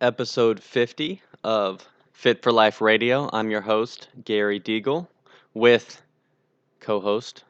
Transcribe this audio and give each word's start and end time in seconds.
Episode 0.00 0.60
50 0.60 1.20
of 1.42 1.88
Fit 2.12 2.42
for 2.42 2.52
Life 2.52 2.80
Radio. 2.80 3.28
I'm 3.32 3.50
your 3.50 3.60
host, 3.60 4.08
Gary 4.24 4.60
Deagle, 4.60 5.08
with 5.52 6.00
co 6.80 7.00
host 7.00 7.42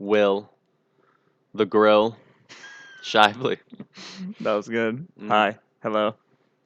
Will 0.00 0.50
the 1.54 1.64
Grill 1.66 2.16
Shively. 3.02 3.58
That 4.40 4.52
was 4.54 4.68
good. 4.68 5.06
Mm. 5.20 5.28
Hi. 5.28 5.56
Hello. 5.82 6.14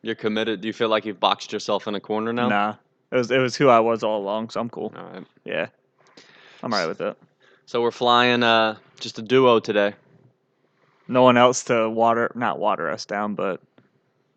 You're 0.02 0.14
committed. 0.14 0.60
Do 0.60 0.66
you 0.68 0.72
feel 0.72 0.88
like 0.88 1.04
you've 1.04 1.20
boxed 1.20 1.52
yourself 1.52 1.86
in 1.86 1.94
a 1.94 2.00
corner 2.00 2.32
now? 2.32 2.48
Nah. 2.48 2.74
It 3.10 3.16
was 3.16 3.30
it 3.30 3.38
was 3.38 3.56
who 3.56 3.68
I 3.68 3.80
was 3.80 4.02
all 4.02 4.20
along, 4.20 4.50
so 4.50 4.60
I'm 4.60 4.68
cool. 4.70 4.92
All 4.96 5.04
right. 5.04 5.24
Yeah. 5.44 5.66
I'm 6.62 6.72
alright 6.72 6.88
with 6.88 7.00
it. 7.00 7.16
So 7.66 7.80
we're 7.82 7.90
flying 7.90 8.42
uh, 8.42 8.76
just 9.00 9.18
a 9.18 9.22
duo 9.22 9.60
today. 9.60 9.94
No 11.08 11.22
one 11.22 11.36
else 11.36 11.64
to 11.64 11.88
water 11.88 12.30
not 12.34 12.58
water 12.58 12.90
us 12.90 13.04
down, 13.06 13.34
but 13.34 13.60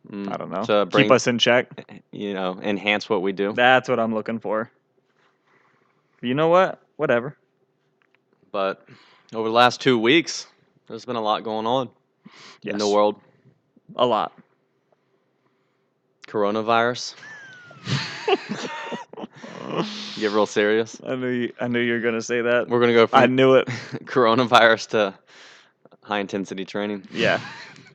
Mm, 0.10 0.32
I 0.32 0.38
don't 0.38 0.50
know. 0.52 0.64
To 0.64 0.86
bring, 0.86 1.06
Keep 1.06 1.12
us 1.12 1.28
in 1.28 1.38
check. 1.38 1.68
you 2.12 2.34
know, 2.34 2.58
enhance 2.62 3.10
what 3.10 3.22
we 3.22 3.34
do. 3.34 3.52
That's 3.52 3.90
what 3.90 4.00
I'm 4.00 4.14
looking 4.14 4.40
for. 4.40 4.72
You 6.22 6.34
know 6.34 6.48
what? 6.48 6.82
Whatever. 6.96 7.36
But 8.52 8.86
over 9.34 9.48
the 9.48 9.54
last 9.54 9.82
two 9.82 10.00
weeks, 10.00 10.48
there's 10.88 11.06
been 11.06 11.16
a 11.16 11.22
lot 11.22 11.44
going 11.44 11.68
on 11.68 11.90
in 12.64 12.78
the 12.78 12.88
world. 12.88 13.20
A 13.96 14.06
lot. 14.06 14.34
Coronavirus. 16.28 17.16
Get 20.20 20.32
real 20.32 20.46
serious. 20.46 21.00
I 21.06 21.16
knew 21.16 21.28
you, 21.28 21.54
I 21.60 21.68
knew 21.68 21.80
you 21.80 21.94
were 21.94 22.00
gonna 22.00 22.22
say 22.22 22.42
that. 22.42 22.68
We're 22.68 22.80
gonna 22.80 22.94
go 22.94 23.08
I 23.14 23.28
knew 23.28 23.56
it. 23.56 23.68
coronavirus 24.06 24.90
to 24.90 25.14
high 26.04 26.20
intensity 26.20 26.66
training. 26.66 27.08
Yeah. 27.12 27.40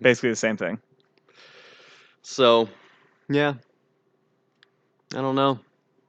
Basically 0.00 0.30
the 0.30 0.36
same 0.36 0.56
thing. 0.56 0.78
So, 2.22 2.68
yeah. 3.28 3.54
I 5.14 5.20
don't 5.20 5.34
know. 5.34 5.58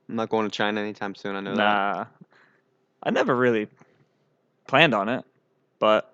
I'm 0.10 0.16
not 0.16 0.30
going 0.30 0.50
to 0.50 0.56
China 0.56 0.82
anytime 0.82 1.16
soon. 1.16 1.36
I 1.36 1.40
know 1.40 1.56
that. 1.56 1.58
Nah. 1.58 2.06
I 3.04 3.10
never 3.10 3.36
really 3.36 3.68
planned 4.68 4.94
on 4.94 5.10
it, 5.10 5.24
but 5.80 6.14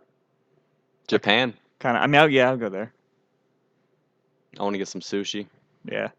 Japan. 1.08 1.54
kind 1.80 1.98
of. 1.98 2.04
I 2.04 2.08
mean, 2.08 2.22
I'll, 2.22 2.30
yeah, 2.30 2.50
I'll 2.50 2.58
go 2.58 2.70
there. 2.70 2.92
I 4.60 4.64
want 4.64 4.74
to 4.74 4.78
get 4.78 4.88
some 4.88 5.02
sushi. 5.02 5.48
Yeah. 5.86 6.10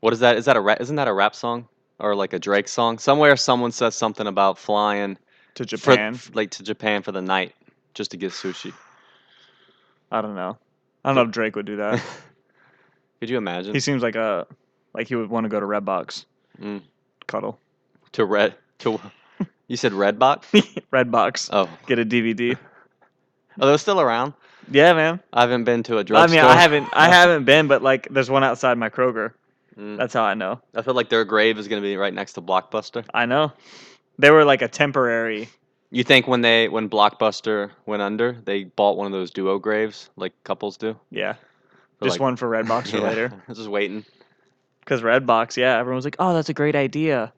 What 0.00 0.12
is 0.12 0.20
that? 0.20 0.36
Is 0.36 0.44
that 0.44 0.56
a 0.56 0.60
rap? 0.60 0.80
Isn't 0.80 0.96
that 0.96 1.08
a 1.08 1.12
rap 1.12 1.34
song 1.34 1.68
or 1.98 2.14
like 2.14 2.32
a 2.32 2.38
Drake 2.38 2.68
song? 2.68 2.98
Somewhere 2.98 3.36
someone 3.36 3.72
says 3.72 3.94
something 3.94 4.26
about 4.26 4.58
flying 4.58 5.18
To 5.56 5.64
Japan. 5.64 6.14
f- 6.14 6.30
like 6.34 6.50
to 6.52 6.62
Japan 6.62 7.02
for 7.02 7.10
the 7.12 7.22
night 7.22 7.54
just 7.94 8.10
to 8.12 8.16
get 8.16 8.30
sushi. 8.32 8.72
I 10.12 10.20
don't 10.20 10.34
know. 10.36 10.56
I 11.04 11.08
don't 11.08 11.16
know 11.16 11.22
if 11.22 11.30
Drake 11.30 11.56
would 11.56 11.66
do 11.66 11.76
that. 11.76 12.02
Could 13.20 13.30
you 13.30 13.38
imagine? 13.38 13.74
he 13.74 13.80
seems 13.80 14.02
like 14.02 14.14
a 14.14 14.46
like 14.94 15.08
he 15.08 15.16
would 15.16 15.28
want 15.30 15.44
to 15.44 15.48
go 15.48 15.58
to 15.60 15.66
Redbox, 15.66 16.24
Mm. 16.62 16.82
cuddle. 17.26 17.58
to 18.12 18.24
red 18.24 18.54
to 18.78 19.00
you 19.68 19.76
said 19.76 19.92
Redbot? 19.92 20.42
Redbox, 20.92 21.50
Oh, 21.52 21.68
get 21.86 21.98
a 21.98 22.04
DVD. 22.04 22.54
are 23.60 23.66
those 23.66 23.80
still 23.80 24.00
around? 24.00 24.32
Yeah, 24.70 24.92
man. 24.92 25.20
I 25.32 25.42
haven't 25.42 25.64
been 25.64 25.82
to 25.84 25.96
a 25.96 26.00
I 26.00 26.02
drugstore. 26.02 26.36
mean, 26.36 26.44
I 26.44 26.54
haven't 26.56 26.88
I 26.92 27.08
haven't 27.18 27.44
been, 27.44 27.68
but 27.68 27.82
like 27.82 28.08
there's 28.10 28.28
one 28.30 28.44
outside 28.44 28.76
my 28.76 28.90
Kroger. 28.90 29.32
Mm. 29.78 29.96
That's 29.96 30.12
how 30.12 30.24
I 30.24 30.34
know. 30.34 30.60
I 30.74 30.82
feel 30.82 30.94
like 30.94 31.08
their 31.08 31.24
grave 31.24 31.58
is 31.58 31.68
gonna 31.68 31.80
be 31.82 31.96
right 31.96 32.12
next 32.12 32.32
to 32.34 32.42
Blockbuster. 32.42 33.04
I 33.14 33.26
know. 33.26 33.52
They 34.18 34.30
were 34.30 34.44
like 34.44 34.60
a 34.62 34.68
temporary. 34.68 35.48
You 35.90 36.04
think 36.04 36.26
when 36.28 36.42
they 36.42 36.68
when 36.68 36.90
Blockbuster 36.90 37.70
went 37.86 38.02
under, 38.02 38.32
they 38.44 38.64
bought 38.64 38.96
one 38.98 39.06
of 39.06 39.12
those 39.12 39.30
duo 39.30 39.58
graves 39.58 40.10
like 40.16 40.32
couples 40.44 40.76
do? 40.76 40.96
Yeah. 41.10 41.34
For, 41.98 42.04
Just 42.04 42.14
like- 42.16 42.20
one 42.20 42.36
for 42.36 42.48
Redbox 42.50 42.88
for 42.90 42.96
Yeah, 42.98 43.02
later. 43.08 43.32
Just 43.48 43.68
waiting. 43.68 44.04
Because 44.80 45.00
Redbox, 45.02 45.56
yeah, 45.56 45.78
everyone 45.78 45.96
was 45.96 46.04
like, 46.04 46.16
"Oh, 46.18 46.32
that's 46.34 46.48
a 46.48 46.54
great 46.54 46.74
idea." 46.76 47.32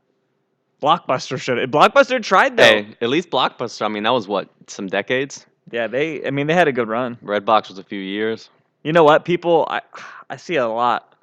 Blockbuster 0.80 1.38
should. 1.41 1.58
Have. 1.58 1.70
Blockbuster 1.70 2.22
tried 2.22 2.56
though. 2.56 2.62
Hey, 2.64 2.96
at 3.00 3.08
least 3.08 3.30
Blockbuster. 3.30 3.82
I 3.84 3.88
mean, 3.88 4.02
that 4.04 4.12
was 4.12 4.26
what 4.28 4.48
some 4.66 4.86
decades. 4.86 5.46
Yeah, 5.70 5.86
they. 5.86 6.26
I 6.26 6.30
mean, 6.30 6.46
they 6.46 6.54
had 6.54 6.68
a 6.68 6.72
good 6.72 6.88
run. 6.88 7.16
Redbox 7.22 7.68
was 7.68 7.78
a 7.78 7.84
few 7.84 8.00
years. 8.00 8.48
You 8.82 8.92
know 8.92 9.04
what? 9.04 9.24
People, 9.24 9.66
I, 9.70 9.82
I 10.30 10.36
see 10.36 10.56
a 10.56 10.66
lot. 10.66 11.14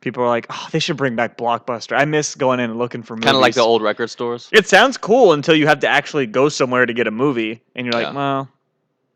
People 0.00 0.22
are 0.24 0.28
like, 0.28 0.46
"Oh, 0.50 0.68
they 0.72 0.78
should 0.80 0.96
bring 0.96 1.16
back 1.16 1.38
Blockbuster." 1.38 1.96
I 1.96 2.04
miss 2.04 2.34
going 2.34 2.60
in 2.60 2.70
and 2.70 2.78
looking 2.78 3.02
for 3.02 3.14
movies. 3.14 3.24
Kind 3.26 3.36
of 3.36 3.40
like 3.40 3.54
the 3.54 3.62
old 3.62 3.82
record 3.82 4.08
stores. 4.10 4.48
It 4.52 4.66
sounds 4.68 4.96
cool 4.98 5.32
until 5.32 5.54
you 5.54 5.66
have 5.66 5.80
to 5.80 5.88
actually 5.88 6.26
go 6.26 6.48
somewhere 6.48 6.84
to 6.84 6.92
get 6.92 7.06
a 7.06 7.10
movie, 7.10 7.62
and 7.76 7.86
you're 7.86 7.92
like, 7.94 8.08
Yeah. 8.08 8.12
"Well, 8.14 8.48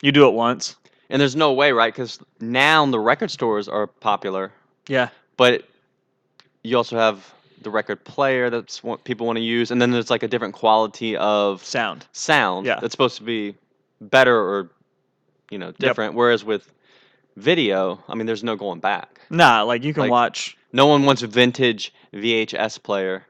you 0.00 0.12
do 0.12 0.26
it 0.28 0.32
once." 0.32 0.76
And 1.10 1.20
there's 1.20 1.36
no 1.36 1.52
way, 1.52 1.72
right? 1.72 1.92
Because 1.92 2.18
now 2.40 2.86
the 2.86 3.00
record 3.00 3.30
stores 3.30 3.66
are 3.68 3.86
popular, 3.86 4.52
Yeah. 4.88 5.08
but 5.38 5.64
you 6.62 6.76
also 6.76 6.96
have 6.98 7.32
the 7.62 7.70
record 7.70 8.04
player 8.04 8.50
that's 8.50 8.82
what 8.82 9.04
people 9.04 9.26
want 9.26 9.36
to 9.38 9.42
use, 9.44 9.70
and 9.70 9.80
then 9.80 9.90
there's 9.90 10.10
like 10.10 10.22
a 10.22 10.28
different 10.28 10.54
quality 10.54 11.16
of 11.16 11.64
Sound. 11.64 12.06
sound 12.12 12.66
Yeah. 12.66 12.78
that's 12.80 12.92
supposed 12.92 13.16
to 13.18 13.22
be 13.22 13.54
better 14.00 14.36
or 14.36 14.70
you 15.50 15.58
know 15.58 15.72
different. 15.72 16.14
Whereas 16.14 16.44
with 16.44 16.70
video, 17.36 18.02
I 18.08 18.14
mean, 18.14 18.26
there's 18.26 18.44
no 18.44 18.56
going 18.56 18.80
back. 18.80 19.20
Nah, 19.30 19.62
like 19.62 19.84
you 19.84 19.92
can 19.94 20.02
Like- 20.02 20.10
watch. 20.10 20.56
No 20.72 20.86
one 20.86 21.04
wants 21.06 21.22
a 21.22 21.26
vintage 21.26 21.94
VHS 22.12 22.82
player 22.82 23.24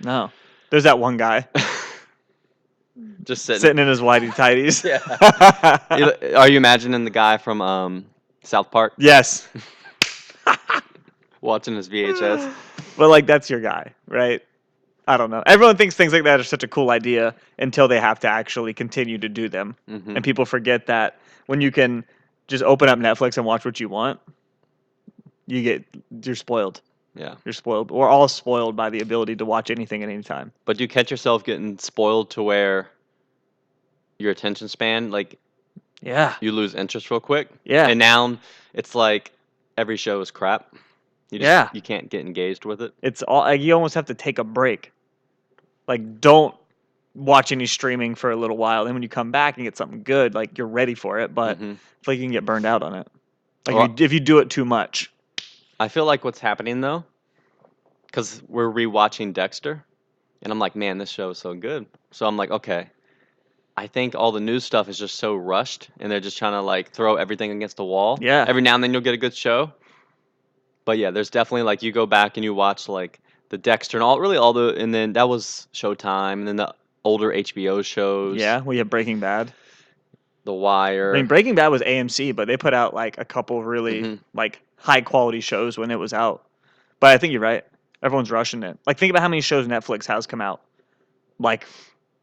No. 0.00 0.30
There's 0.70 0.82
that 0.84 0.98
one 0.98 1.16
guy 1.16 1.46
just 3.24 3.44
sitting. 3.44 3.60
sitting 3.60 3.78
in 3.78 3.86
his 3.88 4.00
whitey 4.00 4.30
tighties. 4.30 4.84
Yeah. 5.90 5.98
You- 6.30 6.36
Are 6.36 6.48
you 6.48 6.56
imagining 6.56 7.04
the 7.04 7.10
guy 7.10 7.36
from 7.38 7.60
um, 7.62 8.06
South 8.42 8.70
Park 8.72 8.94
yes. 8.98 9.46
watching 11.40 11.76
his 11.76 11.88
VHS? 11.88 12.52
But 12.96 13.08
like 13.08 13.26
that's 13.26 13.48
your 13.50 13.60
guy, 13.60 13.94
right? 14.06 14.42
I 15.08 15.16
don't 15.16 15.30
know. 15.30 15.42
Everyone 15.46 15.76
thinks 15.76 15.96
things 15.96 16.12
like 16.12 16.24
that 16.24 16.38
are 16.38 16.44
such 16.44 16.62
a 16.62 16.68
cool 16.68 16.90
idea 16.90 17.34
until 17.58 17.88
they 17.88 17.98
have 17.98 18.20
to 18.20 18.28
actually 18.28 18.72
continue 18.74 19.18
to 19.18 19.28
do 19.28 19.48
them. 19.48 19.74
hmm 19.88 20.14
And 20.16 20.22
people 20.24 20.44
forget 20.44 20.86
that 20.86 21.18
when 21.46 21.60
you 21.60 21.70
can 21.72 22.04
just 22.46 22.62
open 22.62 22.88
up 22.88 22.98
Netflix 22.98 23.36
and 23.36 23.44
watch 23.46 23.64
what 23.64 23.80
you 23.80 23.88
want, 23.88 24.20
you 25.46 25.62
get 25.62 25.84
you're 26.24 26.34
spoiled. 26.36 26.80
Yeah. 27.16 27.34
You're 27.44 27.52
spoiled. 27.54 27.90
We're 27.90 28.08
all 28.08 28.28
spoiled 28.28 28.76
by 28.76 28.88
the 28.90 29.00
ability 29.00 29.34
to 29.36 29.44
watch 29.44 29.70
anything 29.70 30.02
at 30.04 30.08
any 30.08 30.22
time. 30.22 30.52
But 30.64 30.76
do 30.76 30.84
you 30.84 30.88
catch 30.88 31.10
yourself 31.10 31.42
getting 31.42 31.76
spoiled 31.78 32.30
to 32.32 32.42
where 32.42 32.88
your 34.18 34.30
attention 34.30 34.68
span, 34.68 35.10
like 35.10 35.38
Yeah. 36.02 36.34
you 36.40 36.52
lose 36.52 36.74
interest 36.76 37.10
real 37.10 37.18
quick? 37.20 37.48
Yeah. 37.64 37.88
And 37.88 37.98
now 37.98 38.38
it's 38.74 38.94
like 38.94 39.32
every 39.76 39.96
show 39.96 40.20
is 40.20 40.30
crap. 40.30 40.72
You 41.30 41.38
just, 41.38 41.46
Yeah. 41.46 41.68
You 41.72 41.80
can't 41.82 42.08
get 42.08 42.20
engaged 42.26 42.64
with 42.64 42.82
it. 42.82 42.92
It's 43.02 43.22
all 43.22 43.40
like 43.40 43.60
you 43.60 43.72
almost 43.74 43.94
have 43.94 44.06
to 44.06 44.14
take 44.14 44.38
a 44.38 44.44
break. 44.44 44.92
Like 45.86 46.20
don't 46.20 46.54
watch 47.14 47.52
any 47.52 47.66
streaming 47.66 48.14
for 48.14 48.30
a 48.30 48.36
little 48.36 48.56
while. 48.56 48.84
Then 48.84 48.94
when 48.94 49.02
you 49.02 49.08
come 49.08 49.30
back 49.32 49.56
and 49.56 49.64
get 49.64 49.76
something 49.76 50.02
good, 50.02 50.34
like 50.34 50.56
you're 50.58 50.66
ready 50.66 50.94
for 50.94 51.18
it, 51.20 51.34
but 51.34 51.58
Mhm. 51.60 51.72
I 51.72 51.76
feel 51.76 51.78
like 52.14 52.18
you 52.18 52.24
can 52.24 52.32
get 52.32 52.44
burned 52.44 52.66
out 52.66 52.82
on 52.82 52.94
it. 52.94 53.08
Like 53.66 53.76
Well- 53.76 53.84
if, 53.92 54.00
you, 54.00 54.06
if 54.06 54.12
you 54.12 54.20
do 54.20 54.38
it 54.38 54.50
too 54.50 54.64
much. 54.64 55.10
I 55.78 55.88
feel 55.88 56.04
like 56.04 56.24
what's 56.24 56.38
happening 56.38 56.80
though, 56.80 57.04
because 58.06 58.42
we're 58.48 58.70
rewatching 58.70 59.32
Dexter, 59.32 59.84
and 60.42 60.52
I'm 60.52 60.58
like, 60.58 60.76
man, 60.76 60.98
this 60.98 61.10
show 61.10 61.30
is 61.30 61.38
so 61.38 61.54
good. 61.54 61.86
So 62.10 62.26
I'm 62.26 62.36
like, 62.36 62.50
okay, 62.50 62.88
I 63.76 63.86
think 63.86 64.14
all 64.14 64.30
the 64.32 64.40
new 64.40 64.60
stuff 64.60 64.88
is 64.88 64.98
just 64.98 65.16
so 65.16 65.34
rushed, 65.34 65.88
and 66.00 66.10
they're 66.12 66.20
just 66.20 66.36
trying 66.38 66.52
to 66.52 66.60
like 66.60 66.90
throw 66.90 67.16
everything 67.16 67.50
against 67.50 67.76
the 67.76 67.84
wall. 67.84 68.18
Yeah. 68.20 68.44
Every 68.46 68.62
now 68.62 68.74
and 68.74 68.84
then 68.84 68.92
you'll 68.92 69.00
get 69.02 69.14
a 69.14 69.18
good 69.18 69.34
show, 69.34 69.72
but 70.84 70.98
yeah, 70.98 71.10
there's 71.10 71.30
definitely 71.30 71.62
like 71.62 71.82
you 71.82 71.92
go 71.92 72.06
back 72.06 72.36
and 72.36 72.44
you 72.44 72.54
watch 72.54 72.88
like 72.88 73.20
the 73.50 73.58
Dexter 73.58 73.96
and 73.96 74.04
all 74.04 74.20
really 74.20 74.36
all 74.36 74.52
the, 74.52 74.74
and 74.76 74.94
then 74.94 75.12
that 75.14 75.28
was 75.28 75.66
Showtime, 75.74 76.34
and 76.34 76.48
then 76.48 76.56
the 76.56 76.74
older 77.04 77.30
HBO 77.32 77.84
shows. 77.84 78.36
Yeah, 78.38 78.60
we 78.62 78.78
have 78.78 78.88
Breaking 78.90 79.20
Bad. 79.20 79.52
The 80.44 80.52
Wire. 80.54 81.14
I 81.14 81.18
mean, 81.18 81.26
Breaking 81.26 81.54
Bad 81.54 81.68
was 81.68 81.82
AMC, 81.82 82.34
but 82.34 82.46
they 82.48 82.56
put 82.56 82.72
out 82.74 82.94
like 82.94 83.18
a 83.18 83.24
couple 83.24 83.62
really 83.62 84.02
Mhm. 84.02 84.18
like 84.34 84.60
high 84.76 85.00
quality 85.02 85.40
shows 85.40 85.76
when 85.76 85.90
it 85.90 85.96
was 85.96 86.12
out. 86.12 86.44
But 86.98 87.10
I 87.10 87.18
think 87.18 87.32
you're 87.32 87.42
right. 87.42 87.64
Everyone's 88.02 88.30
rushing 88.30 88.62
it. 88.62 88.78
Like, 88.86 88.96
think 88.98 89.10
about 89.10 89.20
how 89.22 89.28
many 89.28 89.42
shows 89.42 89.66
Netflix 89.66 90.06
has 90.06 90.26
come 90.26 90.40
out. 90.40 90.62
Like, 91.38 91.66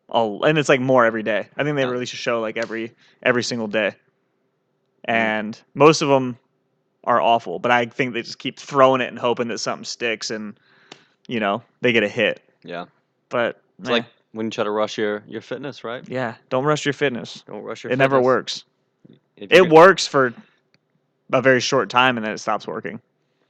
oh, 0.10 0.42
and 0.42 0.58
it's 0.58 0.70
like 0.70 0.80
more 0.82 1.06
every 1.06 1.22
day. 1.24 1.48
I 1.56 1.64
think 1.64 1.76
they 1.76 1.84
Yeah. 1.84 1.90
release 1.90 2.14
a 2.14 2.16
show 2.16 2.40
like 2.42 2.58
every 2.58 2.92
every 3.22 3.44
single 3.44 3.68
day, 3.68 3.92
Mm. 5.08 5.14
and 5.14 5.62
most 5.76 6.02
of 6.02 6.10
them 6.10 6.38
are 7.08 7.20
awful. 7.20 7.58
But 7.58 7.72
I 7.72 7.86
think 7.86 8.14
they 8.14 8.22
just 8.22 8.38
keep 8.38 8.60
throwing 8.60 9.02
it 9.02 9.08
and 9.08 9.18
hoping 9.18 9.48
that 9.48 9.58
something 9.58 9.86
sticks, 9.86 10.30
and 10.30 10.60
you 11.28 11.40
know 11.40 11.64
they 11.82 11.92
get 11.92 12.04
a 12.04 12.10
hit. 12.10 12.42
yeah. 12.64 12.86
But 13.30 13.60
It's 13.80 13.90
eh, 13.90 13.94
like 13.94 14.06
when 14.34 14.46
you 14.46 14.52
try 14.52 14.64
to 14.66 14.72
rush 14.72 14.98
your 14.98 15.24
your 15.28 15.42
fitness, 15.42 15.84
right? 15.84 16.08
Yeah, 16.08 16.36
don't 16.50 16.66
rush 16.66 16.86
your 16.86 16.94
fitness. 16.94 17.44
Don't 17.48 17.64
rush 17.64 17.84
your. 17.84 17.90
Fitness. 17.90 18.06
It 18.06 18.10
never 18.10 18.22
works. 18.22 18.64
It 19.36 19.70
works 19.70 20.06
for 20.06 20.34
a 21.32 21.42
very 21.42 21.60
short 21.60 21.90
time 21.90 22.18
and 22.18 22.26
then 22.26 22.34
it 22.34 22.40
stops 22.40 22.68
working. 22.68 23.02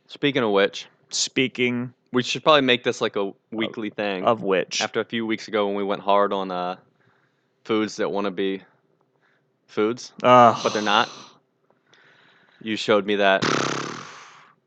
Speaking 0.07 0.43
of 0.43 0.51
which, 0.51 0.87
Speaking 1.09 1.93
we 2.11 2.23
should 2.23 2.43
probably 2.43 2.61
make 2.61 2.83
this 2.83 3.01
like 3.01 3.15
a 3.15 3.33
weekly 3.51 3.89
thing. 3.89 4.23
of 4.23 4.41
which, 4.41 4.81
After 4.81 4.99
a 4.99 5.05
few 5.05 5.25
weeks 5.25 5.47
ago, 5.47 5.67
when 5.67 5.75
we 5.75 5.83
went 5.83 6.01
hard 6.01 6.33
on 6.33 6.51
uh, 6.51 6.75
foods 7.63 7.97
that 7.97 8.09
want 8.11 8.25
to 8.25 8.31
be 8.31 8.61
foods, 9.67 10.11
uh, 10.23 10.59
but 10.63 10.73
they're 10.73 10.81
not. 10.81 11.09
You 12.61 12.75
showed 12.75 13.05
me 13.05 13.15
that 13.17 13.43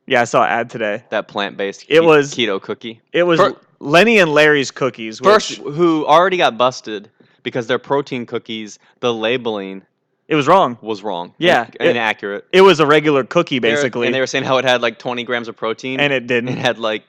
Yeah, 0.07 0.23
I 0.23 0.25
saw 0.25 0.45
an 0.45 0.51
ad 0.51 0.71
today. 0.71 1.05
that 1.11 1.29
plant 1.29 1.57
based. 1.57 1.85
It 1.89 2.03
was- 2.03 2.35
keto 2.35 2.61
cookie. 2.61 3.01
It 3.13 3.25
was 3.25 3.41
Fir- 3.41 3.57
Lenny 3.81 4.19
and 4.19 4.33
Larry's 4.33 4.71
cookies. 4.71 5.21
Which, 5.21 5.33
First, 5.33 5.59
who 5.59 6.07
already 6.07 6.37
got 6.37 6.59
busted 6.59 7.09
because 7.43 7.67
their 7.67 7.79
protein 7.79 8.27
cookies, 8.27 8.79
the 9.01 9.13
labeling 9.15 9.83
it 10.29 10.37
was 10.37 10.47
wrong. 10.47 10.79
was 10.81 11.03
wrong. 11.03 11.35
Yeah, 11.39 11.67
in- 11.81 11.87
it- 11.87 11.91
inaccurate. 11.91 12.47
It 12.53 12.61
was 12.61 12.79
a 12.81 12.87
regular 12.87 13.25
cookie, 13.25 13.59
They 13.59 13.71
were- 13.71 13.77
basically, 13.77 14.07
and 14.07 14.15
they 14.15 14.21
were 14.21 14.27
saying 14.27 14.45
how 14.45 14.59
it 14.59 14.65
had 14.65 14.81
like 14.83 14.99
20 14.99 15.25
grams 15.25 15.49
of 15.49 15.57
protein, 15.57 15.99
and 15.99 16.13
it 16.13 16.27
didn't. 16.27 16.51
It 16.51 16.59
had 16.59 16.79
like 16.79 17.03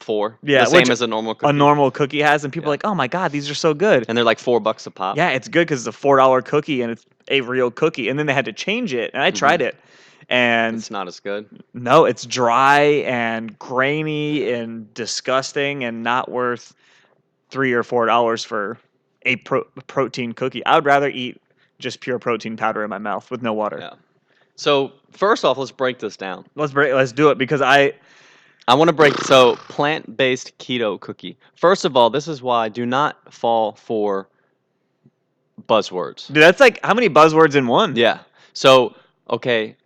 four. 0.00 0.38
Yeah, 0.42 0.60
the 0.64 0.70
same 0.70 0.90
as 0.90 1.02
a 1.02 1.06
normal 1.06 1.34
cookie. 1.34 1.50
A 1.50 1.52
normal 1.52 1.90
cookie 1.90 2.22
has, 2.22 2.44
and 2.44 2.52
people 2.52 2.68
are 2.68 2.72
like, 2.72 2.84
"Oh 2.84 2.94
my 2.94 3.08
god, 3.08 3.32
these 3.32 3.50
are 3.50 3.54
so 3.54 3.74
good." 3.74 4.04
and 4.08 4.16
they're 4.16 4.24
like 4.24 4.38
four 4.38 4.60
bucks 4.60 4.86
a 4.86 4.90
pop. 4.90 5.16
Yeah, 5.16 5.30
it's 5.30 5.48
good 5.48 5.66
because 5.66 5.80
it's 5.80 5.96
a 5.96 5.98
four 5.98 6.16
dollar 6.18 6.40
cookie 6.40 6.82
and 6.82 6.92
it's 6.92 7.04
a 7.30 7.40
real 7.40 7.70
cookie. 7.70 8.08
And 8.08 8.18
then 8.18 8.26
they 8.26 8.34
had 8.34 8.44
to 8.44 8.52
change 8.52 8.94
it, 8.94 9.10
and 9.12 9.22
I 9.22 9.30
mm-hmm. 9.30 9.36
tried 9.36 9.60
it, 9.60 9.76
and 10.28 10.76
it's 10.76 10.90
not 10.90 11.08
as 11.08 11.20
good. 11.20 11.46
no, 11.74 12.04
it's 12.04 12.26
dry 12.26 12.80
and 13.06 13.58
grainy 13.58 14.50
and 14.52 14.92
disgusting 14.94 15.84
and 15.84 16.02
not 16.02 16.30
worth 16.30 16.74
three 17.50 17.72
or 17.72 17.82
four 17.82 18.06
dollars 18.06 18.44
for 18.44 18.78
a 19.22 19.36
pro- 19.36 19.64
protein 19.86 20.32
cookie. 20.32 20.64
I 20.66 20.74
would 20.74 20.84
rather 20.84 21.08
eat 21.08 21.40
just 21.78 22.00
pure 22.00 22.18
protein 22.18 22.56
powder 22.56 22.82
in 22.84 22.90
my 22.90 22.98
mouth 22.98 23.30
with 23.30 23.42
no 23.42 23.52
water. 23.52 23.78
Yeah. 23.80 23.94
So 24.56 24.92
first 25.12 25.44
off, 25.44 25.56
let's 25.56 25.70
break 25.70 25.98
this 26.00 26.16
down. 26.16 26.44
Let's 26.56 26.72
break, 26.72 26.92
let's 26.92 27.12
do 27.12 27.30
it 27.30 27.38
because 27.38 27.62
I 27.62 27.92
I 28.66 28.74
want 28.74 28.88
to 28.88 28.92
break 28.94 29.14
so 29.22 29.56
plant-based 29.68 30.58
keto 30.58 31.00
cookie. 31.00 31.38
First 31.54 31.84
of 31.86 31.96
all, 31.96 32.10
this 32.10 32.28
is 32.28 32.42
why 32.42 32.68
do 32.68 32.84
not 32.84 33.32
fall 33.32 33.72
for 33.72 34.28
buzzwords. 35.68 36.26
dude, 36.26 36.36
that's 36.42 36.60
like 36.60 36.84
how 36.84 36.94
many 36.94 37.08
buzzwords 37.08 37.54
in 37.54 37.66
one? 37.66 37.96
Yeah. 37.96 38.18
So 38.52 38.94
okay, 39.30 39.76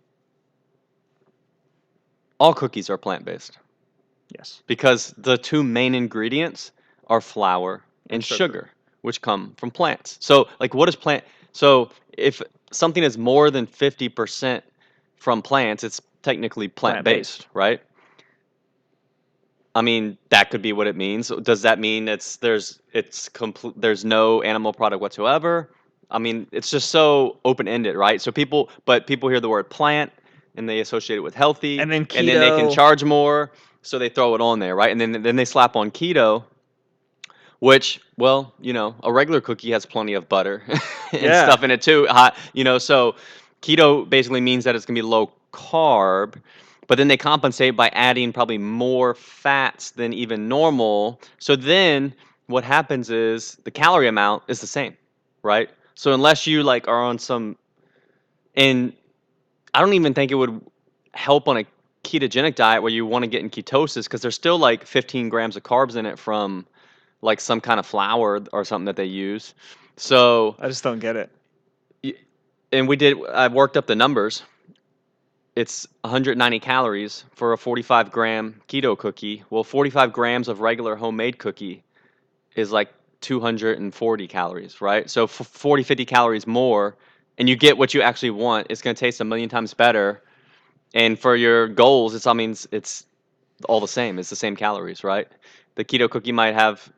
all 2.43 2.53
cookies 2.53 2.89
are 2.89 2.97
plant-based 2.97 3.57
Yes. 4.37 4.61
because 4.67 5.13
the 5.17 5.37
two 5.37 5.63
main 5.63 5.95
ingredients 5.95 6.71
are 7.07 7.21
flour 7.21 7.83
and 8.09 8.15
And 8.15 8.23
sugar. 8.23 8.37
sugar. 8.45 8.69
which 9.01 9.21
come 9.21 9.53
from 9.57 9.69
plants. 9.71 10.17
So 10.21 10.47
like 10.59 10.73
what 10.73 10.89
is 10.89 10.95
plant? 10.95 11.23
So 11.51 11.89
if 12.17 12.41
something 12.71 13.03
is 13.03 13.17
more 13.17 13.51
than 13.51 13.65
50% 13.67 14.61
from 15.17 15.41
plants, 15.41 15.83
it's 15.83 16.01
technically 16.21 16.67
plant-based, 16.67 17.47
right? 17.53 17.81
I 19.75 19.81
mean, 19.81 20.17
that 20.29 20.51
could 20.51 20.61
be 20.61 20.73
what 20.73 20.87
it 20.87 20.95
means. 20.95 21.29
Does 21.51 21.61
that 21.63 21.79
mean 21.79 22.07
it's 22.07 22.37
there's 22.37 22.79
it's 22.93 23.29
complete 23.29 23.73
there's 23.81 24.05
no 24.05 24.41
animal 24.43 24.71
product 24.73 25.01
whatsoever? 25.01 25.69
I 26.11 26.19
mean, 26.19 26.47
it's 26.51 26.69
just 26.69 26.89
so 26.91 27.39
open-ended, 27.43 27.95
right? 27.95 28.21
So 28.21 28.31
people 28.31 28.69
but 28.85 29.07
people 29.07 29.29
hear 29.29 29.39
the 29.39 29.49
word 29.49 29.69
plant 29.69 30.11
and 30.55 30.67
they 30.69 30.79
associate 30.79 31.17
it 31.17 31.21
with 31.21 31.35
healthy 31.35 31.79
And 31.79 31.91
then 31.91 32.07
and 32.15 32.27
then 32.27 32.39
they 32.39 32.51
can 32.51 32.69
charge 32.69 33.03
more, 33.03 33.51
so 33.81 33.97
they 33.99 34.09
throw 34.09 34.35
it 34.35 34.41
on 34.41 34.59
there, 34.59 34.75
right? 34.75 34.91
And 34.91 34.99
then 34.99 35.21
then 35.23 35.35
they 35.35 35.45
slap 35.45 35.75
on 35.75 35.91
keto 35.91 36.43
which, 37.59 38.01
well, 38.17 38.53
you 38.59 38.73
know, 38.73 38.95
a 39.03 39.11
regular 39.11 39.39
cookie 39.39 39.71
has 39.71 39.85
plenty 39.85 40.13
of 40.13 40.27
butter 40.27 40.63
and 41.13 41.21
Yeah. 41.23 41.35
stuff 41.35 41.63
in 41.63 41.71
it 41.71 41.81
too. 41.81 42.05
Hot, 42.09 42.35
you 42.53 42.63
know, 42.63 42.77
so 42.77 43.15
keto 43.61 44.07
basically 44.07 44.41
means 44.41 44.63
that 44.65 44.75
it's 44.75 44.85
gonna 44.85 44.97
be 44.97 45.01
low 45.01 45.31
carb, 45.53 46.35
but 46.87 46.97
then 46.97 47.07
they 47.07 47.17
compensate 47.17 47.75
by 47.75 47.89
adding 47.89 48.33
probably 48.33 48.57
more 48.57 49.13
fats 49.13 49.91
than 49.91 50.13
even 50.13 50.47
normal. 50.47 51.21
So 51.39 51.55
then 51.55 52.13
what 52.47 52.63
happens 52.63 53.09
is 53.09 53.55
the 53.63 53.71
calorie 53.71 54.07
amount 54.07 54.43
is 54.47 54.59
the 54.59 54.67
same, 54.67 54.95
right? 55.41 55.69
So 55.95 56.13
unless 56.13 56.45
you 56.47 56.63
like 56.63 56.87
are 56.87 57.01
on 57.03 57.17
some, 57.17 57.57
and 58.55 58.93
I 59.73 59.81
don't 59.81 59.93
even 59.93 60.13
think 60.13 60.31
it 60.31 60.35
would 60.35 60.61
help 61.13 61.47
on 61.47 61.57
a 61.57 61.65
ketogenic 62.03 62.55
diet 62.55 62.81
where 62.83 62.91
you 62.91 63.05
want 63.05 63.23
to 63.23 63.27
get 63.27 63.41
in 63.41 63.49
ketosis 63.49 64.03
because 64.03 64.21
there's 64.21 64.35
still 64.35 64.57
like 64.57 64.85
15 64.85 65.29
grams 65.29 65.55
of 65.55 65.63
carbs 65.63 65.95
in 65.95 66.05
it 66.05 66.19
from 66.19 66.65
like 67.21 67.39
some 67.39 67.61
kind 67.61 67.79
of 67.79 67.85
flour 67.85 68.41
or 68.51 68.65
something 68.65 68.85
that 68.85 68.97
they 68.97 69.05
use. 69.05 69.53
So, 69.95 70.55
I 70.59 70.67
just 70.67 70.83
don't 70.83 70.99
get 70.99 71.15
it. 71.15 71.29
and 72.71 72.87
we 72.87 72.95
did, 72.95 73.17
I 73.27 73.47
worked 73.47 73.77
up 73.77 73.87
the 73.87 73.95
numbers. 73.95 74.43
It's 75.55 75.87
190 76.01 76.59
calories 76.59 77.23
for 77.35 77.53
a 77.53 77.57
45 77.57 78.11
gram 78.11 78.61
keto 78.67 78.97
cookie. 78.97 79.43
Well, 79.49 79.63
45 79.63 80.11
grams 80.11 80.47
of 80.47 80.61
regular 80.61 80.95
homemade 80.95 81.37
cookie 81.37 81.83
is 82.55 82.71
like 82.71 82.91
240 83.21 84.27
calories, 84.27 84.81
right? 84.81 85.09
So, 85.09 85.27
40, 85.27 85.83
50 85.83 86.05
calories 86.05 86.47
more, 86.47 86.97
and 87.37 87.49
you 87.49 87.55
get 87.55 87.77
what 87.77 87.93
you 87.93 88.01
actually 88.01 88.31
want. 88.31 88.67
It's 88.69 88.81
going 88.81 88.95
to 88.95 88.99
taste 88.99 89.21
a 89.21 89.25
million 89.25 89.49
times 89.49 89.73
better. 89.73 90.21
And 90.93 91.17
for 91.17 91.35
your 91.35 91.67
goals, 91.67 92.13
it's, 92.13 92.27
I 92.27 92.33
mean, 92.33 92.55
it's, 92.71 93.05
all 93.65 93.79
the 93.79 93.87
same. 93.87 94.19
It's 94.19 94.29
the 94.29 94.35
same 94.35 94.55
calories, 94.55 95.03
right? 95.03 95.27
The 95.75 95.85
keto 95.85 96.09
cookie 96.09 96.31
might 96.31 96.53
have 96.53 96.91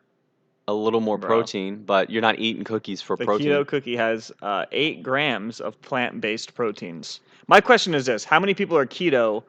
a 0.68 0.74
little 0.74 1.00
more 1.00 1.18
Bro. 1.18 1.28
protein, 1.28 1.84
but 1.84 2.10
you're 2.10 2.22
not 2.22 2.40
eating 2.40 2.64
cookies 2.64 3.02
for 3.02 3.16
protein. 3.18 3.50
The 3.50 3.54
protein. 3.54 3.66
keto 3.66 3.68
cookie 3.68 3.96
has 3.96 4.32
uh, 4.42 4.66
eight 4.72 5.04
grams 5.04 5.60
of 5.60 5.80
plant 5.82 6.20
based 6.22 6.56
proteins. 6.56 7.20
My 7.48 7.62
question 7.62 7.94
is 7.94 8.06
this 8.06 8.24
How 8.24 8.40
many 8.40 8.54
people 8.54 8.78
are 8.78 8.86
keto 8.86 9.44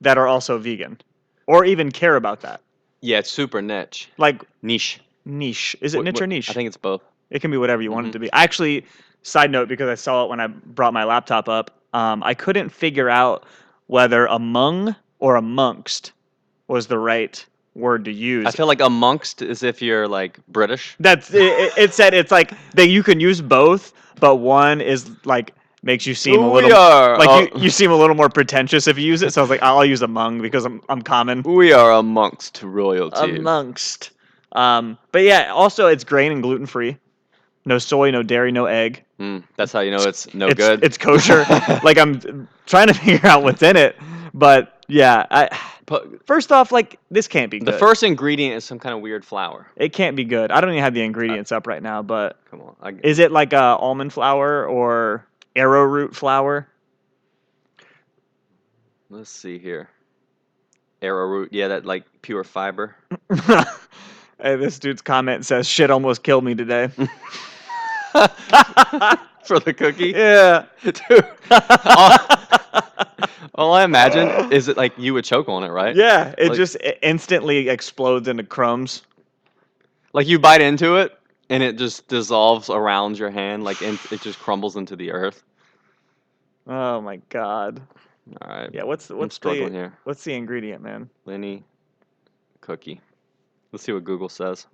that 0.00 0.18
are 0.18 0.26
also 0.26 0.58
vegan 0.58 1.00
or 1.46 1.64
even 1.64 1.90
care 1.90 2.16
about 2.16 2.40
that? 2.42 2.60
Yeah, 3.00 3.18
it's 3.18 3.32
super 3.32 3.62
niche. 3.62 4.10
Like 4.18 4.44
Niche. 4.62 5.00
niche. 5.24 5.74
Is 5.80 5.94
it 5.94 6.00
Wh- 6.00 6.04
niche 6.04 6.18
wh- 6.18 6.22
or 6.22 6.26
niche? 6.26 6.50
I 6.50 6.52
think 6.52 6.66
it's 6.66 6.76
both. 6.76 7.02
It 7.32 7.40
can 7.40 7.50
be 7.50 7.56
whatever 7.56 7.82
you 7.82 7.90
want 7.90 8.06
it 8.06 8.10
Mhm. 8.10 8.12
to 8.12 8.18
be. 8.20 8.32
I 8.32 8.42
Actually, 8.44 8.84
side 9.22 9.50
note, 9.50 9.68
because 9.68 9.88
I 9.88 9.94
saw 9.94 10.24
it 10.24 10.30
when 10.30 10.38
I 10.40 10.46
brought 10.46 10.92
my 10.92 11.04
laptop 11.04 11.48
up, 11.48 11.70
um, 11.94 12.22
I 12.22 12.34
couldn't 12.34 12.68
figure 12.68 13.08
out 13.08 13.44
whether 13.86 14.26
among 14.26 14.94
or 15.18 15.36
amongst 15.36 16.12
was 16.68 16.86
the 16.86 16.98
right 16.98 17.44
word 17.74 18.04
to 18.04 18.12
use. 18.12 18.46
I 18.46 18.50
feel 18.50 18.66
like 18.66 18.80
amongst 18.80 19.40
is 19.42 19.62
if 19.62 19.80
you're 19.82 20.06
like 20.06 20.38
British. 20.48 20.94
That's 21.00 21.32
it, 21.32 21.42
it, 21.42 21.72
it 21.76 21.94
said 21.94 22.14
it's 22.14 22.30
like 22.30 22.52
that 22.74 22.88
you 22.88 23.02
can 23.02 23.18
use 23.20 23.40
both, 23.40 23.92
but 24.20 24.36
one 24.36 24.80
is 24.80 25.10
like 25.24 25.54
makes 25.82 26.06
you 26.06 26.14
seem 26.14 26.42
a 26.42 26.48
we 26.48 26.62
little 26.62 26.70
like 27.18 27.28
uh, 27.28 27.46
you, 27.54 27.62
you 27.64 27.70
seem 27.70 27.90
a 27.90 27.96
little 27.96 28.14
more 28.14 28.28
pretentious 28.28 28.86
if 28.86 28.98
you 28.98 29.06
use 29.06 29.22
it. 29.22 29.32
So 29.32 29.40
I 29.40 29.42
was 29.42 29.50
like, 29.50 29.62
I'll 29.62 29.84
use 29.84 30.02
among 30.02 30.42
because 30.42 30.64
I'm 30.64 30.82
I'm 30.88 31.02
common. 31.02 31.42
we 31.42 31.72
are 31.72 31.92
amongst 31.92 32.62
royalty. 32.62 33.36
Amongst. 33.38 34.10
Um, 34.52 34.98
but 35.12 35.22
yeah, 35.22 35.50
also 35.52 35.86
it's 35.86 36.04
grain 36.04 36.30
and 36.32 36.42
gluten 36.42 36.66
free. 36.66 36.98
No 37.64 37.78
soy, 37.78 38.10
no 38.10 38.22
dairy, 38.22 38.50
no 38.50 38.66
egg. 38.66 39.04
Mm, 39.20 39.44
that's 39.56 39.72
how 39.72 39.80
you 39.80 39.92
know 39.92 40.02
it's 40.02 40.32
no 40.34 40.48
it's, 40.48 40.58
good. 40.58 40.82
It's 40.82 40.98
kosher. 40.98 41.44
like 41.84 41.96
I'm 41.96 42.48
trying 42.66 42.88
to 42.88 42.94
figure 42.94 43.28
out 43.28 43.42
what's 43.42 43.62
in 43.62 43.76
it, 43.76 43.96
but 44.34 44.84
yeah. 44.88 45.26
I, 45.30 45.58
first 46.26 46.50
off, 46.50 46.72
like 46.72 46.98
this 47.10 47.28
can't 47.28 47.50
be 47.50 47.60
the 47.60 47.72
first 47.72 48.02
ingredient 48.02 48.56
is 48.56 48.64
some 48.64 48.78
kind 48.78 48.94
of 48.94 49.00
weird 49.00 49.24
flour. 49.24 49.68
it 49.76 49.92
can't 49.92 50.16
be 50.16 50.24
good. 50.24 50.50
I 50.50 50.60
don't 50.60 50.70
even 50.70 50.82
have 50.82 50.94
the 50.94 51.02
ingredients 51.02 51.52
up 51.52 51.66
right 51.66 51.82
now, 51.82 52.02
but 52.02 52.38
Come 52.50 52.62
on. 52.62 52.76
I, 52.82 52.94
is 53.04 53.18
it 53.18 53.30
like 53.30 53.52
a 53.52 53.76
almond 53.78 54.12
flour 54.12 54.66
or 54.66 55.26
arrowroot 55.54 56.16
flour? 56.16 56.68
let's 59.12 59.30
see 59.30 59.58
here. 59.58 59.88
Arrowroot. 61.02 61.52
Yeah, 61.52 61.68
that 61.68 61.84
like 61.84 62.04
pure 62.22 62.44
fiber. 62.44 62.96
hey, 63.34 64.56
this 64.56 64.78
dude's 64.78 65.02
comment 65.02 65.44
says 65.44 65.68
shit 65.68 65.90
almost 65.90 66.22
killed 66.22 66.44
me 66.44 66.54
today. 66.54 66.90
For 69.44 69.58
the 69.58 69.74
cookie. 69.76 70.10
yeah. 70.14 70.66
Dude. 70.84 71.26
all, 71.84 72.18
all 73.56 73.72
I 73.74 73.82
imagine 73.84 74.52
is 74.52 74.68
it 74.68 74.76
like 74.76 74.92
you 74.96 75.14
would 75.14 75.24
choke 75.24 75.48
on 75.48 75.64
it, 75.64 75.68
right? 75.68 75.94
yeah, 75.96 76.34
it 76.38 76.48
Like- 76.50 76.56
just 76.56 76.76
i- 76.84 76.96
instantly 77.02 77.68
explodes 77.68 78.28
into 78.28 78.44
crumbs. 78.44 79.02
Like 80.12 80.26
you 80.28 80.38
bite 80.38 80.60
into 80.60 80.96
it 80.96 81.18
and 81.50 81.62
it 81.62 81.76
just 81.78 82.06
dissolves 82.08 82.70
around 82.70 83.18
your 83.18 83.30
hand, 83.30 83.64
like 83.64 83.80
in, 83.82 83.98
it 84.10 84.20
just 84.20 84.38
crumbles 84.38 84.76
into 84.76 84.94
the 84.94 85.10
earth. 85.10 85.42
Oh 86.66 87.00
my 87.00 87.16
god. 87.30 87.80
All 88.40 88.48
right. 88.48 88.70
Yeah, 88.72 88.84
what's 88.84 89.08
the, 89.08 89.16
what's 89.16 89.38
the 89.38 89.52
here. 89.70 89.92
what's 90.04 90.22
the 90.22 90.34
ingredient, 90.34 90.82
man? 90.82 91.10
Lenny 91.24 91.64
cookie. 92.60 93.00
Let's 93.72 93.84
see 93.84 93.92
what 93.92 94.04
Google 94.04 94.28
says. 94.28 94.66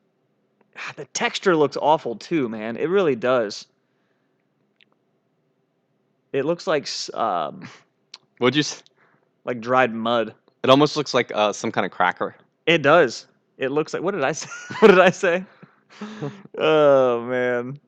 The 0.96 1.04
texture 1.06 1.56
looks 1.56 1.76
awful 1.76 2.16
too, 2.16 2.48
man. 2.48 2.76
It 2.76 2.88
really 2.88 3.16
does. 3.16 3.66
It 6.32 6.44
looks 6.44 6.66
like 6.66 6.88
um, 7.14 7.68
Would 8.40 8.54
you? 8.54 8.60
s- 8.60 8.82
like 9.44 9.60
dried 9.60 9.94
mud. 9.94 10.34
It 10.62 10.70
almost 10.70 10.96
looks 10.96 11.14
like 11.14 11.32
uh, 11.34 11.52
some 11.52 11.72
kind 11.72 11.84
of 11.86 11.90
cracker. 11.92 12.34
It 12.66 12.82
does. 12.82 13.26
It 13.56 13.70
looks 13.70 13.94
like 13.94 14.02
what 14.02 14.12
did 14.12 14.24
I 14.24 14.32
say? 14.32 14.48
what 14.80 14.88
did 14.88 15.00
I 15.00 15.10
say? 15.10 15.44
oh 16.58 17.22
man, 17.22 17.78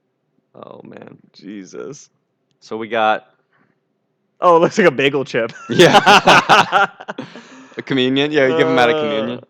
Oh 0.55 0.81
man. 0.83 1.19
Jesus. 1.33 2.09
So 2.61 2.77
we 2.77 2.89
got 2.89 3.35
Oh, 4.41 4.57
it 4.57 4.61
looks 4.61 4.79
like 4.79 4.87
a 4.87 4.91
bagel 4.91 5.25
chip. 5.25 5.53
Yeah. 5.69 5.99
a 7.77 7.83
communion. 7.85 8.33
Yeah, 8.33 8.47
you 8.47 8.57
give 8.57 8.67
him 8.69 8.79
out 8.79 8.89
a 8.89 8.95
communion. 8.95 9.45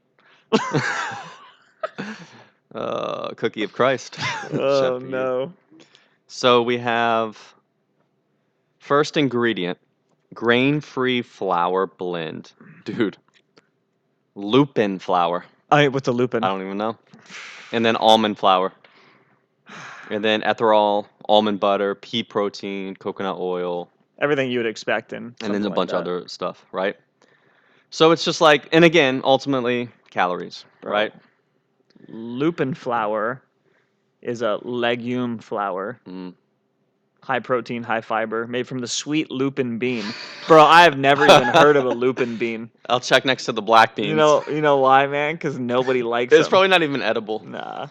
Uh, 2.75 3.29
cookie 3.31 3.63
of 3.63 3.73
Christ. 3.73 4.19
oh 4.53 4.99
no. 5.03 5.53
So 6.27 6.63
we 6.63 6.79
have 6.79 7.55
first 8.79 9.17
ingredient, 9.17 9.79
grain-free 10.35 11.23
flour 11.23 11.87
blend. 11.87 12.53
Dude. 12.85 13.17
Lupin 14.35 14.99
flour. 14.99 15.45
I 15.71 15.89
what's 15.89 16.09
a 16.09 16.13
lupin? 16.13 16.45
I 16.45 16.49
don't 16.49 16.63
even 16.63 16.79
know. 16.79 16.97
And 17.73 17.85
then 17.85 17.97
almond 17.97 18.39
flour. 18.39 18.73
And 20.09 20.25
then 20.25 20.43
ethanol, 20.43 21.07
almond 21.29 21.61
butter, 21.61 21.95
pea 21.95 22.25
protein, 22.25 22.97
coconut 22.97 23.39
oil, 23.39 23.89
Everything 24.21 24.51
you 24.51 24.59
would 24.59 24.67
expect 24.67 25.15
in 25.15 25.35
and 25.41 25.55
then 25.55 25.63
a 25.63 25.69
like 25.69 25.75
bunch 25.75 25.91
of 25.93 26.01
other 26.01 26.29
stuff, 26.29 26.67
right? 26.73 26.95
So 27.89 28.11
it's 28.11 28.23
just 28.23 28.43
like, 28.43 28.69
and 28.71 28.85
again, 28.85 29.23
ultimately 29.25 29.89
calories, 30.11 30.67
Bro. 30.83 30.93
right? 30.93 31.15
Lupin 32.09 32.75
flour 32.75 33.43
is 34.23 34.43
a 34.43 34.59
legume 34.63 35.39
flour, 35.39 35.99
Mm. 36.07 36.35
high 37.23 37.39
protein, 37.41 37.83
high 37.83 38.01
fiber, 38.01 38.47
made 38.47 38.67
from 38.67 38.79
the 38.81 38.87
sweet 38.89 39.31
lupin 39.31 39.79
bean. 39.79 40.05
Bro, 40.47 40.65
I 40.65 40.83
have 40.83 40.99
never 40.99 41.25
even 41.25 41.43
heard 41.55 41.77
of 41.77 41.85
a 41.87 41.91
lupin 41.91 42.37
bean. 42.37 42.71
I'll 42.89 43.01
check 43.01 43.25
next 43.25 43.45
to 43.47 43.53
the 43.53 43.63
black 43.63 43.95
beans. 43.97 44.09
You 44.09 44.17
know, 44.17 44.45
you 44.49 44.61
know 44.61 44.79
why, 44.79 45.07
man? 45.07 45.35
Because 45.37 45.59
nobody 45.59 46.03
likes 46.03 46.33
it. 46.33 46.39
it's 46.41 46.49
probably 46.49 46.69
not 46.69 46.83
even 46.83 47.03
edible. 47.03 47.43
nah. 47.45 47.89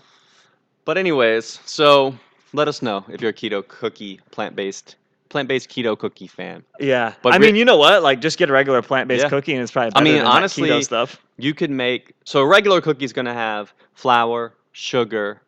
But 0.86 0.98
anyways, 0.98 1.60
so 1.66 2.16
let 2.54 2.68
us 2.68 2.82
know 2.82 3.06
if 3.10 3.22
you're 3.22 3.30
a 3.30 3.34
keto 3.34 3.68
cookie, 3.68 4.20
plant-based, 4.32 4.96
plant-based 5.30 5.70
keto 5.70 5.98
cookie 5.98 6.26
fan. 6.28 6.64
Yeah, 6.80 7.14
But 7.22 7.34
I 7.34 7.38
re- 7.38 7.46
mean, 7.48 7.56
you 7.56 7.64
know 7.66 7.78
what? 7.78 8.02
Like, 8.02 8.22
just 8.22 8.40
get 8.40 8.50
a 8.50 8.54
regular 8.54 8.82
plant-based 8.82 9.24
Yeah. 9.26 9.30
cookie, 9.30 9.54
and 9.54 9.62
it's 9.62 9.72
probably 9.72 9.92
I 9.96 10.02
mean, 10.04 10.22
honestly, 10.24 10.70
keto 10.70 10.84
stuff. 10.84 11.22
You 11.42 11.54
could 11.54 11.72
make 11.72 12.14
so 12.26 12.42
a 12.42 12.46
regular 12.48 12.82
cookie 12.82 13.06
is 13.06 13.14
gonna 13.14 13.34
have 13.34 13.74
flour, 13.94 14.54
sugar, 14.72 15.42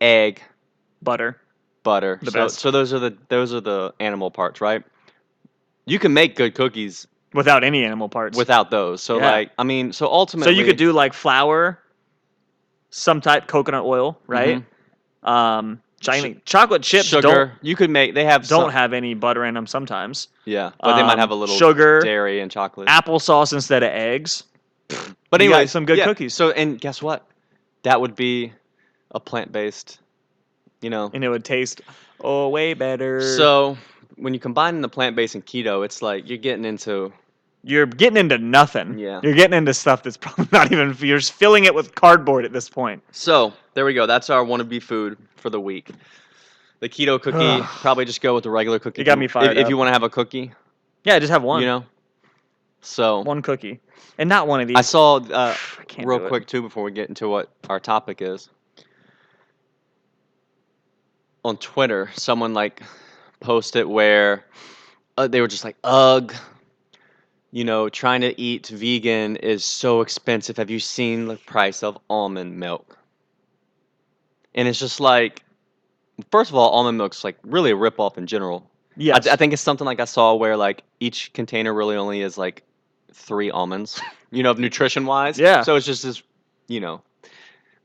egg, 0.00 0.42
Butter. 1.02 1.40
butter. 1.82 2.18
The 2.22 2.30
so, 2.30 2.38
best. 2.44 2.58
so 2.58 2.70
those 2.70 2.92
are 2.92 2.98
the 2.98 3.16
those 3.28 3.52
are 3.54 3.60
the 3.60 3.94
animal 4.00 4.30
parts, 4.30 4.60
right? 4.60 4.82
You 5.86 5.98
can 5.98 6.12
make 6.12 6.36
good 6.36 6.54
cookies 6.54 7.06
without 7.34 7.64
any 7.64 7.84
animal 7.84 8.08
parts. 8.08 8.36
without 8.36 8.70
those. 8.70 9.02
So 9.02 9.18
Yeah. 9.18 9.30
like, 9.30 9.50
I 9.58 9.64
mean, 9.64 9.92
so 9.92 10.06
ultimately 10.06 10.52
so 10.54 10.58
you 10.58 10.64
could 10.64 10.76
do 10.76 10.92
like 10.92 11.14
flour, 11.14 11.78
some 12.90 13.20
type 13.20 13.46
coconut 13.46 13.84
oil, 13.84 14.18
right? 14.26 14.62
Mhm. 15.24 15.28
Um, 15.28 15.80
giant 16.00 16.44
chocolate 16.44 16.82
chips 16.82 17.06
sugar. 17.06 17.52
you 17.60 17.74
could 17.74 17.90
make. 17.90 18.14
They 18.14 18.24
have 18.24 18.46
don't 18.46 18.64
some, 18.66 18.70
have 18.70 18.92
any 18.92 19.14
butter 19.14 19.44
in 19.44 19.54
them 19.54 19.66
sometimes. 19.66 20.28
yeah, 20.44 20.70
but 20.80 20.94
they 20.96 21.02
might 21.02 21.14
um, 21.14 21.18
have 21.18 21.30
a 21.30 21.34
little 21.34 21.56
sugar, 21.56 22.00
dairy 22.00 22.40
and 22.40 22.50
chocolate. 22.50 22.88
Applesauce 22.88 23.52
instead 23.52 23.82
of 23.82 23.90
eggs. 23.90 24.44
But 24.88 25.40
anyway, 25.40 25.66
some 25.66 25.84
good 25.84 25.98
yeah, 25.98 26.04
cookies. 26.04 26.34
So 26.34 26.50
and 26.50 26.80
guess 26.80 27.02
what? 27.02 27.26
That 27.82 28.00
would 28.00 28.14
be 28.16 28.52
a 29.12 29.20
plant-based. 29.20 30.00
You 30.80 30.90
know, 30.90 31.10
and 31.12 31.24
it 31.24 31.28
would 31.28 31.44
taste 31.44 31.80
oh 32.20 32.48
way 32.48 32.72
better. 32.74 33.20
so 33.20 33.76
when 34.16 34.32
you 34.34 34.40
combine 34.40 34.80
the 34.80 34.88
plant-based 34.88 35.34
and 35.34 35.44
keto, 35.44 35.84
it's 35.84 36.02
like 36.02 36.28
you're 36.28 36.38
getting 36.38 36.64
into 36.64 37.12
you're 37.64 37.86
getting 37.86 38.16
into 38.16 38.38
nothing. 38.38 38.98
Yeah. 38.98 39.20
You're 39.22 39.34
getting 39.34 39.56
into 39.56 39.74
stuff 39.74 40.02
that's 40.04 40.16
probably 40.20 40.46
not 40.52 40.70
even 40.72 40.94
you're 41.00 41.18
just 41.18 41.32
filling 41.32 41.64
it 41.64 41.74
with 41.74 41.94
cardboard 41.96 42.44
at 42.44 42.52
this 42.52 42.68
point. 42.70 43.02
So 43.10 43.52
there 43.74 43.84
we 43.84 43.94
go. 43.94 44.06
That's 44.06 44.30
our 44.30 44.44
wannabe 44.44 44.80
food 44.82 45.18
for 45.36 45.50
the 45.50 45.60
week. 45.60 45.90
The 46.80 46.88
keto 46.88 47.20
cookie, 47.22 47.64
probably 47.80 48.04
just 48.04 48.20
go 48.20 48.34
with 48.34 48.44
the 48.44 48.50
regular 48.50 48.78
cookie. 48.78 49.00
You 49.00 49.04
got 49.04 49.14
if 49.14 49.18
me 49.18 49.24
if- 49.24 49.32
fired 49.32 49.56
If, 49.56 49.64
up. 49.64 49.70
you 49.70 49.76
want 49.76 49.88
to 49.88 49.92
have 49.92 50.04
a 50.04 50.08
cookie, 50.10 50.52
Yeah, 51.02 51.18
just 51.18 51.30
have 51.32 51.42
one. 51.42 51.60
you 51.60 51.66
know. 51.66 51.84
So 52.80 53.20
one 53.22 53.42
cookie. 53.42 53.80
And 54.18 54.28
not 54.28 54.46
one 54.46 54.60
of 54.60 54.68
these. 54.68 54.76
I 54.76 54.82
saw 54.82 55.16
uh, 55.16 55.54
I 55.98 56.02
real 56.02 56.26
quick 56.28 56.46
too 56.46 56.62
before 56.62 56.82
we 56.82 56.90
get 56.90 57.08
into 57.08 57.28
what 57.28 57.50
our 57.68 57.80
topic 57.80 58.20
is. 58.20 58.48
On 61.44 61.56
Twitter, 61.56 62.10
someone 62.14 62.52
like 62.52 62.82
posted 63.40 63.86
where 63.86 64.44
uh, 65.16 65.28
they 65.28 65.40
were 65.40 65.48
just 65.48 65.64
like, 65.64 65.76
"Ugh, 65.84 66.34
you 67.52 67.64
know, 67.64 67.88
trying 67.88 68.20
to 68.22 68.38
eat 68.40 68.66
vegan 68.68 69.36
is 69.36 69.64
so 69.64 70.00
expensive. 70.00 70.56
Have 70.56 70.70
you 70.70 70.80
seen 70.80 71.26
the 71.26 71.36
price 71.36 71.82
of 71.82 71.98
almond 72.10 72.58
milk?" 72.58 72.98
And 74.54 74.66
it's 74.66 74.78
just 74.78 74.98
like, 74.98 75.42
first 76.30 76.50
of 76.50 76.56
all, 76.56 76.70
almond 76.70 76.98
milk's 76.98 77.22
like 77.22 77.38
really 77.44 77.70
a 77.70 77.76
ripoff 77.76 78.18
in 78.18 78.26
general. 78.26 78.68
Yeah, 78.96 79.14
I, 79.14 79.34
I 79.34 79.36
think 79.36 79.52
it's 79.52 79.62
something 79.62 79.84
like 79.84 80.00
I 80.00 80.04
saw 80.04 80.34
where 80.34 80.56
like 80.56 80.82
each 80.98 81.32
container 81.32 81.72
really 81.72 81.96
only 81.96 82.20
is 82.20 82.36
like 82.36 82.64
three 83.12 83.50
almonds, 83.50 84.00
you 84.30 84.42
know, 84.42 84.52
nutrition 84.52 85.06
wise. 85.06 85.38
Yeah. 85.38 85.62
So 85.62 85.76
it's 85.76 85.86
just 85.86 86.02
this, 86.02 86.22
you 86.68 86.80
know, 86.80 87.02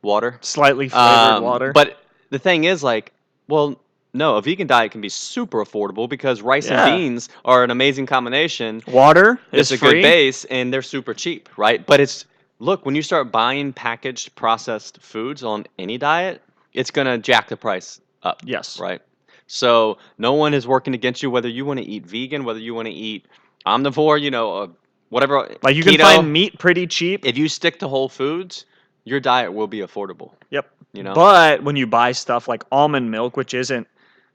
water. 0.01 0.38
Slightly 0.42 0.89
flavored 0.89 1.36
Um, 1.38 1.44
water. 1.44 1.72
But 1.74 1.98
the 2.30 2.39
thing 2.39 2.65
is, 2.65 2.84
like, 2.84 3.12
well, 3.48 3.80
no, 4.13 4.36
a 4.38 4.42
vegan 4.42 4.68
diet 4.68 4.92
can 4.92 5.01
be 5.01 5.10
super 5.10 5.63
affordable 5.63 6.08
because 6.08 6.42
rice 6.42 6.70
Yeah. 6.70 6.86
and 6.86 6.98
beans 7.00 7.30
are 7.46 7.63
an 7.63 7.72
amazing 7.72 8.06
combination. 8.06 8.84
water 8.88 9.39
It's 9.51 9.72
is 9.72 9.77
a 9.77 9.80
free. 9.80 9.94
good 9.96 10.01
base 10.03 10.46
and 10.46 10.72
they're 10.74 10.82
super 10.82 11.13
cheap, 11.13 11.50
right? 11.58 11.84
But 11.86 12.00
it's 12.00 12.25
look 12.60 12.86
when 12.86 12.96
you 12.96 13.01
start 13.01 13.32
buying 13.32 13.74
packaged 13.74 14.36
processed 14.36 15.01
foods 15.01 15.44
on 15.44 15.65
any 15.80 15.98
diet, 15.98 16.42
it's 16.74 16.92
gonna 16.92 17.18
jack 17.18 17.48
the 17.50 17.58
price 17.58 18.00
up 18.22 18.42
Yes. 18.46 18.80
right? 18.80 19.01
So 19.48 19.98
no 20.18 20.34
one 20.34 20.53
is 20.53 20.65
working 20.68 20.94
against 20.94 21.22
you 21.24 21.30
whether 21.30 21.50
you 21.50 21.65
want 21.65 21.80
to 21.80 21.86
eat 21.86 22.06
vegan, 22.06 22.44
whether 22.46 22.60
you 22.60 22.74
want 22.74 22.88
to 22.88 22.94
eat 22.94 23.25
omnivore, 23.65 24.20
you 24.22 24.32
know, 24.32 24.58
uh, 24.63 24.68
whatever. 25.13 25.55
Like 25.62 25.75
you 25.75 25.84
can 25.84 25.98
find 26.00 26.32
meat 26.34 26.58
pretty 26.60 26.88
cheap. 26.88 27.25
if 27.25 27.38
you 27.38 27.48
stick 27.48 27.79
to 27.79 27.88
whole 27.88 28.10
foods, 28.10 28.65
your 29.05 29.20
diet 29.20 29.53
will 29.53 29.67
be 29.67 29.79
affordable. 29.79 30.32
Yep. 30.50 30.70
You 30.93 31.03
know, 31.03 31.13
But 31.13 31.63
when 31.63 31.75
you 31.75 31.88
buy 31.88 32.12
stuff 32.12 32.48
like 32.48 32.63
almond 32.72 33.10
milk, 33.10 33.36
which 33.38 33.53
isn't 33.53 33.88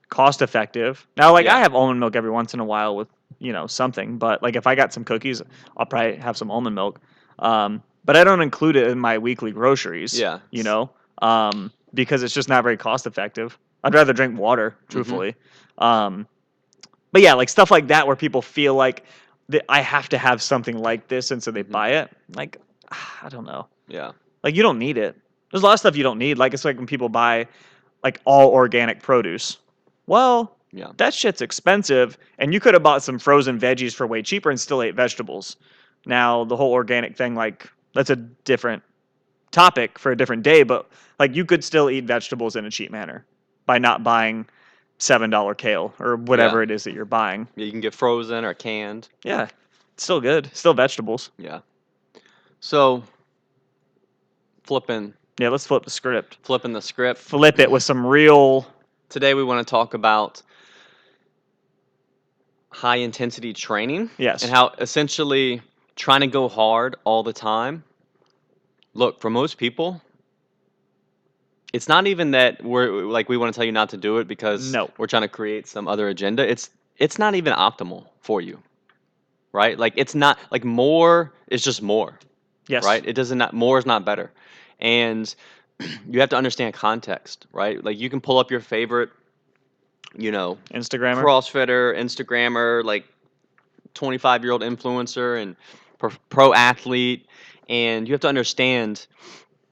cost 0.09 0.41
effective, 0.43 1.07
now 1.17 1.33
like 1.33 1.45
Yeah. 1.45 1.57
I 1.57 1.61
have 1.61 1.75
almond 1.75 2.01
milk 2.01 2.17
every 2.17 2.31
once 2.31 2.55
in 2.55 2.61
a 2.61 2.65
while 2.65 2.97
with 2.97 3.09
you 3.39 3.53
know 3.53 3.67
something, 3.67 4.19
but 4.19 4.43
like 4.43 4.57
if 4.57 4.67
I 4.67 4.75
got 4.75 4.93
some 4.93 5.05
cookies, 5.05 5.43
I'll 5.77 5.87
probably 5.87 6.17
have 6.17 6.37
some 6.37 6.51
almond 6.51 6.75
milk. 6.75 7.01
Um, 7.39 7.83
but 8.05 8.17
I 8.17 8.25
don't 8.25 8.41
include 8.41 8.75
it 8.77 8.89
in 8.89 8.99
my 8.99 9.19
weekly 9.19 9.53
groceries. 9.53 10.19
Yeah. 10.19 10.39
You 10.51 10.63
know, 10.65 10.91
um, 11.23 11.71
because 11.95 12.23
it's 12.23 12.35
just 12.35 12.49
not 12.49 12.63
very 12.65 12.77
cost 12.77 13.07
effective. 13.07 13.59
I'd 13.85 13.95
rather 13.95 14.13
drink 14.13 14.39
water, 14.39 14.71
Mm-hmm. 14.71 14.93
truthfully. 14.93 15.35
Um, 15.79 16.27
but 17.13 17.23
yeah, 17.23 17.35
like 17.35 17.49
stuff 17.49 17.71
like 17.71 17.89
that 17.89 18.07
where 18.07 18.17
people 18.17 18.43
feel 18.43 18.75
like 18.75 19.05
that 19.49 19.65
I 19.69 19.81
have 19.81 20.09
to 20.11 20.19
have 20.19 20.43
something 20.43 20.77
like 20.79 21.09
this, 21.09 21.31
and 21.31 21.43
so 21.43 21.51
they 21.51 21.63
Mhm. 21.65 21.71
buy 21.71 21.89
it. 21.91 22.11
Like, 22.35 22.59
I 23.23 23.29
don't 23.29 23.45
know. 23.47 23.67
yeah, 23.89 24.13
Like 24.45 24.55
you 24.55 24.63
don't 24.63 24.79
need 24.79 24.99
it. 24.99 25.17
There's 25.51 25.63
a 25.63 25.67
lot 25.67 25.73
of 25.73 25.81
stuff 25.81 25.97
you 25.97 26.03
don't 26.03 26.19
need. 26.19 26.39
Like 26.39 26.53
it's 26.55 26.65
like 26.65 26.77
when 26.77 26.87
people 26.87 27.09
buy 27.09 27.47
like 28.05 28.21
all 28.25 28.51
organic 28.51 29.03
produce. 29.03 29.59
Well, 30.07 30.55
Yeah. 30.73 30.93
that 30.99 31.15
shit's 31.15 31.41
expensive, 31.41 32.19
and 32.39 32.53
you 32.53 32.61
could 32.61 32.75
have 32.75 32.83
bought 32.83 33.03
some 33.03 33.19
frozen 33.19 33.59
veggies 33.59 33.95
for 33.95 34.07
way 34.07 34.23
cheaper 34.23 34.51
and 34.51 34.61
still 34.61 34.83
ate 34.83 34.95
vegetables. 34.95 35.57
Now 36.07 36.45
the 36.45 36.57
whole 36.57 36.73
organic 36.73 37.17
thing, 37.17 37.35
like 37.35 37.69
that's 37.95 38.11
a 38.11 38.17
different 38.17 38.83
topic 39.51 39.99
for 39.99 40.13
a 40.13 40.17
different 40.17 40.43
day, 40.43 40.63
but 40.63 40.89
like 41.19 41.35
you 41.35 41.45
could 41.47 41.65
still 41.65 41.89
eat 41.91 42.05
vegetables 42.05 42.55
in 42.57 42.65
a 42.67 42.71
cheap 42.71 42.91
manner 42.93 43.25
by 43.67 43.79
not 43.79 44.05
buying 44.05 44.47
seven 44.99 45.31
dollar 45.31 45.55
kale 45.55 45.95
or 45.99 46.17
whatever 46.17 46.63
it 46.63 46.71
is 46.71 46.85
that 46.85 46.93
you're 46.93 47.05
buying. 47.05 47.47
Yeah, 47.57 47.65
you 47.65 47.71
can 47.71 47.81
get 47.81 47.95
frozen 47.95 48.45
or 48.45 48.55
canned. 48.55 49.09
Yeah, 49.25 49.49
it's 49.95 50.03
still 50.05 50.21
good. 50.21 50.51
Still 50.55 50.75
vegetables. 50.75 51.31
Yeah. 51.39 51.61
So 52.61 53.05
flipping 54.65 55.15
Yeah, 55.39 55.49
let's 55.49 55.67
flip 55.67 55.85
the 55.85 55.91
script. 55.91 56.39
flipping 56.43 56.73
the 56.73 56.83
script. 56.83 57.21
Flip 57.21 57.59
it 57.59 57.71
with 57.71 57.83
some 57.83 58.05
real 58.05 58.67
Today 59.09 59.33
we 59.33 59.43
want 59.43 59.67
to 59.67 59.71
talk 59.71 59.95
about 59.95 60.43
high 62.71 62.97
intensity 62.97 63.53
training. 63.53 64.11
yes. 64.19 64.43
and 64.43 64.53
how 64.53 64.73
essentially 64.79 65.63
trying 65.97 66.21
to 66.21 66.27
go 66.27 66.49
hard 66.49 66.97
all 67.05 67.23
the 67.23 67.33
time 67.33 67.83
look 68.95 69.21
for 69.21 69.31
most 69.31 69.57
people 69.59 70.01
it's 71.73 71.89
not 71.89 72.07
even 72.07 72.33
that 72.33 72.63
we're 72.65 73.03
like 73.05 73.29
we 73.29 73.37
want 73.37 73.53
to 73.53 73.57
tell 73.59 73.65
you 73.65 73.73
not 73.73 73.91
to 73.91 73.97
do 73.97 74.19
it 74.19 74.29
because 74.29 74.73
No. 74.73 74.91
we're 74.99 75.07
trying 75.07 75.23
to 75.23 75.29
create 75.29 75.67
some 75.67 75.89
other 75.89 76.09
agenda 76.09 76.49
it's 76.49 76.71
it's 76.97 77.19
not 77.19 77.35
even 77.35 77.53
optimal 77.53 78.07
for 78.21 78.41
you 78.41 78.63
right 79.53 79.79
like 79.79 79.95
it's 79.97 80.15
not 80.15 80.39
like 80.51 80.65
more 80.65 81.33
is 81.49 81.63
just 81.63 81.83
more 81.83 82.19
yes. 82.67 82.85
right 82.85 83.05
it 83.07 83.15
doesn't 83.15 83.39
not 83.39 83.53
more 83.55 83.79
is 83.79 83.87
not 83.87 84.05
better 84.05 84.31
and 84.81 85.35
you 86.09 86.21
have 86.21 86.31
to 86.31 86.37
understand 86.37 86.75
context 86.75 87.47
right 87.53 87.83
like 87.85 87.99
you 87.99 88.11
can 88.11 88.21
pull 88.21 88.39
up 88.39 88.51
your 88.51 88.61
favorite 88.61 89.11
you 90.17 90.31
know 90.33 90.57
Instagrammer. 90.71 91.23
crossfitter 91.23 91.97
instagrammer 91.97 92.83
like 92.85 93.05
25 93.95 94.43
year 94.43 94.53
old 94.53 94.63
influencer 94.63 95.41
and 95.43 95.57
pro, 95.99 96.11
pro 96.31 96.55
athlete 96.55 97.27
and 97.69 98.09
you 98.09 98.15
have 98.15 98.21
to 98.21 98.29
understand 98.29 99.07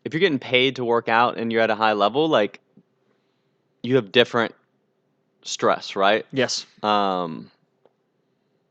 if 0.06 0.14
you're 0.14 0.20
getting 0.20 0.38
paid 0.38 0.76
to 0.76 0.84
work 0.84 1.08
out 1.08 1.36
and 1.36 1.50
you're 1.52 1.60
at 1.60 1.68
a 1.68 1.74
high 1.74 1.94
level, 1.94 2.28
like 2.28 2.60
you 3.82 3.96
have 3.96 4.12
different 4.12 4.54
stress, 5.42 5.96
right? 5.96 6.24
Yes. 6.32 6.64
Um, 6.80 7.50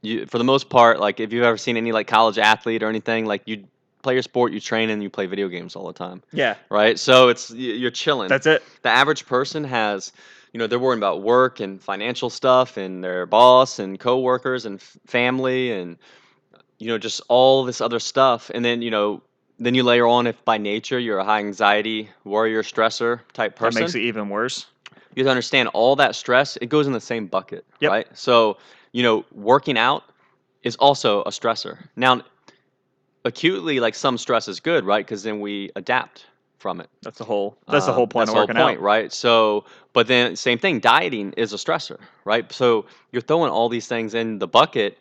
you 0.01 0.25
for 0.27 0.37
the 0.37 0.45
most 0.45 0.69
part, 0.69 1.01
like 1.01 1.19
if 1.19 1.33
you've 1.33 1.43
ever 1.43 1.57
seen 1.57 1.75
any 1.75 1.91
like 1.91 2.07
college 2.07 2.37
athlete 2.37 2.83
or 2.83 2.87
anything, 2.87 3.25
like 3.25 3.41
you 3.45 3.65
play 4.01 4.13
your 4.13 4.23
sport, 4.23 4.53
you 4.53 4.61
train, 4.61 4.89
and 4.89 5.03
you 5.03 5.09
play 5.09 5.25
video 5.25 5.49
games 5.49 5.75
all 5.75 5.87
the 5.87 5.93
time, 5.93 6.23
Yeah. 6.31 6.55
right? 6.69 6.97
So 6.97 7.27
it's 7.27 7.51
you're 7.51 7.91
chilling. 7.91 8.29
That's 8.29 8.47
it. 8.47 8.63
the 8.83 8.89
average 8.89 9.25
person 9.25 9.65
has 9.65 10.13
you 10.53 10.57
know 10.57 10.67
they're 10.67 10.79
worrying 10.79 10.99
about 10.99 11.21
work 11.21 11.59
and 11.59 11.81
financial 11.83 12.29
stuff 12.29 12.77
and 12.77 13.03
their 13.03 13.25
boss 13.25 13.79
and 13.79 13.99
coworkers 13.99 14.65
and 14.65 14.79
f- 14.79 14.97
family 15.05 15.73
and 15.73 15.97
you 16.79 16.87
know 16.87 16.97
just 16.97 17.19
all 17.27 17.65
this 17.65 17.81
other 17.81 17.99
stuff 17.99 18.49
and 18.53 18.63
then 18.63 18.81
you 18.81 18.89
know 18.89 19.21
then 19.59 19.73
you 19.75 19.83
layer 19.83 20.05
on 20.07 20.27
if 20.27 20.43
by 20.45 20.57
nature 20.57 20.99
you're 20.99 21.19
a 21.19 21.23
high 21.25 21.39
anxiety 21.39 22.09
warrior 22.23 22.63
stressor 22.63 23.21
type 23.33 23.55
person. 23.55 23.75
That 23.75 23.81
makes 23.81 23.95
it 23.95 24.01
even 24.01 24.29
worse. 24.29 24.67
you 25.15 25.21
have 25.21 25.27
to 25.27 25.31
understand 25.31 25.69
all 25.73 25.95
that 25.97 26.15
stress 26.15 26.57
it 26.57 26.67
goes 26.67 26.87
in 26.87 26.93
the 26.93 26.99
same 27.01 27.27
bucket 27.27 27.65
Yep. 27.79 27.91
right 27.91 28.07
so 28.13 28.57
you 28.91 29.03
know 29.03 29.25
working 29.33 29.77
out 29.77 30.03
is 30.63 30.75
also 30.77 31.21
a 31.23 31.29
stressor 31.29 31.77
now 31.95 32.21
acutely 33.23 33.79
like 33.79 33.95
some 33.95 34.17
stress 34.17 34.47
is 34.47 34.59
good 34.59 34.85
right 34.85 35.05
because 35.05 35.23
then 35.23 35.39
we 35.39 35.71
adapt 35.75 36.25
from 36.59 36.79
it 36.81 36.89
That's 37.03 37.17
the 37.17 37.23
whole. 37.25 37.57
That's 37.69 37.85
the 37.85 37.91
um, 37.91 37.95
whole 37.95 38.07
point 38.07 38.23
that's 38.23 38.29
of 38.29 38.33
the 38.33 38.39
whole 38.39 38.47
point, 38.47 38.79
out. 38.79 38.83
right? 38.83 39.11
So, 39.13 39.65
but 39.93 40.07
then 40.07 40.35
same 40.35 40.57
thing, 40.57 40.79
dieting 40.79 41.33
is 41.37 41.53
a 41.53 41.57
stressor, 41.57 41.99
right? 42.25 42.51
So 42.51 42.85
you're 43.11 43.21
throwing 43.21 43.51
all 43.51 43.69
these 43.69 43.87
things 43.87 44.13
in 44.15 44.39
the 44.39 44.47
bucket. 44.47 44.97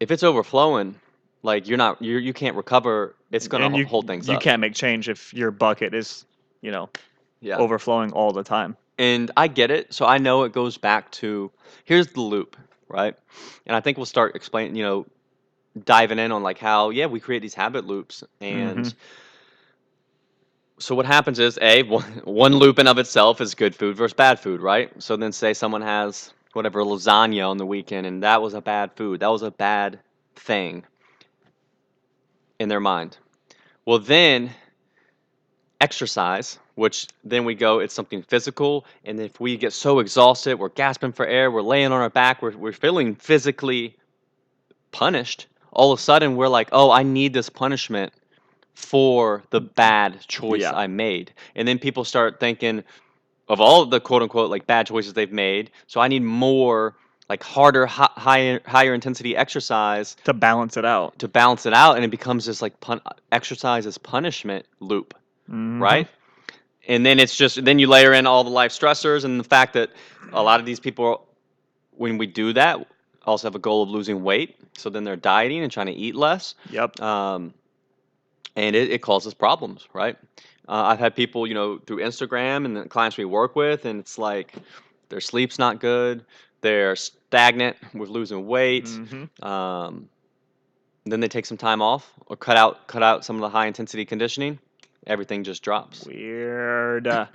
If 0.00 0.10
it's 0.10 0.22
overflowing, 0.22 0.96
like 1.42 1.68
you're 1.68 1.78
not, 1.78 2.00
you 2.00 2.18
you 2.18 2.32
can't 2.32 2.56
recover. 2.56 3.14
It's 3.30 3.48
gonna 3.48 3.66
and 3.66 3.76
you, 3.76 3.86
hold 3.86 4.06
things 4.06 4.28
up. 4.28 4.32
You 4.32 4.36
up. 4.36 4.42
can't 4.42 4.60
make 4.60 4.74
change 4.74 5.08
if 5.08 5.34
your 5.34 5.50
bucket 5.50 5.94
is, 5.94 6.24
you 6.60 6.70
know, 6.70 6.88
yeah. 7.40 7.56
overflowing 7.58 8.12
all 8.12 8.32
the 8.32 8.44
time. 8.44 8.76
And 8.98 9.30
I 9.36 9.48
get 9.48 9.70
it. 9.70 9.92
So 9.92 10.06
I 10.06 10.18
know 10.18 10.44
it 10.44 10.52
goes 10.52 10.78
back 10.78 11.10
to 11.12 11.50
here's 11.84 12.08
the 12.08 12.20
loop, 12.20 12.56
right? 12.88 13.16
And 13.66 13.74
I 13.74 13.80
think 13.80 13.96
we'll 13.96 14.06
start 14.06 14.36
explaining, 14.36 14.76
you 14.76 14.84
know, 14.84 15.06
diving 15.84 16.18
in 16.18 16.30
on 16.32 16.42
like 16.42 16.58
how 16.58 16.90
yeah 16.90 17.06
we 17.06 17.18
create 17.18 17.42
these 17.42 17.54
habit 17.54 17.86
loops 17.86 18.22
and. 18.40 18.86
Mhm. 18.86 18.94
So 20.78 20.96
what 20.96 21.06
happens 21.06 21.38
is 21.38 21.58
a 21.62 21.82
one, 21.84 22.02
one 22.24 22.54
loop 22.56 22.78
in 22.78 22.86
of 22.88 22.98
itself 22.98 23.40
is 23.40 23.54
good 23.54 23.74
food 23.74 23.96
versus 23.96 24.14
bad 24.14 24.40
food, 24.40 24.60
right? 24.60 24.90
So 25.02 25.16
then 25.16 25.32
say 25.32 25.54
someone 25.54 25.82
has 25.82 26.32
whatever 26.54 26.82
lasagna 26.82 27.48
on 27.48 27.56
the 27.56 27.66
weekend 27.66 28.06
and 28.06 28.22
that 28.22 28.42
was 28.42 28.54
a 28.54 28.60
bad 28.60 28.92
food. 28.94 29.20
That 29.20 29.28
was 29.28 29.42
a 29.42 29.50
bad 29.50 30.00
thing 30.34 30.84
in 32.62 32.68
their 32.68 32.80
mind. 32.80 33.18
Well, 33.84 33.98
then 33.98 34.50
exercise, 35.80 36.58
which 36.76 37.08
then 37.24 37.44
we 37.44 37.54
go 37.54 37.80
it's 37.80 37.92
something 37.92 38.22
physical 38.22 38.86
and 39.04 39.20
if 39.20 39.40
we 39.40 39.56
get 39.56 39.72
so 39.72 39.98
exhausted, 39.98 40.58
we're 40.58 40.68
gasping 40.70 41.12
for 41.12 41.26
air, 41.26 41.50
we're 41.50 41.60
laying 41.62 41.86
on 41.86 42.00
our 42.00 42.10
back, 42.10 42.40
we're 42.40 42.56
we're 42.56 42.72
feeling 42.72 43.14
physically 43.14 43.96
punished, 44.92 45.46
all 45.72 45.92
of 45.92 45.98
a 45.98 46.02
sudden 46.02 46.36
we're 46.36 46.48
like, 46.48 46.68
"Oh, 46.72 46.90
I 46.90 47.02
need 47.02 47.34
this 47.34 47.48
punishment 47.48 48.12
for 48.74 49.42
the 49.50 49.60
bad 49.60 50.20
choice 50.28 50.62
Yeah. 50.62 50.72
I 50.72 50.86
made. 50.86 51.32
And 51.54 51.66
then 51.66 51.78
people 51.78 52.04
start 52.04 52.40
thinking 52.40 52.84
of 53.48 53.60
all 53.60 53.84
the 53.84 54.00
quote 54.00 54.22
unquote 54.22 54.50
like 54.50 54.66
bad 54.66 54.86
choices 54.86 55.12
they've 55.12 55.32
made. 55.32 55.70
So 55.86 56.00
I 56.00 56.08
need 56.08 56.22
more 56.22 56.94
like 57.32 57.42
harder, 57.42 57.86
hi- 57.86 58.10
higher, 58.28 58.60
higher 58.66 58.92
intensity 58.92 59.34
exercise 59.34 60.16
To 60.24 60.34
balance 60.34 60.76
it 60.76 60.84
out. 60.84 61.18
to 61.20 61.28
balance 61.28 61.64
it 61.64 61.72
out, 61.72 61.96
and 61.96 62.04
it 62.04 62.10
becomes 62.10 62.44
this 62.44 62.60
like 62.60 62.78
pun- 62.80 63.00
exercise 63.38 63.86
as 63.86 63.96
punishment 63.96 64.66
loop, 64.80 65.14
Mhm. 65.50 65.80
right? 65.80 66.08
And 66.86 67.06
then 67.06 67.18
it's 67.18 67.34
just 67.34 67.64
then 67.64 67.78
you 67.78 67.86
layer 67.86 68.12
in 68.12 68.26
all 68.26 68.44
the 68.44 68.50
life 68.50 68.70
stressors 68.70 69.24
and 69.24 69.40
the 69.40 69.44
fact 69.56 69.72
that 69.72 69.88
a 70.32 70.42
lot 70.42 70.60
of 70.60 70.66
these 70.66 70.78
people, 70.78 71.26
when 71.96 72.18
we 72.18 72.26
do 72.26 72.52
that, 72.52 72.86
also 73.24 73.46
have 73.46 73.54
a 73.54 73.64
goal 73.68 73.82
of 73.82 73.88
losing 73.88 74.22
weight. 74.22 74.56
So 74.76 74.90
then 74.90 75.04
they're 75.04 75.16
dieting 75.16 75.62
and 75.62 75.72
trying 75.72 75.86
to 75.86 75.92
eat 76.06 76.14
less 76.14 76.54
Yep. 76.70 77.00
um, 77.00 77.54
and 78.56 78.76
it, 78.76 78.90
it 78.90 79.00
causes 79.00 79.32
problems, 79.32 79.88
right? 79.94 80.16
Uh, 80.68 80.82
I've 80.90 80.98
had 80.98 81.16
people, 81.16 81.46
you 81.46 81.54
know, 81.54 81.78
through 81.86 81.98
Instagram 81.98 82.66
and 82.66 82.76
the 82.76 82.84
clients 82.88 83.16
we 83.16 83.24
work 83.24 83.56
with, 83.56 83.86
and 83.86 84.00
it's 84.00 84.18
like 84.18 84.52
their 85.08 85.20
sleep's 85.20 85.58
not 85.58 85.80
good, 85.80 86.24
they're 86.62 86.96
stagnant 86.96 87.76
with 87.94 88.08
losing 88.08 88.46
weight. 88.46 88.86
Mhm. 88.86 89.44
Um, 89.44 90.08
then 91.04 91.20
they 91.20 91.28
take 91.28 91.46
some 91.46 91.56
time 91.58 91.82
off 91.82 92.10
or 92.26 92.36
cut 92.36 92.56
out 92.56 92.86
cut 92.86 93.02
out 93.02 93.24
some 93.24 93.36
of 93.36 93.42
the 93.42 93.48
high 93.50 93.66
intensity 93.66 94.04
conditioning. 94.04 94.58
Everything 95.06 95.42
just 95.44 95.62
drops, 95.62 96.06
Weird. 96.06 97.06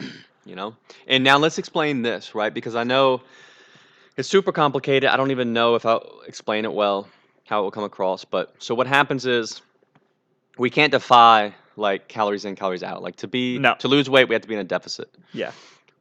You 0.46 0.56
know. 0.56 0.78
And 1.08 1.26
now 1.26 1.38
let's 1.38 1.58
explain 1.58 2.04
this, 2.04 2.34
right? 2.34 2.54
Because 2.54 2.74
I 2.74 2.86
know 2.86 3.22
it's 4.16 4.30
super 4.30 4.54
complicated. 4.54 5.10
I 5.10 5.18
don't 5.18 5.32
even 5.32 5.52
know 5.52 5.76
if 5.76 5.86
I'll 5.86 6.22
explain 6.26 6.64
it 6.64 6.72
well, 6.72 7.10
how 7.44 7.60
it 7.60 7.64
will 7.64 7.72
come 7.72 7.84
across. 7.84 8.24
But 8.24 8.56
so 8.60 8.74
what 8.74 8.88
happens 8.88 9.26
is 9.26 9.62
we 10.58 10.70
can't 10.70 10.94
defy 10.94 11.54
like 11.76 12.08
calories 12.08 12.46
in, 12.46 12.56
calories 12.56 12.82
out. 12.82 13.04
Like 13.04 13.18
to 13.18 13.28
be 13.28 13.60
No. 13.60 13.76
to 13.80 13.90
lose 13.90 14.10
weight, 14.10 14.30
we 14.30 14.36
have 14.36 14.42
to 14.42 14.48
be 14.48 14.54
in 14.54 14.62
a 14.62 14.64
deficit, 14.64 15.14
yeah. 15.34 15.52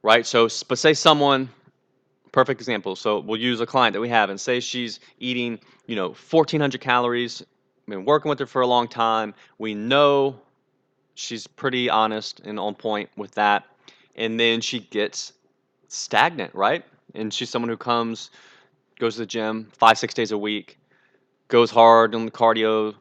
right? 0.05 0.25
So, 0.25 0.49
but 0.69 0.79
say 0.79 0.95
someone, 0.95 1.49
perfect 2.37 2.61
example. 2.61 2.95
So 2.95 3.21
we'll 3.21 3.41
use 3.41 3.63
a 3.63 3.67
client 3.67 3.95
that 3.95 4.01
we 4.01 4.11
have, 4.11 4.29
and 4.29 4.39
say 4.39 4.61
she's 4.61 5.01
eating, 5.19 5.59
you 5.87 5.97
know, 5.97 6.09
1,400 6.09 6.79
calories. 6.83 7.43
Been 7.89 8.05
working 8.05 8.29
with 8.29 8.39
her 8.41 8.47
for 8.47 8.61
a 8.61 8.67
long 8.67 8.89
time. 8.89 9.33
We 9.57 9.75
know 9.75 10.39
she's 11.15 11.47
pretty 11.47 11.89
honest 11.89 12.41
and 12.45 12.61
on 12.61 12.75
point 12.75 13.09
with 13.17 13.31
that. 13.37 13.65
And 14.17 14.39
then 14.39 14.61
she 14.61 14.81
gets 14.81 15.33
stagnant, 15.89 16.55
right? 16.55 16.85
And 17.15 17.33
she's 17.33 17.49
someone 17.49 17.71
who 17.71 17.79
comes, 17.79 18.31
goes 18.99 19.15
to 19.15 19.21
the 19.21 19.27
gym 19.27 19.71
five, 19.73 19.97
six 19.97 20.13
days 20.13 20.31
a 20.31 20.37
week, 20.37 20.79
goes 21.49 21.71
hard 21.71 22.15
on 22.15 22.27
the 22.27 22.31
cardio, 22.31 22.95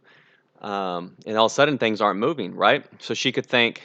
um, 0.62 1.14
and 1.26 1.36
all 1.38 1.48
of 1.48 1.52
a 1.52 1.56
sudden 1.56 1.78
things 1.78 2.00
aren't 2.00 2.22
moving, 2.22 2.56
right? 2.56 2.86
So 3.00 3.14
she 3.14 3.34
could 3.34 3.46
think, 3.46 3.82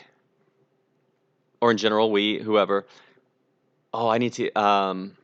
or 1.60 1.72
in 1.72 1.76
general, 1.76 2.12
we, 2.12 2.38
whoever, 2.38 2.86
oh, 3.92 4.08
I 4.08 4.18
need 4.18 4.34
to, 4.34 4.52
um, 4.56 5.16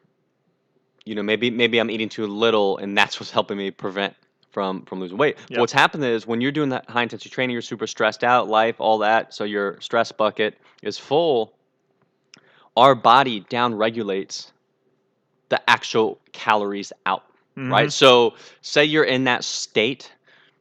you 1.06 1.14
know, 1.14 1.22
maybe 1.22 1.50
maybe 1.50 1.78
I'm 1.78 1.90
eating 1.90 2.10
too 2.10 2.26
little, 2.26 2.76
and 2.76 2.96
that's 2.98 3.18
what's 3.18 3.30
helping 3.30 3.56
me 3.56 3.70
prevent 3.70 4.14
from 4.50 4.84
from 4.84 5.00
losing 5.00 5.16
weight. 5.16 5.38
Yep. 5.48 5.60
What's 5.60 5.72
happening 5.72 6.10
is 6.10 6.26
when 6.26 6.42
you're 6.42 6.52
doing 6.52 6.68
that 6.70 6.90
high 6.90 7.02
intensity 7.02 7.30
training, 7.30 7.54
you're 7.54 7.62
super 7.62 7.86
stressed 7.86 8.24
out, 8.24 8.48
life, 8.48 8.76
all 8.78 8.98
that, 8.98 9.32
so 9.32 9.44
your 9.44 9.80
stress 9.80 10.12
bucket 10.12 10.58
is 10.82 10.98
full. 10.98 11.54
Our 12.76 12.94
body 12.94 13.40
down 13.48 13.74
regulates 13.74 14.52
the 15.48 15.60
actual 15.70 16.18
calories 16.32 16.92
out 17.06 17.22
right? 17.56 17.88
Mhm. 17.88 17.92
So 17.92 18.34
say 18.60 18.84
you're 18.84 19.04
in 19.04 19.24
that 19.24 19.42
state 19.44 20.12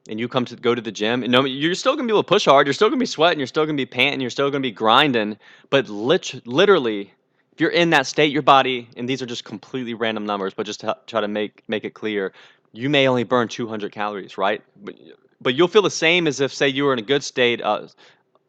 and 0.07 0.19
you 0.19 0.27
come 0.27 0.45
to 0.45 0.55
go 0.55 0.73
to 0.73 0.81
the 0.81 0.91
gym 0.91 1.23
and 1.23 1.31
no, 1.31 1.43
you're 1.43 1.75
still 1.75 1.95
gonna 1.95 2.07
be 2.07 2.13
able 2.13 2.23
to 2.23 2.27
push 2.27 2.45
hard, 2.45 2.67
you're 2.67 2.73
still 2.73 2.87
gonna 2.89 2.99
be 2.99 3.05
sweating, 3.05 3.39
you're 3.39 3.47
still 3.47 3.65
gonna 3.65 3.75
be 3.75 3.85
panting, 3.85 4.21
you're 4.21 4.29
still 4.29 4.49
gonna 4.49 4.61
be 4.61 4.71
grinding, 4.71 5.37
but 5.69 5.89
lit- 5.89 6.45
literally, 6.47 7.11
if 7.55 7.61
you're 7.61 7.71
in 7.71 7.89
that 7.91 8.05
state, 8.05 8.31
your 8.33 8.41
body, 8.41 8.89
and 8.97 9.07
these 9.07 9.21
are 9.21 9.25
just 9.25 9.45
completely 9.45 9.93
random 9.93 10.25
numbers, 10.25 10.53
but 10.53 10.65
just 10.65 10.81
to 10.81 10.97
try 11.07 11.21
to 11.21 11.27
make 11.29 11.63
make 11.69 11.85
it 11.85 11.93
clear, 11.93 12.33
you 12.73 12.89
may 12.89 13.07
only 13.07 13.23
burn 13.23 13.47
200 13.47 13.93
calories, 13.93 14.37
right? 14.37 14.61
But 14.83 14.95
but 15.41 15.55
you'll 15.55 15.69
feel 15.69 15.81
the 15.81 15.89
same 15.89 16.27
as 16.27 16.41
if 16.41 16.53
say 16.53 16.67
you 16.67 16.83
were 16.83 16.93
in 16.93 16.99
a 16.99 17.03
good 17.03 17.23
state, 17.23 17.61
uh, 17.61 17.87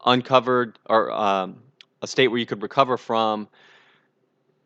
uncovered 0.04 0.78
or 0.86 1.12
um, 1.12 1.62
a 2.02 2.06
state 2.08 2.28
where 2.28 2.38
you 2.40 2.46
could 2.46 2.62
recover 2.62 2.96
from 2.96 3.48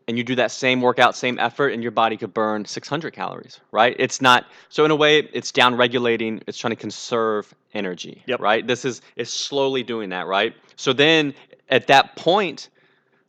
and 0.09 0.19
you 0.19 0.25
do 0.25 0.35
that 0.35 0.51
same 0.51 0.81
workout, 0.81 1.15
same 1.17 1.39
effort, 1.39 1.69
and 1.69 1.83
your 1.83 1.93
body 1.93 2.17
could 2.17 2.35
burn 2.35 2.65
600 2.65 3.13
calories, 3.13 3.61
right? 3.71 3.95
It's 3.99 4.21
not 4.21 4.47
so 4.69 4.85
in 4.85 4.91
a 4.91 4.97
way, 4.97 5.19
it's 5.19 5.53
down 5.53 5.77
regulating. 5.77 6.43
It's 6.47 6.59
trying 6.59 6.73
to 6.73 6.77
conserve 6.77 7.55
energy, 7.75 8.23
Yep. 8.27 8.41
right? 8.41 8.67
This 8.67 8.85
is 8.85 9.03
it's 9.17 9.31
slowly 9.31 9.83
doing 9.83 10.09
that, 10.11 10.27
right? 10.27 10.55
So 10.77 10.93
then 10.93 11.35
at 11.69 11.87
that 11.89 12.17
point, 12.17 12.71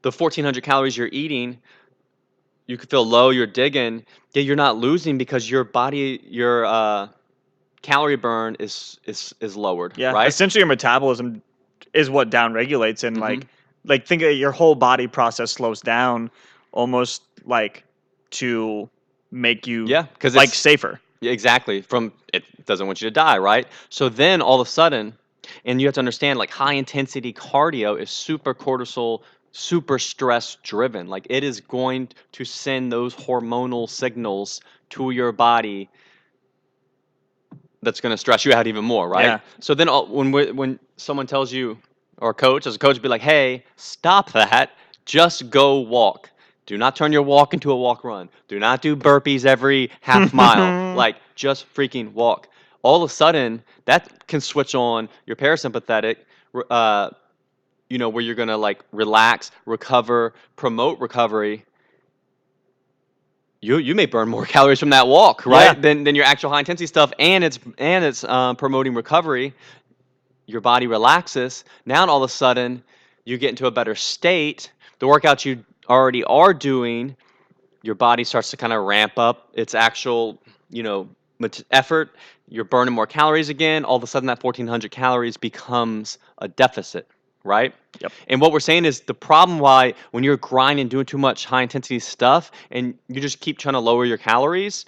the 0.01 0.11
1400 0.11 0.63
calories 0.63 0.97
you're 0.97 1.09
eating, 1.11 1.57
you 2.67 2.77
could 2.77 2.89
feel 2.89 3.05
low. 3.05 3.29
You're 3.29 3.47
digging, 3.47 4.05
yeah, 4.33 4.43
you're 4.43 4.55
not 4.55 4.77
losing 4.77 5.17
because 5.17 5.49
your 5.49 5.63
body, 5.63 6.21
your 6.23 6.65
uh, 6.65 7.07
calorie 7.81 8.15
burn 8.15 8.55
is 8.59 8.99
is 9.05 9.33
is 9.41 9.55
lowered, 9.55 9.93
Yeah. 9.97 10.11
right? 10.11 10.27
Essentially, 10.27 10.59
your 10.59 10.67
metabolism 10.67 11.41
is 11.93 12.09
what 12.09 12.29
down 12.29 12.53
regulates, 12.53 13.03
and 13.03 13.17
Mhm. 13.17 13.21
like, 13.21 13.47
like 13.85 14.05
think 14.07 14.21
of 14.21 14.33
your 14.33 14.51
whole 14.51 14.75
body 14.75 15.07
process 15.07 15.51
slows 15.51 15.81
down, 15.81 16.29
almost 16.71 17.23
like 17.45 17.83
to 18.31 18.89
make 19.31 19.67
you 19.67 19.85
Yeah, 19.87 20.03
because 20.13 20.35
like 20.35 20.49
safer. 20.49 20.99
Yeah, 21.21 21.31
exactly. 21.31 21.81
From 21.81 22.11
it 22.33 22.43
doesn't 22.65 22.87
want 22.87 23.01
you 23.01 23.07
to 23.07 23.13
die, 23.13 23.37
right? 23.37 23.67
So 23.89 24.09
then 24.09 24.41
all 24.41 24.59
of 24.61 24.67
a 24.67 24.69
sudden, 24.69 25.13
and 25.65 25.81
you 25.81 25.87
have 25.87 25.93
to 25.95 25.99
understand 25.99 26.39
like 26.39 26.49
high 26.49 26.73
intensity 26.73 27.33
cardio 27.33 27.99
is 27.99 28.09
super 28.09 28.53
cortisol, 28.53 29.21
super 29.51 29.99
stress 29.99 30.57
driven. 30.63 31.07
Like 31.07 31.27
it 31.29 31.43
is 31.43 31.61
going 31.61 32.09
to 32.33 32.45
send 32.45 32.91
those 32.91 33.15
hormonal 33.15 33.89
signals 33.89 34.61
to 34.91 35.11
your 35.11 35.31
body 35.31 35.89
that's 37.81 37.99
going 37.99 38.11
to 38.11 38.17
stress 38.17 38.45
you 38.45 38.53
out 38.53 38.67
even 38.67 38.85
more, 38.85 39.09
right? 39.09 39.25
Yeah. 39.25 39.39
So 39.59 39.73
then 39.73 39.89
all, 39.89 40.07
when 40.07 40.31
we, 40.31 40.51
when 40.51 40.79
someone 40.97 41.27
tells 41.27 41.51
you 41.51 41.77
or 42.17 42.29
a 42.29 42.33
coach, 42.33 42.67
as 42.67 42.75
a 42.75 42.79
coach, 42.79 43.01
be 43.01 43.07
like, 43.07 43.21
hey, 43.21 43.63
stop 43.75 44.31
that. 44.33 44.71
Just 45.05 45.49
go 45.49 45.79
walk. 45.79 46.29
Do 46.67 46.77
not 46.77 46.95
turn 46.95 47.11
your 47.11 47.23
walk 47.23 47.53
into 47.53 47.71
a 47.71 47.75
walk 47.75 48.03
run. 48.03 48.29
Do 48.47 48.59
not 48.59 48.81
do 48.81 48.95
burpees 48.95 49.45
every 49.45 49.89
half 50.01 50.31
mile. 50.41 50.95
like, 50.95 51.17
just 51.35 51.65
freaking 51.73 52.13
walk. 52.13 52.47
All 52.83 53.03
of 53.03 53.09
a 53.09 53.13
sudden, 53.13 53.63
that 53.85 54.27
can 54.27 54.39
switch 54.41 54.75
on 54.75 55.09
your 55.25 55.35
parasympathetic, 55.35 56.17
uh, 56.69 57.09
you 57.91 57.97
know, 57.97 58.10
where 58.10 58.23
you're 58.23 58.36
gonna 58.36 58.58
like 58.58 58.84
relax, 58.91 59.51
recover, 59.65 60.34
promote 60.56 60.99
recovery. 60.99 61.65
You 63.60 63.77
you 63.77 63.95
may 63.95 64.06
burn 64.06 64.30
more 64.30 64.45
calories 64.56 64.80
from 64.80 64.91
that 64.91 65.08
walk, 65.08 65.45
right? 65.45 65.75
Yeah. 65.75 65.82
Than 65.82 66.06
than 66.06 66.15
your 66.15 66.25
actual 66.25 66.49
high 66.49 66.60
intensity 66.60 66.88
stuff, 66.88 67.12
and 67.19 67.43
it's 67.43 67.60
and 67.77 68.06
it's 68.06 68.23
um, 68.23 68.56
promoting 68.56 68.93
recovery. 68.93 69.54
Your 70.47 70.62
body 70.62 70.88
relaxes. 70.88 71.63
Now 71.86 72.08
all 72.08 72.23
of 72.23 72.30
a 72.30 72.34
sudden, 72.34 72.84
you 73.25 73.38
get 73.38 73.49
into 73.49 73.67
a 73.67 73.71
better 73.71 73.95
state. 73.95 74.71
The 74.99 75.06
workouts 75.06 75.45
you 75.45 75.63
already 75.89 76.23
are 76.23 76.54
doing, 76.54 77.15
your 77.82 77.95
body 77.95 78.23
starts 78.23 78.51
to 78.51 78.58
kind 78.58 78.73
of 78.73 78.84
ramp 78.84 79.17
up 79.17 79.49
its 79.54 79.75
actual, 79.75 80.39
you 80.69 80.84
know, 80.84 81.10
effort. 81.71 82.15
You're 82.47 82.65
burning 82.65 82.93
more 82.93 83.08
calories 83.08 83.49
again. 83.49 83.86
All 83.86 83.95
of 83.95 84.04
a 84.04 84.08
sudden, 84.08 84.27
that 84.27 84.43
1400 84.43 84.91
calories 84.91 85.38
becomes 85.38 86.17
a 86.38 86.47
deficit, 86.47 87.08
right? 87.43 87.73
Yep. 87.99 88.12
And 88.27 88.41
what 88.41 88.51
we're 88.51 88.60
saying 88.60 88.86
is 88.86 89.01
the 89.01 89.13
problem 89.13 89.60
why 89.60 89.93
when 90.12 90.23
you're 90.23 90.38
grinding, 90.38 90.88
doing 90.88 91.06
too 91.06 91.17
much 91.17 91.45
high 91.45 91.62
intensity 91.62 91.99
stuff, 91.99 92.51
and 92.71 92.97
you 93.08 93.21
just 93.21 93.39
keep 93.39 93.58
trying 93.58 93.73
to 93.73 93.80
lower 93.80 94.06
your 94.06 94.17
calories, 94.17 94.86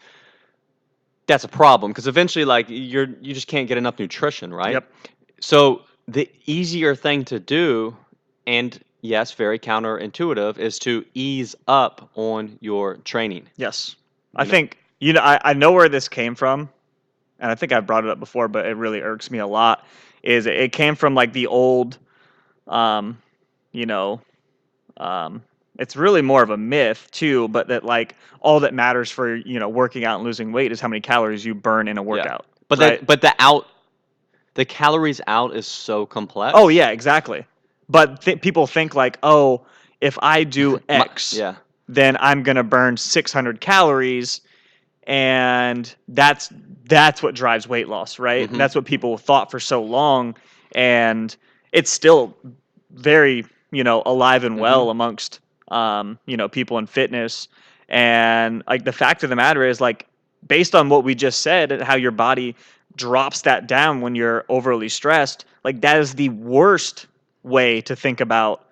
that's 1.28 1.44
a 1.44 1.48
problem 1.48 1.92
because 1.92 2.08
eventually, 2.08 2.46
like 2.46 2.66
you're 2.70 3.08
you 3.22 3.34
just 3.34 3.48
can't 3.48 3.68
get 3.68 3.78
enough 3.78 4.00
nutrition, 4.00 4.54
right? 4.54 4.74
Yep. 4.74 4.92
So 5.39 5.82
the 6.08 6.30
easier 6.46 6.96
thing 6.96 7.26
to 7.26 7.39
do, 7.39 7.96
and 8.46 8.80
yes, 9.02 9.32
very 9.32 9.60
counterintuitive, 9.60 10.58
is 10.58 10.80
to 10.80 11.06
ease 11.13 11.56
up 11.68 12.10
on 12.16 12.58
your 12.62 12.98
training. 12.98 13.48
Yes. 13.58 13.96
I 14.36 14.44
know? 14.44 14.50
think 14.50 14.78
you 15.00 15.13
know 15.13 15.22
I, 15.22 15.39
I 15.44 15.54
know 15.54 15.72
where 15.72 15.89
this 15.89 16.10
came 16.10 16.36
from, 16.36 16.70
and 17.39 17.52
I 17.52 17.56
think 17.56 17.72
I've 17.72 17.86
brought 17.86 18.04
it 18.04 18.10
up 18.10 18.20
before, 18.20 18.48
but 18.48 18.66
it 18.66 18.76
really 18.76 19.02
irks 19.02 19.30
me 19.32 19.39
a 19.39 19.48
lot. 19.48 19.86
Is 20.24 20.46
it 20.46 20.72
came 20.72 20.96
from 20.96 21.16
like 21.16 21.34
the 21.34 21.48
old, 21.48 21.98
um, 22.67 23.17
you 23.71 23.86
know, 23.86 24.21
um, 24.97 25.41
it's 25.80 25.95
really 25.95 26.21
more 26.21 26.43
of 26.43 26.49
a 26.52 26.58
myth 26.58 27.08
too, 27.12 27.47
but 27.49 27.67
that 27.67 27.84
like 27.84 28.15
all 28.41 28.60
that 28.60 28.73
matters 28.73 29.10
for 29.10 29.36
you 29.36 29.60
know 29.60 29.69
working 29.69 30.06
out 30.06 30.15
and 30.17 30.23
losing 30.23 30.52
weight 30.52 30.71
is 30.71 30.80
how 30.80 30.88
many 30.88 31.02
calories 31.02 31.43
you 31.43 31.56
burn 31.56 31.88
in 31.88 31.97
a 31.97 32.04
workout. 32.04 32.45
But 32.67 32.80
Right. 32.80 32.99
the 32.99 33.06
but 33.06 33.21
the 33.21 33.34
out, 33.39 33.67
the 34.54 34.65
calories 34.65 35.19
out 35.28 35.56
is 35.56 35.65
so 35.67 36.06
complex. 36.06 36.54
Oh 36.58 36.67
yeah, 36.67 36.89
exactly. 36.89 37.45
But 37.89 38.21
th- 38.21 38.41
people 38.41 38.65
think 38.67 38.95
like, 38.95 39.17
oh, 39.23 39.65
if 40.02 40.17
I 40.21 40.43
do 40.43 40.73
My- 40.89 41.02
X, 41.06 41.34
yeah. 41.34 41.56
then 41.88 42.17
I'm 42.19 42.43
gonna 42.43 42.63
burn 42.63 42.95
600 42.97 43.60
calories, 43.60 44.41
and 45.08 45.93
that's 46.08 46.49
that's 46.86 47.23
what 47.23 47.34
drives 47.36 47.67
weight 47.67 47.88
loss, 47.88 48.19
right? 48.19 48.49
Mhm. 48.49 48.58
That's 48.58 48.76
what 48.76 48.86
people 48.86 49.17
thought 49.17 49.49
for 49.49 49.60
so 49.60 49.82
long, 49.82 50.36
and 50.76 51.36
it's 51.74 51.92
still 51.92 52.38
very 52.92 53.46
you 53.72 53.84
know 53.84 54.02
alive 54.06 54.46
and 54.46 54.60
well 54.60 54.90
amongst 54.90 55.42
um, 55.70 56.18
you 56.26 56.38
know 56.38 56.48
people 56.48 56.78
in 56.78 56.88
fitness. 56.88 57.50
And 57.90 58.64
like 58.68 58.86
the 58.86 58.94
fact 58.94 59.24
of 59.24 59.30
the 59.30 59.36
matter 59.36 59.66
is, 59.66 59.82
like 59.82 60.08
based 60.48 60.74
on 60.76 60.90
what 60.90 61.04
we 61.04 61.14
just 61.16 61.42
said, 61.42 61.72
and 61.72 61.84
how 61.84 61.96
your 61.96 62.12
body 62.12 62.56
drops 62.96 63.42
that 63.42 63.68
down 63.68 64.02
when 64.02 64.16
you're 64.16 64.46
overly 64.50 64.90
stressed, 64.90 65.46
like 65.64 65.82
that 65.82 66.00
is 66.00 66.16
the 66.16 66.30
worst 66.30 67.08
way 67.44 67.82
to 67.82 67.96
think 67.96 68.22
about 68.22 68.66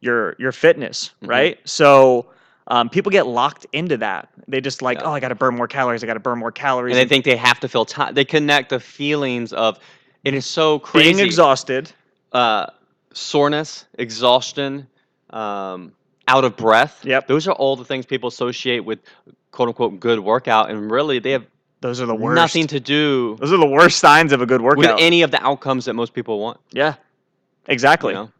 your 0.00 0.34
your 0.38 0.52
fitness, 0.52 1.10
Mhm. 1.22 1.28
right? 1.28 1.58
So 1.68 2.26
um, 2.68 2.88
people 2.88 3.10
get 3.10 3.26
locked 3.26 3.66
into 3.72 3.98
that. 3.98 4.28
They 4.48 4.60
just 4.60 4.80
like, 4.80 4.98
Yeah. 4.98 5.04
oh, 5.04 5.12
I 5.12 5.20
got 5.20 5.28
to 5.28 5.34
burn 5.34 5.54
more 5.56 5.68
calories. 5.68 6.02
I 6.02 6.06
got 6.06 6.14
to 6.14 6.20
burn 6.20 6.38
more 6.38 6.52
calories. 6.52 6.92
And 6.92 6.96
they 6.96 7.02
and 7.02 7.10
think 7.10 7.24
they 7.26 7.36
have 7.36 7.60
to 7.60 7.68
feel 7.68 7.84
tired. 7.84 8.14
They 8.14 8.24
connect 8.24 8.70
the 8.70 8.80
feelings 8.80 9.52
of 9.52 9.78
it 10.24 10.32
is 10.34 10.46
so 10.46 10.78
crazy. 10.78 11.12
being 11.12 11.26
exhausted. 11.26 11.92
Uh, 12.34 12.66
soreness, 13.12 13.86
exhaustion, 13.98 14.86
um, 15.30 15.92
out 16.28 16.44
of 16.44 16.56
breath. 16.56 17.04
Yep. 17.04 17.28
Those 17.28 17.46
are 17.48 17.52
all 17.52 17.76
the 17.76 17.84
things 17.84 18.06
people 18.06 18.28
associate 18.28 18.80
with 18.80 18.98
quote 19.52 19.68
unquote 19.68 20.00
good 20.00 20.18
workout, 20.20 20.70
and 20.70 20.90
really 20.90 21.18
they 21.18 21.30
have 21.32 21.46
Those 21.80 22.00
are 22.00 22.06
the 22.06 22.14
worst. 22.14 22.34
nothing 22.36 22.66
to 22.68 22.80
do 22.80 23.36
Those 23.40 23.52
are 23.52 23.56
the 23.58 23.66
worst 23.66 23.98
signs 23.98 24.32
of 24.32 24.40
a 24.42 24.46
good 24.46 24.60
workout. 24.60 24.78
with 24.96 25.02
any 25.04 25.22
of 25.22 25.30
the 25.30 25.42
outcomes 25.44 25.84
that 25.86 25.94
most 25.94 26.12
people 26.14 26.40
want. 26.40 26.58
yeah, 26.72 26.90
you 26.94 26.94
exactly. 27.72 28.14
know? 28.14 28.30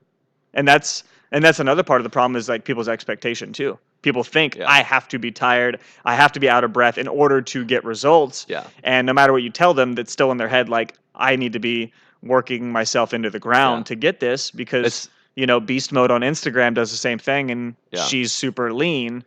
And 0.54 0.66
that's 0.66 1.04
and 1.32 1.42
that's 1.44 1.58
another 1.60 1.82
part 1.82 2.00
of 2.00 2.04
the 2.04 2.10
problem 2.10 2.36
is 2.36 2.48
like 2.48 2.64
people's 2.64 2.88
expectation 2.88 3.52
too. 3.52 3.78
People 4.02 4.22
think 4.24 4.56
Yeah. 4.56 4.68
I 4.68 4.82
have 4.82 5.08
to 5.08 5.18
be 5.18 5.30
tired, 5.30 5.80
I 6.04 6.14
have 6.14 6.32
to 6.32 6.40
be 6.40 6.48
out 6.48 6.64
of 6.64 6.72
breath 6.72 6.96
in 6.98 7.08
order 7.08 7.40
to 7.42 7.64
get 7.64 7.84
results. 7.84 8.46
Yeah. 8.48 8.64
And 8.82 9.06
no 9.06 9.12
matter 9.12 9.32
what 9.32 9.42
you 9.42 9.50
tell 9.50 9.74
them, 9.74 9.94
that's 9.94 10.12
still 10.12 10.30
in 10.30 10.36
their 10.38 10.48
head 10.48 10.68
like 10.68 10.94
I 11.14 11.36
need 11.36 11.52
to 11.54 11.58
be 11.58 11.92
working 12.24 12.72
myself 12.72 13.12
into 13.14 13.30
the 13.30 13.38
ground 13.38 13.80
Yeah. 13.80 13.84
to 13.84 13.94
get 13.96 14.20
this 14.20 14.50
because 14.50 14.86
It's 14.86 15.08
you 15.36 15.46
know 15.46 15.60
beast 15.60 15.92
mode 15.92 16.10
on 16.10 16.22
Instagram 16.22 16.74
does 16.74 16.90
the 16.90 16.96
same 16.96 17.18
thing 17.18 17.50
and 17.50 17.74
Yeah. 17.90 18.04
she's 18.04 18.32
super 18.32 18.72
lean 18.72 19.24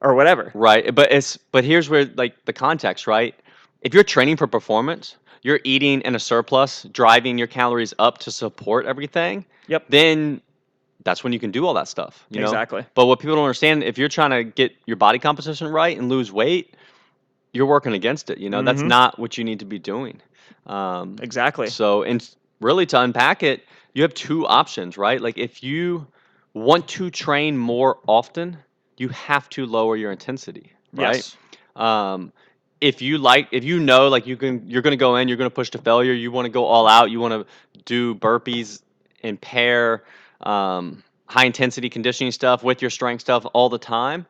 or 0.00 0.14
whatever. 0.14 0.50
right, 0.54 0.94
but 0.94 1.12
it's 1.12 1.36
but 1.52 1.64
here's 1.64 1.88
where 1.90 2.06
like 2.16 2.34
the 2.44 2.52
context, 2.52 3.06
right? 3.06 3.34
If 3.82 3.94
you're 3.94 4.04
training 4.04 4.36
for 4.36 4.46
performance, 4.46 5.16
you're 5.42 5.60
eating 5.64 6.00
in 6.02 6.14
a 6.14 6.18
surplus, 6.18 6.82
driving 6.92 7.38
your 7.38 7.46
calories 7.46 7.94
up 7.98 8.18
to 8.18 8.30
support 8.30 8.86
everything. 8.86 9.44
Yep. 9.68 9.84
Then 9.88 10.40
that's 11.04 11.22
when 11.22 11.32
you 11.32 11.38
can 11.38 11.52
do 11.52 11.64
all 11.64 11.74
that 11.74 11.86
stuff. 11.88 12.26
You 12.30 12.40
know? 12.40 12.46
exactly. 12.46 12.84
But 12.94 13.06
what 13.06 13.20
people 13.20 13.36
don't 13.36 13.44
understand, 13.44 13.84
if 13.84 13.96
you're 13.98 14.08
trying 14.08 14.30
to 14.30 14.42
get 14.42 14.72
your 14.86 14.96
body 14.96 15.18
composition 15.20 15.68
right 15.68 15.96
and 15.96 16.08
lose 16.08 16.32
weight, 16.32 16.74
you're 17.52 17.66
working 17.66 17.92
against 17.94 18.30
it. 18.30 18.38
You 18.38 18.50
know, 18.50 18.62
that's 18.62 18.82
Mhm. 18.82 18.88
not 18.88 19.18
what 19.18 19.38
you 19.38 19.44
need 19.44 19.60
to 19.60 19.64
be 19.64 19.78
doing. 19.78 20.20
Um, 20.66 21.16
Exactly. 21.20 21.68
so, 21.68 22.02
and 22.02 22.26
really 22.60 22.86
to 22.86 23.00
unpack 23.00 23.42
it, 23.42 23.64
you 23.94 24.02
have 24.02 24.14
two 24.14 24.46
options, 24.46 24.96
right? 24.98 25.20
Like 25.20 25.38
if 25.38 25.62
you 25.62 26.06
want 26.54 26.88
to 26.88 27.10
train 27.10 27.56
more 27.56 27.98
often, 28.06 28.58
you 28.96 29.08
have 29.08 29.48
to 29.50 29.66
lower 29.66 29.96
your 29.96 30.12
intensity, 30.12 30.72
right? 30.94 31.24
Yes. 31.24 31.36
Um, 31.76 32.32
if 32.80 33.02
you 33.02 33.18
like, 33.18 33.48
if 33.52 33.64
you 33.64 33.80
know, 33.80 34.08
like 34.08 34.26
you 34.26 34.36
can, 34.36 34.68
you're 34.68 34.82
going 34.82 34.92
to 34.92 34.96
go 34.96 35.16
in, 35.16 35.28
you're 35.28 35.36
going 35.36 35.50
to 35.50 35.54
push 35.54 35.70
to 35.70 35.78
failure. 35.78 36.12
You 36.12 36.30
want 36.30 36.46
to 36.46 36.50
go 36.50 36.64
all 36.64 36.86
out. 36.86 37.10
You 37.10 37.20
want 37.20 37.34
to 37.34 37.80
do 37.84 38.14
burpees 38.14 38.82
and 39.22 39.40
pair 39.40 40.04
um, 40.40 41.02
high 41.26 41.44
intensity 41.46 41.88
conditioning 41.88 42.32
stuff 42.32 42.62
with 42.62 42.82
your 42.82 42.90
strength 42.90 43.20
stuff 43.20 43.44
all 43.52 43.68
the 43.68 43.78
time. 43.78 44.26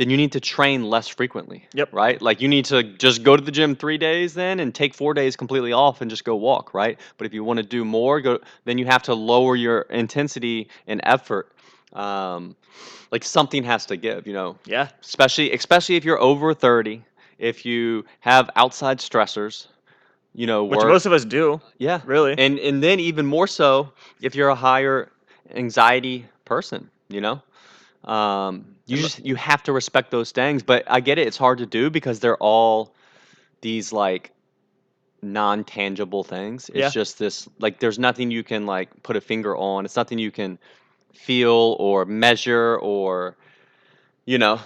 Then 0.00 0.08
you 0.08 0.16
need 0.16 0.32
to 0.32 0.40
train 0.40 0.88
less 0.88 1.08
frequently. 1.08 1.66
Yep. 1.74 1.92
Right. 1.92 2.22
Like 2.22 2.40
you 2.40 2.48
need 2.48 2.64
to 2.66 2.82
just 2.82 3.22
go 3.22 3.36
to 3.36 3.44
the 3.44 3.50
gym 3.50 3.76
three 3.76 3.98
days 3.98 4.32
then, 4.32 4.58
and 4.58 4.74
take 4.74 4.94
four 4.94 5.12
days 5.12 5.36
completely 5.36 5.74
off 5.74 6.00
and 6.00 6.08
just 6.10 6.24
go 6.24 6.36
walk. 6.36 6.72
Right. 6.72 6.98
But 7.18 7.26
if 7.26 7.34
you 7.34 7.44
want 7.44 7.58
to 7.58 7.62
do 7.62 7.84
more, 7.84 8.22
go. 8.22 8.38
Then 8.64 8.78
you 8.78 8.86
have 8.86 9.02
to 9.04 9.14
lower 9.14 9.54
your 9.56 9.82
intensity 9.82 10.68
and 10.86 11.02
effort. 11.04 11.52
Um, 11.92 12.56
like 13.10 13.24
something 13.24 13.62
has 13.64 13.84
to 13.86 13.96
give. 13.98 14.26
You 14.26 14.32
know 14.32 14.56
Yeah. 14.64 14.88
especially 15.02 15.52
especially 15.52 15.96
if 15.96 16.04
you're 16.06 16.20
over 16.20 16.54
30 16.54 17.04
if 17.38 17.66
you 17.66 18.06
have 18.20 18.48
outside 18.56 19.00
stressors 19.00 19.66
you 20.34 20.46
know 20.46 20.64
Which 20.64 20.80
most 20.80 21.04
of 21.06 21.12
us 21.12 21.24
do, 21.26 21.60
yeah 21.78 22.00
really. 22.06 22.34
and 22.38 22.58
and 22.58 22.82
then 22.82 23.00
even 23.00 23.26
more 23.26 23.46
so 23.46 23.92
if 24.22 24.34
you're 24.34 24.48
a 24.48 24.54
higher 24.54 25.10
anxiety 25.54 26.24
person 26.46 26.88
you 27.10 27.20
know 27.20 27.42
um 28.04 28.64
you 28.90 28.96
just 28.98 29.24
you 29.24 29.34
have 29.36 29.62
to 29.62 29.72
respect 29.72 30.10
those 30.10 30.30
things 30.32 30.62
but 30.62 30.84
i 30.86 31.00
get 31.00 31.18
it 31.18 31.26
it's 31.26 31.36
hard 31.36 31.58
to 31.58 31.66
do 31.66 31.90
because 31.90 32.20
they're 32.20 32.36
all 32.38 32.92
these 33.60 33.92
like 33.92 34.32
non-tangible 35.22 36.24
things 36.24 36.68
it's 36.70 36.78
Yeah. 36.78 36.88
just 36.88 37.18
this 37.18 37.48
like 37.58 37.78
there's 37.78 37.98
nothing 37.98 38.30
you 38.30 38.42
can 38.42 38.64
like 38.66 39.02
put 39.02 39.16
a 39.16 39.20
finger 39.20 39.56
on 39.56 39.84
it's 39.84 39.96
nothing 39.96 40.18
you 40.18 40.30
can 40.30 40.58
feel 41.14 41.76
or 41.78 42.04
measure 42.06 42.78
or 42.78 43.36
you 44.24 44.38
know 44.38 44.60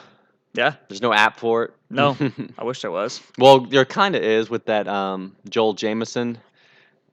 yeah. 0.57 0.75
there's 0.89 1.03
no 1.03 1.13
app 1.13 1.41
for 1.41 1.65
it. 1.65 1.75
No. 1.91 2.17
I 2.59 2.63
wish 2.63 2.81
there 2.83 2.93
was. 2.93 3.21
well, 3.39 3.59
there 3.59 3.85
kind 3.85 4.15
of 4.15 4.23
is 4.23 4.49
with 4.49 4.67
that 4.67 4.87
um, 4.87 5.35
Joel 5.49 5.73
Jamieson. 5.75 6.39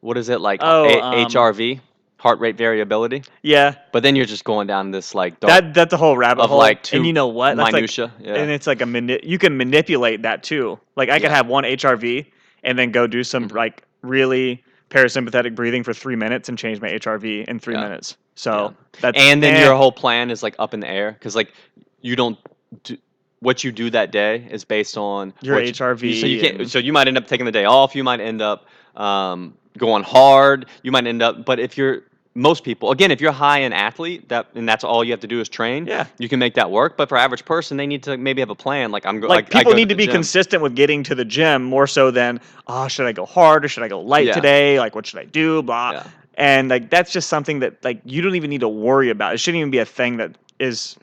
What 0.01 0.15
is 0.19 0.29
it 0.29 0.39
like? 0.41 0.59
Oh, 0.61 0.85
A- 0.85 1.01
um, 1.01 1.15
HRV, 1.25 1.79
heart 2.21 2.39
rate 2.39 2.55
variability. 2.55 3.23
Yeah. 3.41 3.73
But 3.91 4.03
then 4.03 4.15
you're 4.15 4.27
just 4.27 4.43
going 4.43 4.67
down 4.67 4.91
this 4.91 5.15
like 5.15 5.39
dark 5.39 5.49
That 5.51 5.73
that's 5.73 5.91
a 5.93 5.97
whole 5.97 6.15
rabbit 6.15 6.43
of, 6.43 6.49
hole. 6.51 6.59
like, 6.59 6.83
two 6.83 6.97
and 6.97 7.07
you 7.07 7.13
know 7.13 7.27
what? 7.27 7.57
That's 7.57 7.65
like 7.65 7.73
minutia. 7.73 8.13
yeah. 8.19 8.35
and 8.35 8.51
it's 8.51 8.67
like 8.67 8.81
a 8.81 8.85
mani- 8.85 9.19
you 9.23 9.39
can 9.39 9.57
manipulate 9.57 10.21
that 10.21 10.43
too. 10.43 10.79
Like 10.95 11.09
I 11.09 11.17
could 11.17 11.31
Yeah. 11.31 11.37
have 11.37 11.47
one 11.47 11.63
HRV 11.65 12.27
and 12.63 12.77
then 12.77 12.91
go 12.91 13.07
do 13.07 13.23
some 13.23 13.49
Mhm. 13.49 13.55
like 13.55 13.83
really 14.03 14.63
parasympathetic 14.91 15.55
breathing 15.55 15.83
for 15.83 15.93
three 15.93 16.15
minutes 16.15 16.47
and 16.47 16.57
change 16.59 16.79
my 16.79 16.89
HRV 16.89 17.43
in 17.47 17.59
three 17.59 17.73
Yeah. 17.73 17.81
minutes. 17.85 18.17
So 18.35 18.75
that's 19.01 19.17
and 19.17 19.41
then 19.41 19.55
eh, 19.55 19.63
your 19.65 19.73
whole 19.75 19.91
plan 19.91 20.29
is 20.29 20.43
like 20.43 20.53
up 20.59 20.75
in 20.75 20.79
the 20.79 20.89
air 20.89 21.13
because 21.13 21.35
like 21.35 21.53
you 22.01 22.15
don't 22.15 22.37
do, 22.83 22.97
what 23.39 23.63
you 23.63 23.71
do 23.71 23.89
that 23.89 24.11
day 24.11 24.47
is 24.51 24.63
based 24.63 24.95
on 24.95 25.33
Your 25.41 25.55
what 25.55 25.65
you- 25.65 25.71
HRV 25.73 26.21
so 26.21 26.27
you 26.27 26.39
can't. 26.39 26.69
So 26.69 26.77
you 26.77 26.93
might 26.93 27.07
end 27.07 27.17
up 27.17 27.25
taking 27.25 27.47
the 27.47 27.51
day 27.51 27.65
off. 27.65 27.95
You 27.95 28.03
might 28.03 28.19
end 28.19 28.43
up 28.43 28.67
um, 28.95 29.55
going 29.77 30.03
hard. 30.03 30.65
You 30.83 30.91
might 30.91 31.07
end 31.07 31.23
up. 31.23 31.45
But 31.45 31.59
if 31.59 31.77
you're 31.77 32.03
most 32.33 32.63
people 32.63 32.91
again 32.91 33.11
if 33.11 33.19
you're 33.19 33.31
a 33.31 33.33
high 33.33 33.59
an 33.59 33.73
athlete 33.73 34.29
that 34.29 34.47
and 34.55 34.67
that's 34.67 34.85
all 34.85 35.03
you 35.03 35.11
have 35.11 35.19
to 35.19 35.27
do 35.27 35.41
is 35.41 35.49
train 35.49 35.85
Yeah. 35.85 36.05
you 36.17 36.29
can 36.29 36.39
make 36.39 36.53
that 36.53 36.71
work 36.71 36.95
but 36.95 37.09
for 37.09 37.17
average 37.17 37.43
person 37.43 37.75
they 37.75 37.85
need 37.85 38.03
to 38.03 38.15
maybe 38.17 38.39
have 38.41 38.49
a 38.49 38.55
plan 38.55 38.89
like 38.89 39.05
i'm 39.05 39.19
go- 39.19 39.27
like 39.27 39.53
I 39.53 39.59
people 39.59 39.73
go 39.73 39.77
need 39.77 39.89
to 39.89 39.95
the 39.95 39.97
be 39.97 40.05
gym. 40.05 40.13
consistent 40.13 40.63
with 40.63 40.73
getting 40.73 41.03
to 41.03 41.15
the 41.15 41.25
gym 41.25 41.61
more 41.63 41.87
so 41.87 42.09
than 42.09 42.39
oh 42.67 42.87
should 42.87 43.05
i 43.05 43.11
go 43.11 43.25
hard 43.25 43.65
or 43.65 43.67
should 43.67 43.83
i 43.83 43.89
go 43.89 43.99
light 43.99 44.27
Yeah. 44.27 44.33
today 44.33 44.79
like 44.79 44.95
what 44.95 45.05
should 45.05 45.19
i 45.19 45.25
do 45.25 45.61
blah 45.61 45.91
Yeah. 45.91 46.07
and 46.35 46.69
like 46.69 46.89
that's 46.89 47.11
just 47.11 47.27
something 47.27 47.59
that 47.59 47.83
like 47.83 47.99
you 48.05 48.21
don't 48.21 48.35
even 48.35 48.49
need 48.49 48.61
to 48.61 48.69
worry 48.69 49.09
about 49.09 49.33
it 49.33 49.39
shouldn't 49.39 49.59
even 49.59 49.71
be 49.71 49.79
a 49.79 49.85
thing 49.85 50.15
that 50.17 50.31
is 50.57 50.95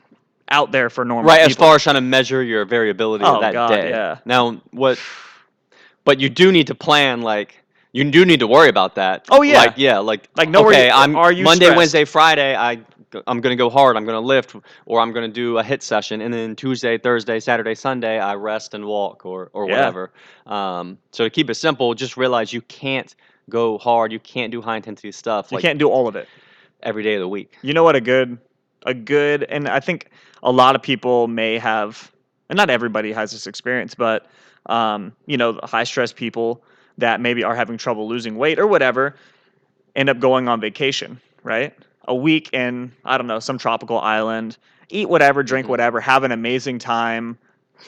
out 0.49 0.71
there 0.71 0.89
for 0.89 1.05
normal 1.05 1.29
right 1.29 1.41
as 1.41 1.55
far 1.55 1.75
as 1.75 1.83
trying 1.83 1.93
to 1.93 2.01
measure 2.01 2.41
your 2.41 2.65
variability 2.65 3.23
Oh, 3.23 3.35
of 3.35 3.41
that 3.41 3.53
God, 3.53 3.67
day 3.69 3.89
yeah. 3.91 4.17
now 4.25 4.53
what 4.71 4.97
but 6.05 6.19
you 6.19 6.27
do 6.27 6.51
need 6.51 6.65
to 6.67 6.75
plan 6.75 7.21
like 7.21 7.58
you 7.91 8.03
do 8.09 8.25
need 8.25 8.39
to 8.39 8.47
worry 8.47 8.69
about 8.69 8.95
that 8.95 9.25
Oh, 9.31 9.41
yeah. 9.41 9.57
like 9.57 9.73
yeah 9.77 9.97
like 9.99 10.27
Like, 10.35 10.53
where 10.53 10.65
okay 10.65 10.87
you- 10.87 10.93
i'm 10.93 11.15
are 11.15 11.31
you 11.31 11.43
monday 11.43 11.65
stressed? 11.65 11.77
wednesday 11.77 12.05
friday 12.05 12.55
i 12.55 12.79
i'm 13.27 13.41
gonna 13.41 13.55
go 13.55 13.69
hard 13.69 13.97
i'm 13.97 14.05
gonna 14.05 14.19
lift 14.19 14.55
or 14.85 14.99
i'm 14.99 15.11
gonna 15.11 15.27
do 15.27 15.57
a 15.57 15.63
HIIT 15.63 15.81
session 15.81 16.21
and 16.21 16.33
then 16.33 16.55
tuesday 16.55 16.97
thursday 16.97 17.39
saturday 17.39 17.73
sunday 17.75 18.19
i 18.19 18.35
rest 18.35 18.73
and 18.73 18.85
walk 18.85 19.25
or 19.25 19.49
or 19.53 19.65
Yeah. 19.65 19.73
whatever 19.73 20.11
um 20.45 20.97
so 21.11 21.23
to 21.23 21.29
keep 21.29 21.49
it 21.49 21.55
simple 21.55 21.93
just 21.93 22.17
realize 22.17 22.53
you 22.53 22.61
can't 22.61 23.15
go 23.49 23.77
hard 23.79 24.11
you 24.11 24.19
can't 24.19 24.51
do 24.51 24.61
high 24.61 24.75
intensity 24.75 25.11
stuff 25.11 25.51
you 25.51 25.55
like 25.55 25.63
can't 25.63 25.79
do 25.79 25.89
all 25.89 26.07
of 26.07 26.15
it 26.15 26.27
every 26.83 27.01
day 27.03 27.15
of 27.15 27.19
the 27.21 27.27
week 27.27 27.57
You 27.63 27.73
know 27.73 27.83
what 27.83 27.95
a 27.95 28.01
good 28.01 28.37
a 28.85 28.93
good 28.93 29.43
and 29.43 29.67
I 29.67 29.79
think 29.79 30.09
a 30.43 30.51
lot 30.51 30.75
of 30.75 30.81
people 30.81 31.27
may 31.27 31.57
have 31.57 32.11
and 32.49 32.55
not 32.57 32.69
everybody 32.69 33.11
has 33.11 33.31
this 33.31 33.45
experience, 33.45 33.93
but 33.93 34.25
um, 34.67 35.11
you 35.27 35.35
know, 35.37 35.59
high 35.63 35.83
stress 35.83 36.13
people 36.13 36.63
that 36.99 37.19
maybe 37.21 37.43
are 37.43 37.55
having 37.55 37.77
trouble 37.77 38.07
losing 38.07 38.35
weight 38.37 38.59
or 38.59 38.67
whatever 38.67 39.15
end 39.95 40.09
up 40.09 40.19
going 40.19 40.47
on 40.47 40.61
vacation, 40.61 41.19
right? 41.43 41.73
A 42.07 42.15
week 42.15 42.53
in, 42.53 42.91
I 43.05 43.17
don't 43.17 43.27
know, 43.27 43.39
some 43.39 43.57
tropical 43.57 43.99
island, 43.99 44.57
eat 44.89 45.09
whatever, 45.09 45.43
drink 45.43 45.65
Mhm. 45.65 45.69
whatever, 45.71 45.99
have 45.99 46.23
an 46.23 46.31
amazing 46.31 46.79
time, 46.79 47.37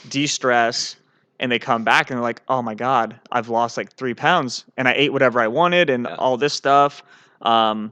de-stress, 0.09 0.95
and 1.39 1.51
they 1.51 1.59
come 1.59 1.83
back 1.83 2.09
and 2.09 2.17
they're 2.17 2.23
like, 2.23 2.41
"Oh 2.47 2.61
my 2.61 2.75
god, 2.75 3.15
I've 3.31 3.49
lost 3.49 3.77
like 3.77 3.93
3 3.93 4.13
pounds 4.13 4.65
and 4.77 4.87
I 4.87 4.93
ate 4.95 5.11
whatever 5.13 5.39
I 5.39 5.47
wanted 5.47 5.89
and 5.89 6.05
Yeah. 6.09 6.15
all 6.15 6.37
this 6.37 6.53
stuff." 6.53 7.03
Um, 7.41 7.91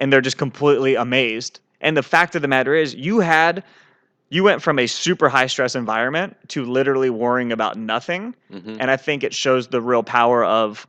and 0.00 0.12
they're 0.12 0.20
just 0.20 0.38
completely 0.38 0.94
amazed. 0.94 1.60
And 1.80 1.96
the 1.96 2.02
fact 2.02 2.34
of 2.34 2.42
the 2.42 2.48
matter 2.48 2.74
is, 2.74 2.94
you 2.94 3.20
had 3.20 3.62
you 4.28 4.42
went 4.42 4.62
from 4.62 4.78
a 4.78 4.86
super 4.86 5.28
high 5.28 5.46
stress 5.46 5.74
environment 5.74 6.36
to 6.48 6.64
literally 6.64 7.10
worrying 7.10 7.52
about 7.52 7.76
nothing. 7.76 8.34
hmm 8.50 8.76
And 8.80 8.90
I 8.90 8.96
think 8.96 9.22
it 9.24 9.32
shows 9.34 9.68
the 9.68 9.80
real 9.80 10.02
power 10.02 10.44
of 10.44 10.86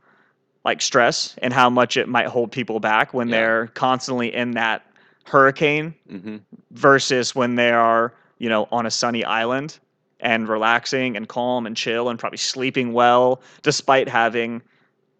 like 0.64 0.82
stress 0.82 1.34
and 1.40 1.52
how 1.52 1.70
much 1.70 1.96
it 1.96 2.08
might 2.08 2.26
hold 2.26 2.50
people 2.52 2.80
back 2.80 3.14
when 3.14 3.28
Yeah. 3.28 3.36
they're 3.36 3.66
constantly 3.68 4.34
in 4.34 4.52
that 4.52 4.84
hurricane 5.24 5.94
hmm 6.08 6.36
versus 6.70 7.34
when 7.34 7.54
they 7.54 7.70
are, 7.70 8.12
you 8.38 8.48
know, 8.48 8.66
on 8.70 8.86
a 8.86 8.90
sunny 8.90 9.24
island 9.24 9.78
and 10.20 10.48
relaxing 10.48 11.16
and 11.16 11.28
calm 11.28 11.66
and 11.66 11.76
chill 11.76 12.08
and 12.08 12.18
probably 12.18 12.38
sleeping 12.38 12.92
well 12.92 13.40
despite 13.62 14.08
having, 14.08 14.62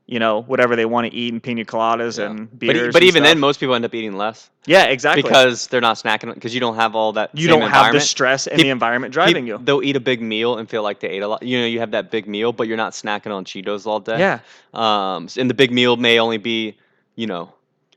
you 0.09 0.19
know, 0.19 0.41
whatever 0.43 0.75
they 0.75 0.87
want 0.87 1.07
to 1.07 1.15
eat 1.15 1.35
and 1.35 1.43
pina 1.43 1.65
coladas 1.67 2.19
Yeah. 2.19 2.31
and 2.31 2.51
but, 2.51 2.59
beers. 2.59 2.93
but 2.95 3.03
and 3.03 3.09
even 3.09 3.23
then 3.23 3.39
most 3.39 3.61
people 3.61 3.75
end 3.75 3.85
up 3.85 3.95
eating 3.95 4.17
less 4.17 4.49
yeah, 4.65 4.85
exactly. 4.85 5.23
because 5.23 5.67
they're 5.67 5.83
not 5.83 5.97
snacking 5.99 6.33
because 6.33 6.55
you 6.55 6.61
don't 6.61 6.77
have 6.77 6.97
all 6.97 7.13
that 7.13 7.31
you 7.35 7.47
don't 7.47 7.71
have 7.71 7.93
the 7.93 8.01
stress 8.01 8.47
and 8.47 8.59
the 8.59 8.71
environment 8.71 9.13
driving 9.13 9.47
you. 9.47 9.59
They'll 9.59 9.83
eat 9.83 9.97
a 9.97 10.01
big 10.01 10.23
meal 10.23 10.57
and 10.57 10.69
feel 10.69 10.83
like 10.83 11.01
they 11.01 11.09
ate 11.09 11.23
a 11.23 11.29
lot. 11.29 11.43
You 11.43 11.61
know, 11.61 11.67
you 11.67 11.79
have 11.81 11.91
that 11.91 12.11
big 12.11 12.27
meal, 12.27 12.53
but 12.53 12.67
you're 12.67 12.79
not 12.79 12.95
snacking 12.95 13.33
on 13.33 13.45
Cheetos 13.45 13.87
all 13.87 14.01
day. 14.01 14.19
Yeah, 14.19 14.41
Um, 14.73 15.29
and 15.37 15.49
the 15.49 15.55
big 15.55 15.71
meal 15.71 15.97
may 15.97 16.19
only 16.19 16.39
be, 16.39 16.77
you 17.15 17.27
know, 17.27 17.53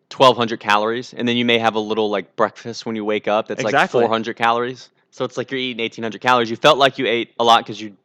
1,200 0.09 0.59
calories, 0.59 1.13
and 1.13 1.25
then 1.25 1.37
you 1.37 1.45
may 1.45 1.57
have 1.59 1.75
a 1.75 1.79
little 1.79 2.09
like 2.09 2.35
breakfast 2.35 2.85
when 2.85 2.97
you 2.97 3.05
wake 3.05 3.29
up 3.29 3.47
that's 3.47 3.61
Exactly. 3.61 4.01
like 4.01 4.09
400 4.09 4.35
calories. 4.35 4.89
So 5.11 5.23
it's 5.23 5.37
like 5.37 5.49
you're 5.51 5.59
eating 5.59 5.81
1,800 5.81 6.19
calories. 6.19 6.49
You 6.49 6.57
felt 6.57 6.77
like 6.77 6.97
you 6.97 7.05
ate 7.05 7.33
a 7.39 7.43
lot 7.43 7.63
because 7.63 7.79
you 7.81 7.95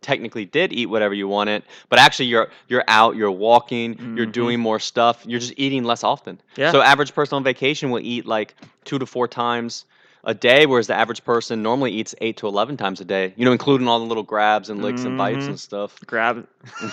technically 0.00 0.44
did 0.44 0.72
eat 0.72 0.86
whatever 0.86 1.14
you 1.14 1.28
wanted, 1.28 1.62
but 1.88 1.98
actually 1.98 2.26
you're 2.26 2.48
you're 2.68 2.84
out, 2.88 3.16
you're 3.16 3.30
walking, 3.30 4.14
you're 4.16 4.26
Mhm. 4.26 4.32
doing 4.32 4.60
more 4.60 4.78
stuff. 4.78 5.24
You're 5.26 5.40
just 5.40 5.54
eating 5.56 5.84
less 5.84 6.04
often. 6.04 6.40
Yeah. 6.56 6.72
So 6.72 6.80
average 6.82 7.14
person 7.14 7.36
on 7.36 7.44
vacation 7.44 7.90
will 7.90 8.00
eat 8.00 8.26
like 8.26 8.54
two 8.84 8.98
to 8.98 9.06
four 9.06 9.26
times 9.28 9.84
a 10.24 10.34
day, 10.34 10.66
whereas 10.66 10.86
the 10.88 10.94
average 10.94 11.24
person 11.24 11.62
normally 11.62 11.92
eats 11.92 12.14
eight 12.20 12.36
to 12.38 12.46
eleven 12.48 12.76
times 12.76 13.00
a 13.00 13.04
day. 13.04 13.32
You 13.36 13.44
know, 13.44 13.52
including 13.52 13.88
all 13.88 13.98
the 14.00 14.06
little 14.06 14.22
grabs 14.24 14.68
and 14.70 14.82
licks 14.82 15.04
and 15.04 15.16
bites 15.18 15.44
Mhm. 15.44 15.48
and 15.48 15.60
stuff. 15.60 15.98
grab, 16.06 16.46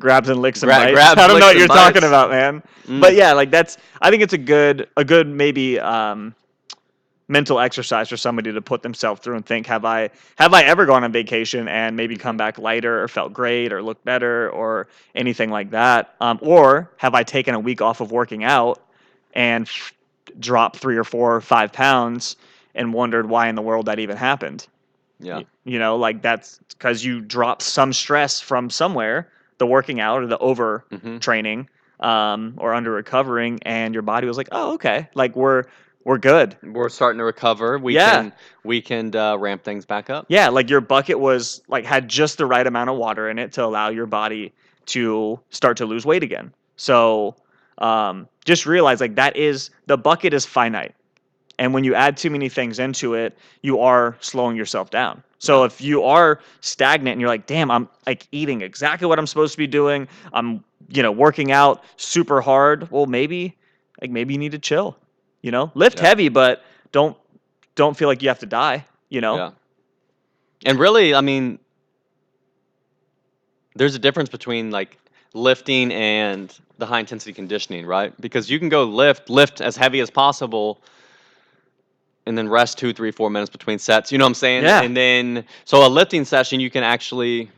grabs 0.00 0.28
and 0.28 0.40
licks 0.40 0.62
and 0.62 0.68
Gra- 0.68 0.76
bites. 0.78 0.92
grabs, 0.94 1.20
I 1.20 1.26
don't 1.26 1.38
know 1.40 1.46
what 1.46 1.54
you're 1.56 1.64
and 1.64 1.72
talking 1.72 2.04
about, 2.04 2.30
man. 2.30 2.62
Mm. 2.88 3.00
But 3.00 3.14
yeah, 3.14 3.32
like 3.32 3.50
that's. 3.50 3.76
I 4.00 4.10
think 4.10 4.22
it's 4.22 4.32
a 4.32 4.38
good, 4.38 4.88
a 4.96 5.04
good 5.04 5.28
maybe 5.28 5.78
um, 5.78 6.34
mental 7.32 7.58
exercise 7.58 8.08
for 8.10 8.16
somebody 8.16 8.52
to 8.52 8.62
put 8.62 8.82
themselves 8.82 9.20
through 9.22 9.36
and 9.36 9.46
think: 9.46 9.66
Have 9.66 9.84
I, 9.84 10.10
have 10.36 10.54
I 10.54 10.62
ever 10.62 10.86
gone 10.86 11.04
on 11.04 11.12
vacation 11.12 11.68
and 11.68 11.96
maybe 11.96 12.16
come 12.16 12.36
back 12.36 12.58
lighter 12.58 13.02
or 13.02 13.08
felt 13.08 13.32
great 13.32 13.72
or 13.72 13.82
looked 13.82 14.04
better 14.04 14.50
or 14.50 14.88
anything 15.14 15.50
like 15.50 15.70
that? 15.70 16.14
Um, 16.20 16.38
or 16.42 16.92
have 16.98 17.14
I 17.14 17.24
taken 17.24 17.54
a 17.54 17.60
week 17.60 17.82
off 17.82 18.00
of 18.00 18.12
working 18.12 18.44
out 18.44 18.80
and 19.34 19.66
f- 19.66 19.94
dropped 20.38 20.76
three 20.76 20.96
or 20.96 21.04
four 21.04 21.34
or 21.34 21.40
five 21.40 21.72
pounds 21.72 22.36
and 22.74 22.92
wondered 22.92 23.28
why 23.28 23.48
in 23.48 23.56
the 23.56 23.62
world 23.62 23.86
that 23.86 23.98
even 23.98 24.16
happened? 24.16 24.66
yeah. 25.20 25.42
You 25.64 25.78
know, 25.78 25.96
like 25.96 26.22
that's 26.22 26.58
because 26.68 27.04
you 27.04 27.20
dropped 27.20 27.62
some 27.62 27.92
stress 27.92 28.40
from 28.40 28.70
somewhere, 28.70 29.28
the 29.58 29.66
working 29.66 30.00
out 30.00 30.22
or 30.22 30.26
the 30.26 30.38
over 30.38 30.84
hmm 30.90 31.18
training 31.18 31.68
um, 32.00 32.54
or 32.58 32.74
under 32.74 32.90
recovering, 32.90 33.60
and 33.62 33.94
your 33.94 34.02
body 34.02 34.26
was 34.26 34.36
like, 34.36 34.48
"Oh, 34.52 34.74
okay, 34.74 35.08
like 35.14 35.36
we're 35.36 35.64
we're 36.04 36.18
good." 36.18 36.56
We're 36.62 36.88
starting 36.88 37.18
to 37.18 37.24
recover. 37.24 37.78
We 37.78 37.94
Yeah. 37.94 38.10
can 38.10 38.32
we 38.64 38.80
can 38.80 39.14
uh, 39.14 39.36
ramp 39.36 39.64
things 39.64 39.84
back 39.84 40.10
up. 40.10 40.26
Yeah, 40.28 40.48
like 40.48 40.70
your 40.70 40.80
bucket 40.80 41.18
was 41.18 41.62
like 41.68 41.84
had 41.84 42.08
just 42.08 42.38
the 42.38 42.46
right 42.46 42.66
amount 42.66 42.90
of 42.90 42.96
water 42.96 43.28
in 43.28 43.38
it 43.38 43.52
to 43.52 43.64
allow 43.64 43.88
your 43.88 44.06
body 44.06 44.52
to 44.86 45.38
start 45.50 45.76
to 45.78 45.86
lose 45.86 46.04
weight 46.04 46.22
again. 46.22 46.52
So 46.76 47.36
um, 47.78 48.28
just 48.44 48.66
realize 48.66 49.00
like 49.00 49.14
that 49.16 49.36
is 49.36 49.70
the 49.86 49.96
bucket 49.96 50.34
is 50.34 50.44
finite. 50.44 50.94
And 51.58 51.74
when 51.74 51.84
you 51.84 51.94
add 51.94 52.16
too 52.16 52.30
many 52.30 52.48
things 52.48 52.78
into 52.78 53.14
it, 53.14 53.36
you 53.62 53.78
are 53.80 54.16
slowing 54.20 54.56
yourself 54.56 54.90
down. 54.90 55.22
So 55.38 55.64
if 55.64 55.80
you 55.80 56.02
are 56.02 56.40
stagnant 56.60 57.12
and 57.12 57.20
you're 57.20 57.28
like, 57.28 57.46
damn, 57.46 57.70
I'm 57.70 57.88
like 58.06 58.26
eating 58.32 58.62
exactly 58.62 59.06
what 59.06 59.18
I'm 59.18 59.26
supposed 59.26 59.52
to 59.52 59.58
be 59.58 59.66
doing, 59.66 60.08
I'm, 60.32 60.64
you 60.88 61.02
know, 61.02 61.12
working 61.12 61.52
out 61.52 61.84
super 61.96 62.40
hard, 62.40 62.90
well 62.90 63.06
maybe 63.06 63.56
like 64.00 64.10
maybe 64.10 64.34
you 64.34 64.38
need 64.38 64.52
to 64.52 64.58
chill. 64.58 64.96
You 65.42 65.50
know? 65.50 65.70
Lift 65.74 65.98
Yeah. 65.98 66.06
heavy, 66.08 66.28
but 66.28 66.64
don't 66.92 67.16
don't 67.74 67.96
feel 67.96 68.08
like 68.08 68.22
you 68.22 68.28
have 68.28 68.40
to 68.40 68.46
die, 68.46 68.84
you 69.08 69.20
know? 69.20 69.36
Yeah. 69.36 69.50
And 70.66 70.78
really, 70.78 71.14
I 71.14 71.22
mean, 71.22 71.58
there's 73.74 73.94
a 73.94 73.98
difference 73.98 74.28
between 74.28 74.70
like 74.70 74.98
lifting 75.34 75.92
and 75.92 76.54
the 76.78 76.86
high 76.86 77.00
intensity 77.00 77.32
conditioning, 77.32 77.86
right? 77.86 78.12
Because 78.20 78.50
you 78.50 78.58
can 78.58 78.68
go 78.68 78.84
lift, 78.84 79.30
lift 79.30 79.60
as 79.60 79.76
heavy 79.76 80.00
as 80.00 80.10
possible, 80.10 80.82
and 82.26 82.36
then 82.36 82.48
rest 82.48 82.78
two, 82.78 82.92
three, 82.92 83.10
four 83.10 83.30
minutes 83.30 83.50
between 83.50 83.78
sets. 83.78 84.12
You 84.12 84.18
know 84.18 84.24
what 84.24 84.30
I'm 84.30 84.34
saying? 84.34 84.64
Yeah. 84.64 84.82
And 84.82 84.96
then, 84.96 85.44
so 85.64 85.86
a 85.86 85.88
lifting 85.88 86.24
session, 86.24 86.60
you 86.60 86.70
can 86.70 86.84
actually 86.84 87.50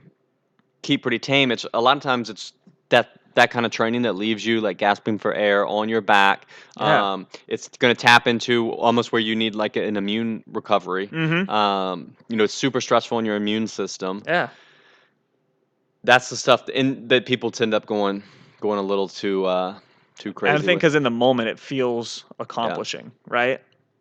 keep 0.82 1.02
pretty 1.02 1.18
tame. 1.18 1.50
It's 1.50 1.66
a 1.74 1.80
lot 1.80 1.96
of 1.96 2.02
times 2.02 2.30
it's 2.30 2.52
that 2.90 3.18
that 3.34 3.50
kind 3.50 3.66
of 3.66 3.72
training 3.72 4.02
that 4.02 4.14
leaves 4.14 4.44
you 4.44 4.60
like 4.60 4.78
gasping 4.78 5.18
for 5.18 5.34
air 5.34 5.66
on 5.66 5.88
your 5.88 6.00
back. 6.00 6.46
Yeah. 6.78 7.12
Um, 7.12 7.26
it's 7.48 7.68
going 7.68 7.94
to 7.94 8.00
tap 8.00 8.26
into 8.26 8.70
almost 8.72 9.12
where 9.12 9.20
you 9.20 9.34
need 9.34 9.54
like 9.54 9.76
an 9.76 9.96
immune 9.96 10.42
recovery. 10.46 11.08
Mm-hmm. 11.08 11.50
Um, 11.50 12.16
you 12.28 12.36
know, 12.36 12.44
it's 12.44 12.54
super 12.54 12.80
stressful 12.80 13.18
on 13.18 13.24
your 13.24 13.36
immune 13.36 13.66
system. 13.66 14.22
Yeah. 14.26 14.48
That's 16.04 16.28
the 16.30 16.36
stuff 16.36 16.66
that, 16.66 16.78
in, 16.78 17.08
that 17.08 17.26
people 17.26 17.50
tend 17.50 17.74
up 17.74 17.86
going 17.86 18.22
going 18.60 18.78
a 18.78 18.82
little 18.82 19.08
too 19.08 19.46
uh, 19.46 19.78
too 20.18 20.32
crazy. 20.32 20.54
And 20.54 20.62
I 20.62 20.64
think 20.64 20.80
because 20.80 20.94
in 20.94 21.02
the 21.02 21.10
moment 21.10 21.48
it 21.48 21.58
feels 21.58 22.24
accomplishing, 22.38 23.10
right? 23.26 23.60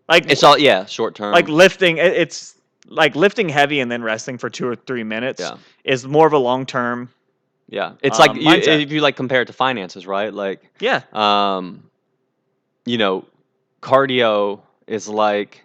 Like 0.09 0.29
it's 0.29 0.43
all 0.43 0.57
yeah, 0.57 0.85
short 0.85 1.15
term. 1.15 1.31
like 1.31 1.47
lifting. 1.47 1.97
it- 1.97 2.13
It's 2.13 2.55
like 2.87 3.15
lifting 3.15 3.47
heavy 3.47 3.79
and 3.79 3.89
then 3.89 4.03
resting 4.03 4.37
for 4.37 4.49
two 4.49 4.67
or 4.67 4.75
three 4.75 5.03
minutes 5.03 5.39
yeah, 5.39 5.55
is 5.85 6.05
more 6.05 6.27
of 6.27 6.33
a 6.33 6.37
long 6.37 6.65
term. 6.65 7.09
Yeah. 7.67 7.93
It's 8.01 8.19
like 8.19 8.31
um, 8.31 8.37
you, 8.37 8.51
if 8.51 8.91
you 8.91 9.01
like 9.01 9.15
compare 9.15 9.41
it 9.41 9.45
to 9.47 9.53
finances, 9.53 10.05
right? 10.05 10.33
Like 10.33 10.61
Yeah. 10.79 11.01
um, 11.13 11.83
you 12.85 12.97
know, 12.97 13.25
cardio 13.81 14.61
is 14.87 15.07
like 15.07 15.63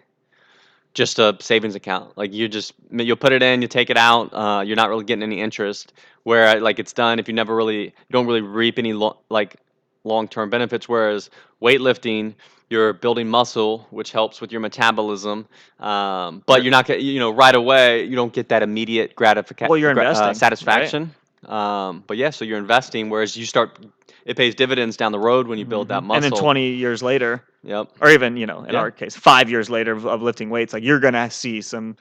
just 0.93 1.19
a 1.19 1.35
savings 1.39 1.75
account. 1.75 2.17
Like 2.17 2.33
you 2.33 2.47
just 2.47 2.73
you'll 2.91 3.15
put 3.15 3.31
it 3.33 3.43
in, 3.43 3.61
you 3.61 3.67
take 3.67 3.89
it 3.89 3.97
out. 3.97 4.33
Uh, 4.33 4.61
you're 4.61 4.75
not 4.75 4.89
really 4.89 5.03
getting 5.05 5.23
any 5.23 5.41
interest. 5.41 5.93
Where 6.23 6.59
like 6.59 6.79
it's 6.79 6.93
done, 6.93 7.19
if 7.19 7.27
you 7.27 7.33
never 7.33 7.55
really 7.55 7.83
you 7.85 8.11
don't 8.11 8.25
really 8.27 8.41
reap 8.41 8.77
any 8.79 8.93
lo- 8.93 9.19
like 9.29 9.55
long 10.03 10.27
term 10.27 10.49
benefits. 10.49 10.87
Whereas 10.89 11.29
weightlifting, 11.61 12.33
you're 12.69 12.93
building 12.93 13.27
muscle, 13.27 13.87
which 13.89 14.11
helps 14.11 14.41
with 14.41 14.51
your 14.51 14.61
metabolism. 14.61 15.47
Um, 15.79 16.43
but 16.45 16.63
You're- 16.63 16.71
not 16.71 16.89
you 17.01 17.19
know 17.19 17.31
right 17.31 17.55
away. 17.55 18.03
You 18.03 18.15
don't 18.15 18.33
get 18.33 18.49
that 18.49 18.63
immediate 18.63 19.15
gratification. 19.15 19.69
Well, 19.69 19.77
you're 19.79 19.91
investing, 19.91 20.27
right? 20.27 20.37
satisfaction. 20.37 21.13
Um, 21.45 22.03
but 22.07 22.17
yeah, 22.17 22.29
so 22.29 22.45
you're 22.45 22.57
investing. 22.57 23.09
Whereas 23.09 23.35
you 23.37 23.45
start 23.45 23.77
it 24.25 24.35
pays 24.37 24.53
dividends 24.53 24.97
down 24.97 25.11
the 25.11 25.19
road 25.19 25.47
when 25.47 25.57
you 25.57 25.65
build 25.65 25.87
that 25.87 26.03
Mhm. 26.03 26.07
muscle. 26.07 26.23
And 26.25 26.33
then 26.33 26.39
20 26.39 26.71
years 26.71 27.01
later, 27.01 27.43
Yep. 27.63 27.87
or 28.01 28.09
even 28.09 28.37
you 28.37 28.45
know, 28.45 28.63
in 28.63 28.73
Yeah. 28.73 28.79
our 28.79 28.91
case, 28.91 29.15
five 29.15 29.49
years 29.49 29.69
later 29.69 29.93
of, 29.93 30.05
of 30.05 30.21
lifting 30.21 30.49
weights, 30.49 30.73
like 30.73 30.83
you're 30.83 30.99
gonna 30.99 31.29
see 31.31 31.61
some 31.61 31.95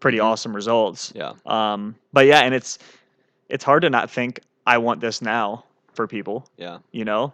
pretty 0.00 0.18
Mhm. 0.18 0.24
awesome 0.24 0.54
results. 0.54 1.12
Yeah. 1.16 1.32
Um, 1.46 1.96
but 2.12 2.26
yeah, 2.26 2.40
and 2.40 2.54
it's 2.54 2.78
it's 3.48 3.64
hard 3.64 3.82
to 3.82 3.90
not 3.90 4.10
think 4.10 4.40
I 4.66 4.78
want 4.78 5.00
this 5.00 5.20
now 5.22 5.64
for 5.94 6.06
people. 6.06 6.46
Yeah. 6.56 6.78
You 6.92 7.04
know, 7.04 7.32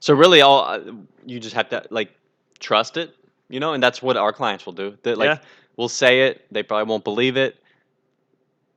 So 0.00 0.14
really, 0.14 0.40
all 0.42 0.64
uh, 0.64 0.80
you 1.24 1.40
just 1.40 1.54
have 1.54 1.68
to 1.70 1.82
like 1.90 2.10
trust 2.58 2.96
it, 2.96 3.14
you 3.48 3.60
know, 3.60 3.72
and 3.72 3.82
that's 3.82 4.02
what 4.02 4.16
our 4.16 4.32
clients 4.32 4.66
will 4.66 4.72
do. 4.74 4.96
They 5.02 5.14
like 5.14 5.28
Yeah. 5.28 5.38
we'll 5.76 5.88
say 5.88 6.22
it, 6.22 6.44
they 6.50 6.62
probably 6.62 6.88
won't 6.90 7.04
believe 7.04 7.36
it. 7.36 7.56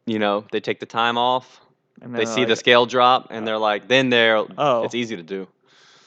You 0.06 0.20
know, 0.20 0.46
they 0.52 0.60
take 0.60 0.80
the 0.80 0.86
time 0.86 1.18
off, 1.18 1.62
and 2.02 2.16
they 2.16 2.26
see 2.26 2.42
like, 2.42 2.50
the 2.50 2.56
scale 2.56 2.86
drop, 2.86 3.28
and 3.32 3.48
they're 3.48 3.58
like, 3.58 3.88
then 3.88 4.10
they're 4.10 4.44
Oh. 4.58 4.84
it's 4.84 4.96
easy 4.96 5.16
to 5.16 5.24
do. 5.24 5.48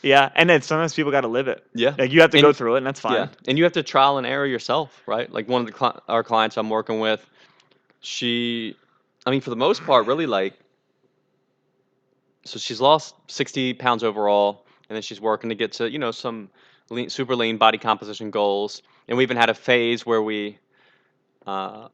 yeah, 0.03 0.31
and 0.35 0.49
then 0.51 0.63
sometimes 0.63 0.95
people 0.95 1.13
got 1.13 1.21
to 1.23 1.29
live 1.29 1.49
it. 1.49 1.65
Yeah. 1.75 1.95
Like 1.99 2.11
you 2.13 2.21
have 2.23 2.31
to 2.31 2.41
go 2.41 2.53
through 2.53 2.75
it, 2.75 2.79
and 2.79 2.87
that's 2.87 3.01
fine. 3.01 3.15
Yeah, 3.15 3.27
and 3.47 3.59
you 3.59 3.65
have 3.65 3.73
to 3.75 3.83
trial 3.83 4.19
and 4.19 4.27
error 4.27 4.47
yourself, 4.47 5.03
right? 5.07 5.31
Like 5.31 5.49
one 5.49 5.61
of 5.61 5.67
the 5.67 5.73
cli- 5.73 6.01
our 6.09 6.23
clients 6.25 6.57
I'm 6.57 6.71
working 6.71 6.99
with, 7.01 7.25
she, 8.01 8.77
I 9.27 9.31
mean, 9.31 9.41
for 9.41 9.51
the 9.51 9.57
most 9.57 9.85
part, 9.85 10.07
really 10.07 10.27
like. 10.27 10.55
So 12.45 12.59
she's 12.59 12.81
lost 12.81 13.15
60 13.29 13.75
pounds 13.75 14.03
overall, 14.03 14.65
and 14.89 14.97
then 14.97 15.03
she's 15.03 15.21
working 15.21 15.51
to 15.51 15.55
get 15.55 15.73
to 15.75 15.89
you 15.91 15.99
know 15.99 16.11
some 16.11 16.51
lean, 16.91 17.09
super 17.09 17.37
lean 17.37 17.57
body 17.57 17.79
composition 17.79 18.31
goals, 18.31 18.83
and 19.09 19.17
we 19.17 19.23
even 19.25 19.37
had 19.37 19.51
a 19.51 19.55
phase 19.55 20.05
where 20.05 20.23
we. 20.23 20.59
Uh, 21.47 21.89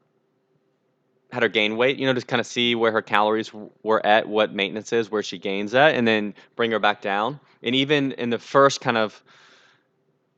had 1.31 1.43
her 1.43 1.49
gain 1.49 1.77
weight, 1.77 1.97
you 1.97 2.05
know, 2.07 2.13
just 2.13 2.27
kind 2.27 2.39
of 2.39 2.47
see 2.47 2.73
where 2.75 2.91
her 2.91 3.01
calories 3.01 3.51
were 3.83 4.03
at, 4.05 4.27
what 4.27 4.53
maintenance 4.53 4.91
is, 4.91 5.11
where 5.11 5.21
she 5.21 5.37
gains 5.37 5.73
at, 5.75 5.93
and 5.93 6.07
then 6.07 6.33
bring 6.55 6.71
her 6.71 6.79
back 6.79 7.01
down. 7.01 7.39
And 7.61 7.75
even 7.75 8.13
in 8.13 8.29
the 8.31 8.39
first 8.39 8.81
kind 8.81 8.97
of 8.97 9.21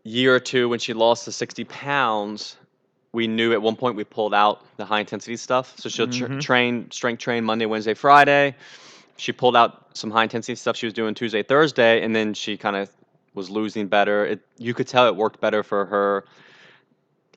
year 0.04 0.36
or 0.36 0.40
two 0.40 0.68
when 0.68 0.80
she 0.80 0.94
lost 0.94 1.26
the 1.26 1.32
60 1.32 1.64
pounds 1.66 2.58
we 3.14 3.28
knew 3.28 3.54
at 3.54 3.62
one 3.62 3.76
point 3.76 3.96
we 3.96 4.04
pulled 4.04 4.34
out 4.34 4.66
the 4.78 4.84
high 4.86 5.00
intensity 5.02 5.38
stuff 5.38 5.76
so 5.78 5.90
she'll 5.90 6.08
tr- 6.08 6.26
Mhm. 6.26 6.42
train 6.42 6.90
strength 6.90 7.20
train 7.20 7.44
monday 7.44 7.68
wednesday 7.68 7.94
friday 7.94 8.56
she 9.18 9.32
pulled 9.32 9.56
out 9.56 9.86
some 9.96 10.10
high 10.10 10.24
intensity 10.24 10.56
stuff 10.56 10.76
she 10.76 10.88
was 10.88 10.94
doing 10.94 11.14
tuesday 11.14 11.44
thursday 11.44 12.02
and 12.04 12.16
then 12.16 12.34
she 12.34 12.58
kind 12.58 12.76
of 12.76 12.90
was 13.36 13.52
losing 13.52 13.86
better 13.86 14.26
it, 14.26 14.40
you 14.58 14.74
could 14.74 14.88
tell 14.88 15.06
it 15.08 15.16
worked 15.16 15.40
better 15.40 15.62
for 15.62 15.86
her 15.86 16.26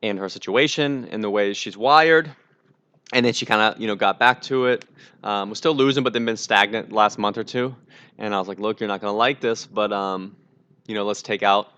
and 0.03 0.19
her 0.19 0.31
situation 0.31 1.07
and 1.11 1.23
the 1.23 1.29
way 1.29 1.53
she's 1.53 1.77
wired 1.77 2.31
and 3.13 3.25
then 3.25 3.33
she 3.33 3.47
kind 3.47 3.61
of 3.61 3.81
you 3.81 3.87
know 3.87 3.97
got 3.97 4.19
back 4.19 4.41
to 4.43 4.67
it 4.67 4.85
um, 5.23 5.51
was 5.51 5.59
still 5.59 5.75
losing 5.75 6.03
but 6.05 6.13
then 6.13 6.25
been 6.25 6.37
stagnant 6.37 6.93
last 6.93 7.19
month 7.19 7.39
or 7.39 7.45
two 7.45 7.75
and 8.19 8.35
i 8.35 8.39
was 8.39 8.49
like 8.49 8.59
look 8.59 8.81
you're 8.81 8.89
not 8.89 9.01
going 9.01 9.13
to 9.13 9.17
like 9.17 9.41
this 9.41 9.67
but 9.67 9.93
um, 9.93 10.35
you 10.87 10.95
know 10.95 11.05
let's 11.05 11.23
take 11.23 11.43
out 11.43 11.69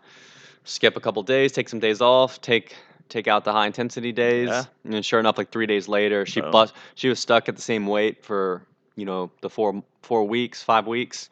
skip 0.67 0.97
a 0.97 1.01
couple 1.01 1.23
days, 1.23 1.53
take 1.53 1.69
some 1.69 1.79
days 1.81 2.01
off, 2.01 2.41
take 2.41 2.77
take 3.09 3.29
out 3.29 3.45
the 3.45 3.53
high 3.53 3.67
intensity 3.67 4.11
days, 4.11 4.49
Yeah. 4.49 4.65
and 4.85 4.93
then 4.95 5.03
sure 5.03 5.21
enough, 5.21 5.39
like 5.39 5.51
three 5.53 5.67
days 5.67 5.87
later, 5.87 6.27
she 6.27 6.41
Boom. 6.41 6.51
bust. 6.51 6.75
She 6.97 7.09
was 7.09 7.21
stuck 7.21 7.49
at 7.49 7.55
the 7.55 7.63
same 7.63 7.87
weight 7.87 8.25
for 8.25 8.67
you 8.97 9.05
know 9.05 9.31
the 9.43 9.49
four 9.49 9.83
four 10.03 10.25
weeks, 10.25 10.63
five 10.63 10.87
weeks, 10.87 11.31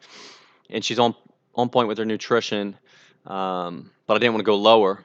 and 0.69 0.83
she's 0.83 0.99
on 0.99 1.15
on 1.53 1.69
point 1.69 1.87
with 1.89 1.97
her 1.97 2.05
nutrition. 2.05 2.77
Um, 3.25 3.91
but 4.07 4.15
I 4.15 4.19
didn't 4.19 4.33
want 4.35 4.39
to 4.41 4.45
go 4.45 4.55
lower, 4.55 5.03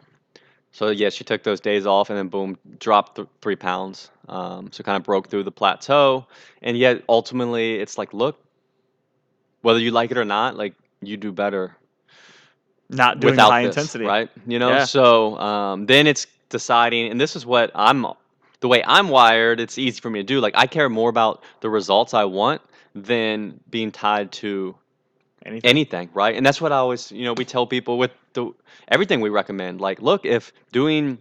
so 0.72 0.88
yeah, 0.90 1.10
she 1.10 1.24
took 1.24 1.42
those 1.42 1.60
days 1.60 1.86
off, 1.86 2.10
and 2.10 2.18
then 2.18 2.28
boom, 2.28 2.58
dropped 2.78 3.16
th- 3.16 3.28
three 3.42 3.56
pounds. 3.56 4.10
Um, 4.28 4.70
so 4.72 4.82
kind 4.84 4.96
of 4.96 5.04
broke 5.04 5.28
through 5.28 5.44
the 5.44 5.52
plateau, 5.52 6.26
and 6.62 6.76
yet 6.78 7.02
ultimately, 7.08 7.76
it's 7.76 7.98
like, 7.98 8.14
look, 8.14 8.38
whether 9.62 9.78
you 9.80 9.90
like 9.90 10.10
it 10.10 10.18
or 10.18 10.24
not, 10.24 10.56
like 10.56 10.74
you 11.02 11.16
do 11.16 11.32
better 11.32 11.76
Not 12.90 13.20
doing 13.20 13.38
without 13.38 13.50
high 13.50 13.60
this, 13.60 13.76
intensity. 13.76 14.04
right? 14.04 14.30
You 14.46 14.58
know, 14.58 14.70
Yeah. 14.70 14.78
so 14.78 15.38
um, 15.38 15.86
then 15.86 16.06
it's 16.06 16.26
deciding, 16.50 17.10
and 17.10 17.20
this 17.20 17.36
is 17.36 17.46
what 17.46 17.70
I'm, 17.74 18.06
the 18.60 18.68
way 18.68 18.82
I'm 18.86 19.08
wired. 19.08 19.60
It's 19.60 19.78
easy 19.78 20.00
for 20.00 20.10
me 20.10 20.20
to 20.20 20.24
do. 20.24 20.40
Like 20.40 20.54
I 20.56 20.66
care 20.66 20.88
more 20.88 21.10
about 21.10 21.42
the 21.60 21.70
results 21.70 22.14
I 22.14 22.24
want 22.24 22.62
than 22.94 23.60
being 23.70 23.92
tied 23.92 24.32
to 24.32 24.76
Anything. 25.44 25.64
anything, 25.64 26.10
right? 26.14 26.36
And 26.36 26.44
that's 26.46 26.60
what 26.60 26.72
I 26.72 26.76
always, 26.76 27.10
you 27.12 27.24
know, 27.24 27.34
we 27.34 27.44
tell 27.44 27.66
people 27.66 27.98
with 27.98 28.12
the 28.32 28.52
everything 28.88 29.20
we 29.20 29.28
recommend. 29.28 29.80
Like, 29.80 30.00
look, 30.02 30.24
if 30.24 30.52
doing 30.72 31.18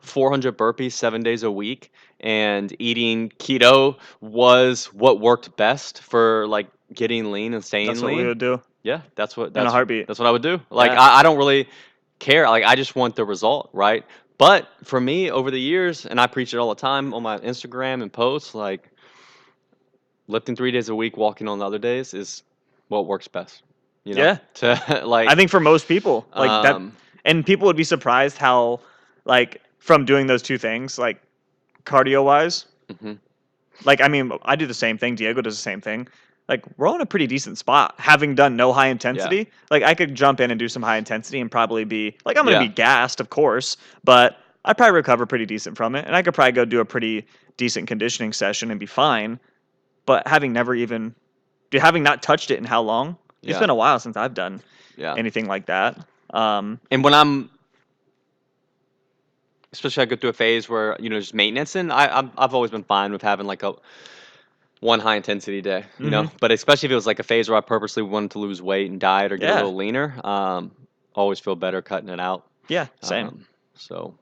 400 0.00 0.56
burpees 0.56 0.92
seven 0.92 1.22
days 1.22 1.42
a 1.42 1.50
week 1.50 1.92
and 2.20 2.74
eating 2.78 3.30
keto 3.38 3.98
was 4.20 4.86
what 4.86 5.20
worked 5.20 5.56
best 5.56 6.02
for 6.02 6.46
like 6.46 6.68
getting 6.94 7.30
lean 7.30 7.54
and 7.54 7.64
staying 7.64 7.88
That's 7.88 8.00
what 8.00 8.08
lean, 8.08 8.18
we 8.18 8.26
would 8.26 8.38
do 8.38 8.60
yeah, 8.82 9.02
that's 9.14 9.36
what 9.36 9.48
in 9.48 9.52
that's 9.52 9.66
a 9.66 9.70
heartbeat. 9.70 10.06
that's 10.06 10.18
what 10.18 10.26
I 10.26 10.30
would 10.30 10.42
do. 10.42 10.60
Like 10.70 10.92
Yeah. 10.92 11.00
I, 11.00 11.20
I 11.20 11.22
don't 11.22 11.36
really 11.36 11.68
care. 12.18 12.48
Like 12.48 12.64
I 12.64 12.74
just 12.74 12.96
want 12.96 13.16
the 13.16 13.24
result, 13.24 13.70
right? 13.72 14.04
But 14.38 14.68
for 14.84 15.00
me, 15.00 15.30
over 15.30 15.50
the 15.50 15.60
years, 15.60 16.06
and 16.06 16.18
I 16.18 16.26
preach 16.26 16.54
it 16.54 16.58
all 16.58 16.70
the 16.70 16.80
time 16.80 17.12
on 17.12 17.22
my 17.22 17.38
Instagram 17.38 18.02
and 18.02 18.10
posts, 18.10 18.54
like 18.54 18.90
lifting 20.28 20.56
three 20.56 20.70
days 20.70 20.88
a 20.88 20.94
week, 20.94 21.16
walking 21.16 21.46
on 21.46 21.58
the 21.58 21.66
other 21.66 21.78
days 21.78 22.14
is 22.14 22.42
what 22.88 23.06
works 23.06 23.28
best. 23.28 23.62
You 24.04 24.14
know? 24.14 24.22
Yeah. 24.22 24.38
To 24.54 25.02
like 25.06 25.28
I 25.28 25.34
think 25.34 25.50
for 25.50 25.60
most 25.60 25.86
people, 25.88 26.26
like 26.34 26.62
that, 26.62 26.76
um, 26.76 26.92
and 27.24 27.44
people 27.44 27.66
would 27.66 27.76
be 27.76 27.84
surprised 27.84 28.38
how, 28.38 28.80
like, 29.24 29.60
from 29.78 30.04
doing 30.04 30.26
those 30.26 30.42
two 30.42 30.58
things, 30.58 30.98
like 30.98 31.20
cardio 31.84 32.24
wise, 32.24 32.66
mhm, 32.92 33.18
like 33.84 34.00
I 34.00 34.08
mean, 34.08 34.32
I 34.42 34.56
do 34.56 34.66
the 34.66 34.74
same 34.74 34.98
thing. 34.98 35.14
Diego 35.14 35.40
does 35.40 35.56
the 35.56 35.62
same 35.62 35.80
thing. 35.80 36.08
Like 36.48 36.64
we're 36.78 36.88
on 36.88 37.00
a 37.00 37.06
pretty 37.06 37.26
decent 37.28 37.58
spot, 37.58 37.94
having 37.98 38.34
done 38.34 38.56
no 38.56 38.72
high 38.72 38.88
intensity. 38.88 39.48
Like 39.70 39.82
I 39.82 39.94
could 39.94 40.14
jump 40.14 40.40
in 40.40 40.50
and 40.50 40.58
do 40.58 40.68
some 40.68 40.82
high 40.82 40.96
intensity 40.96 41.40
and 41.40 41.50
probably 41.50 41.84
be 41.84 42.16
like 42.24 42.36
I'm 42.36 42.44
gonna 42.44 42.56
Yeah. 42.56 42.66
be 42.68 42.74
gassed, 42.74 43.20
of 43.20 43.30
course, 43.30 43.76
but 44.02 44.38
I'd 44.64 44.76
probably 44.76 44.96
recover 44.96 45.26
pretty 45.26 45.46
decent 45.46 45.76
from 45.76 45.94
it, 45.94 46.04
and 46.06 46.14
I 46.16 46.22
could 46.22 46.34
probably 46.34 46.52
go 46.52 46.64
do 46.64 46.80
a 46.80 46.84
pretty 46.84 47.24
decent 47.56 47.86
conditioning 47.86 48.32
session 48.32 48.70
and 48.70 48.80
be 48.80 48.86
fine. 48.86 49.38
But 50.06 50.26
having 50.26 50.52
never 50.52 50.74
even, 50.74 51.14
having 51.72 52.02
not 52.02 52.22
touched 52.22 52.50
it 52.50 52.58
in 52.58 52.64
how 52.64 52.80
long? 52.82 53.16
It's 53.42 53.52
Yeah. 53.52 53.60
been 53.60 53.70
a 53.70 53.74
while 53.74 53.98
since 53.98 54.16
I've 54.16 54.34
done 54.34 54.60
yeah. 54.96 55.14
anything 55.16 55.46
like 55.46 55.66
that. 55.66 55.98
Um, 56.30 56.80
And 56.90 57.02
when 57.02 57.14
I'm, 57.14 57.50
especially 59.72 60.02
I 60.02 60.06
go 60.06 60.16
through 60.16 60.30
a 60.30 60.34
phase 60.34 60.68
where 60.68 60.96
you 61.00 61.08
know 61.10 61.18
just 61.20 61.34
maintenance, 61.34 61.74
and 61.76 61.92
I 61.92 62.06
I'm, 62.18 62.30
I've 62.36 62.54
always 62.54 62.70
been 62.70 62.84
fine 62.84 63.12
with 63.12 63.22
having 63.22 63.46
like 63.46 63.62
a 63.62 63.74
one 64.80 65.00
high 65.00 65.16
intensity 65.16 65.60
day, 65.60 65.84
you 65.98 66.08
know. 66.10 66.22
Mm-hmm. 66.24 66.36
But 66.40 66.52
especially 66.52 66.86
if 66.86 66.92
it 66.92 66.94
was 66.94 67.06
like 67.06 67.18
a 67.18 67.22
phase 67.22 67.48
where 67.48 67.58
I 67.58 67.60
purposely 67.60 68.02
wanted 68.02 68.30
to 68.32 68.38
lose 68.38 68.62
weight 68.62 68.90
and 68.90 68.98
diet 69.00 69.30
or 69.32 69.36
get 69.36 69.48
Yeah. 69.48 69.54
a 69.54 69.56
little 69.56 69.76
leaner, 69.76 70.14
um, 70.24 70.70
always 71.14 71.38
feel 71.38 71.54
better 71.56 71.82
cutting 71.82 72.08
it 72.08 72.20
out. 72.20 72.46
yeah, 72.68 72.86
same. 73.02 73.26
Um, 73.28 73.46
so, 73.74 74.14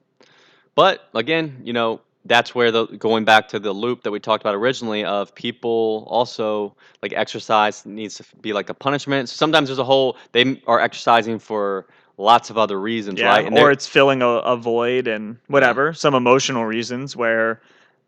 but 0.75 1.09
again, 1.15 1.61
you 1.65 1.73
know, 1.73 2.01
that's 2.29 2.55
where 2.55 2.71
the 2.71 2.87
going 2.87 3.25
back 3.25 3.49
to 3.49 3.59
the 3.59 3.73
loop 3.73 4.03
that 4.05 4.11
we 4.13 4.21
talked 4.21 4.43
about 4.43 4.55
originally 4.55 5.05
of 5.05 5.35
people 5.35 6.07
also 6.09 6.75
like 7.03 7.13
exercise 7.15 7.85
needs 7.87 8.17
to 8.17 8.25
be 8.41 8.53
like 8.53 8.71
a 8.71 8.75
punishment. 8.75 9.29
So 9.29 9.37
Sometimes 9.37 9.69
there's 9.69 9.79
a 9.79 9.85
whole 9.85 10.17
they 10.33 10.63
are 10.67 10.81
exercising 10.81 11.39
for 11.39 11.87
lots 12.19 12.51
of 12.51 12.59
other 12.59 12.79
reasons, 12.81 13.21
yeah, 13.21 13.29
right? 13.29 13.47
And 13.47 13.59
or 13.59 13.71
it's 13.71 13.87
filling 13.87 14.23
a, 14.23 14.29
a 14.29 14.57
void 14.57 15.09
and 15.09 15.39
whatever, 15.49 15.93
some 15.95 16.15
emotional 16.15 16.65
reasons 16.67 17.17
where 17.17 17.61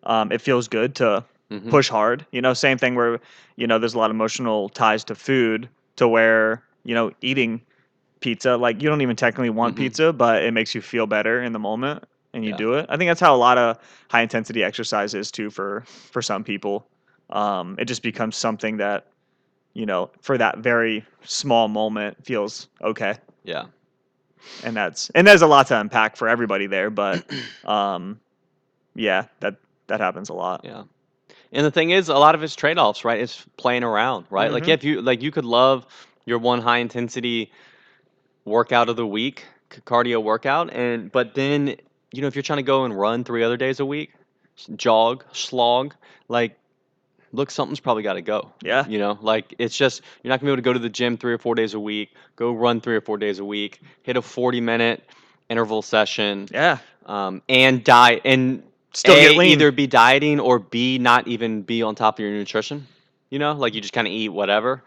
um, 0.05 0.33
it 0.33 0.41
feels 0.41 0.69
good 0.69 0.95
to 0.97 1.25
Mhm. 1.51 1.71
push 1.71 1.89
hard. 1.89 2.27
You 2.33 2.43
know, 2.43 2.55
same 2.55 2.79
thing 2.79 2.95
where 2.95 3.21
you 3.57 3.67
know 3.67 3.79
there's 3.79 3.95
a 3.95 3.99
lot 3.99 4.11
of 4.11 4.17
emotional 4.17 4.69
ties 4.69 5.05
to 5.05 5.15
food 5.15 5.69
to 5.97 6.07
where 6.09 6.63
you 6.85 6.95
know 6.95 7.13
eating 7.23 7.63
pizza 8.21 8.57
like 8.57 8.83
you 8.83 8.89
don't 8.89 9.01
even 9.03 9.17
technically 9.17 9.51
want 9.51 9.75
Mhm. 9.75 9.79
pizza, 9.79 10.13
but 10.13 10.43
it 10.43 10.53
makes 10.53 10.75
you 10.75 10.81
feel 10.83 11.07
better 11.07 11.43
in 11.43 11.53
the 11.53 11.59
moment 11.59 12.05
and 12.33 12.45
you 12.45 12.51
Yeah. 12.51 12.57
do 12.57 12.75
it. 12.75 12.87
I 12.89 12.97
think 12.97 13.09
that's 13.09 13.21
how 13.21 13.35
a 13.35 13.39
lot 13.39 13.59
of 13.59 13.79
high 14.09 14.23
intensity 14.23 14.63
exercise 14.65 15.15
is 15.15 15.31
too 15.31 15.51
for 15.51 15.85
for 15.87 16.23
some 16.23 16.45
people. 16.45 16.87
Um, 17.31 17.77
it 17.79 17.85
just 17.85 18.03
becomes 18.03 18.37
something 18.37 18.79
that 18.79 19.07
you 19.75 19.87
know 19.87 20.11
for 20.21 20.37
that 20.39 20.59
very 20.59 21.05
small 21.23 21.69
moment 21.69 22.25
feels 22.25 22.69
okay 22.83 23.15
yeah, 23.45 23.67
and 24.65 24.77
that's 24.77 25.11
and 25.15 25.25
there's 25.27 25.43
a 25.43 25.47
lot 25.47 25.69
to 25.69 25.79
unpack 25.79 26.17
for 26.17 26.29
everybody 26.29 26.67
there 26.67 26.91
but 26.91 27.25
um 27.65 28.19
yeah 28.97 29.27
that 29.39 29.55
that 29.87 30.01
happens 30.01 30.29
a 30.29 30.35
lot 30.35 30.63
yeah. 30.65 30.83
And 31.53 31.67
the 31.67 31.71
thing 31.71 31.91
is, 31.91 32.09
a 32.09 32.15
lot 32.15 32.37
of 32.37 32.45
it's 32.45 32.55
trade 32.55 32.79
offs, 32.79 33.05
right? 33.05 33.21
It's 33.21 33.45
playing 33.57 33.83
around, 33.83 34.27
right? 34.31 34.53
Like 34.53 34.65
Mhm. 34.65 34.75
if 34.75 34.85
you 34.85 35.03
like, 35.03 35.21
you 35.21 35.33
could 35.33 35.45
love 35.45 35.85
your 36.25 36.39
one 36.39 36.61
high 36.61 36.79
intensity 36.79 37.51
workout 38.45 38.89
of 38.89 38.95
the 38.97 39.07
week, 39.07 39.45
cardio 39.85 40.23
workout, 40.23 40.73
and 40.73 41.11
but 41.11 41.35
then 41.35 41.77
you 42.13 42.23
know 42.23 42.29
if 42.29 42.35
you're 42.35 42.43
trying 42.43 42.59
to 42.59 42.65
go 42.65 42.85
and 42.85 42.99
run 42.99 43.25
three 43.25 43.43
other 43.43 43.57
days 43.57 43.81
a 43.81 43.87
week, 43.87 44.13
jog, 44.77 45.25
slog, 45.33 45.95
like 46.29 46.57
look, 47.33 47.51
something's 47.51 47.81
probably 47.81 48.03
got 48.03 48.15
to 48.15 48.23
go. 48.23 48.53
yeah 48.63 48.87
You 48.87 48.99
know, 48.99 49.19
like 49.21 49.55
it's 49.59 49.77
just 49.77 50.03
you're 50.23 50.31
not 50.31 50.41
gonna 50.41 50.49
be 50.49 50.53
able 50.53 50.63
to 50.63 50.63
go 50.63 50.73
to 50.73 50.79
the 50.79 50.89
gym 50.89 51.17
three 51.17 51.33
or 51.33 51.39
four 51.39 51.55
days 51.55 51.75
a 51.75 51.81
week, 51.81 52.15
go 52.37 52.53
run 52.53 52.81
three 52.81 52.97
or 52.97 53.01
four 53.01 53.19
days 53.19 53.39
a 53.39 53.45
week, 53.45 53.81
hit 54.03 54.17
a 54.17 54.23
40 54.23 54.61
minute 54.61 55.03
interval 55.49 55.83
session, 55.83 56.49
yeah 56.53 56.79
um, 57.07 57.43
and 57.49 57.83
diet 57.85 58.23
and 58.25 58.63
still 58.93 59.15
a, 59.15 59.21
get 59.21 59.37
lean 59.37 59.53
either 59.53 59.73
be 59.73 59.87
dieting 59.87 60.41
or 60.41 60.59
b 60.59 60.99
not 60.99 61.27
even 61.27 61.63
be 61.63 61.83
on 61.83 61.95
top 61.95 62.19
of 62.19 62.21
your 62.21 62.33
nutrition. 62.33 62.87
You 63.31 63.39
know, 63.39 63.53
like 63.53 63.75
you 63.75 63.81
just 63.81 63.93
kind 63.93 64.07
of 64.07 64.13
eat 64.13 64.31
whatever. 64.31 64.83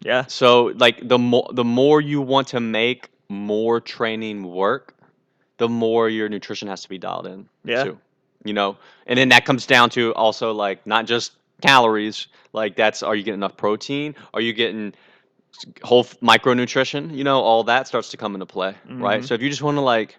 Yeah. 0.00 0.26
So 0.26 0.72
like 0.76 1.06
the 1.06 1.18
more 1.18 1.48
the 1.52 1.64
more 1.64 2.00
you 2.00 2.20
want 2.20 2.48
to 2.48 2.60
make 2.60 3.08
more 3.28 3.80
training 3.80 4.44
work, 4.44 4.94
the 5.58 5.68
more 5.68 6.08
your 6.08 6.28
nutrition 6.28 6.68
has 6.68 6.82
to 6.82 6.88
be 6.88 6.98
dialed 6.98 7.26
in. 7.26 7.48
Yeah. 7.64 7.84
Too. 7.84 7.98
You 8.44 8.52
know, 8.54 8.76
and 9.06 9.18
then 9.18 9.28
that 9.30 9.44
comes 9.44 9.66
down 9.66 9.90
to 9.90 10.14
also 10.14 10.52
like 10.52 10.86
not 10.86 11.06
just 11.06 11.32
calories. 11.60 12.28
Like 12.52 12.76
that's 12.76 13.02
are 13.02 13.14
you 13.16 13.22
getting 13.24 13.40
enough 13.40 13.56
protein? 13.56 14.14
Are 14.32 14.40
you 14.40 14.52
getting 14.52 14.94
whole 15.82 16.00
f- 16.00 16.18
micronutrition? 16.20 17.14
You 17.14 17.24
know, 17.24 17.40
all 17.40 17.64
that 17.64 17.88
starts 17.88 18.10
to 18.10 18.16
come 18.16 18.34
into 18.34 18.46
play, 18.46 18.74
right? 18.88 19.20
Mhm. 19.22 19.26
So 19.26 19.34
if 19.34 19.42
you 19.42 19.50
just 19.50 19.62
want 19.62 19.76
to 19.76 19.80
like 19.80 20.16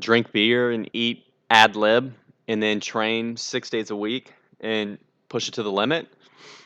drink 0.00 0.32
beer 0.32 0.70
and 0.70 0.88
eat 0.92 1.24
ad 1.50 1.76
lib 1.76 2.12
and 2.48 2.62
then 2.62 2.80
train 2.80 3.36
six 3.36 3.70
days 3.70 3.90
a 3.90 3.96
week 3.96 4.32
and 4.60 4.98
push 5.28 5.48
it 5.48 5.54
to 5.54 5.62
the 5.62 5.72
limit, 5.72 6.08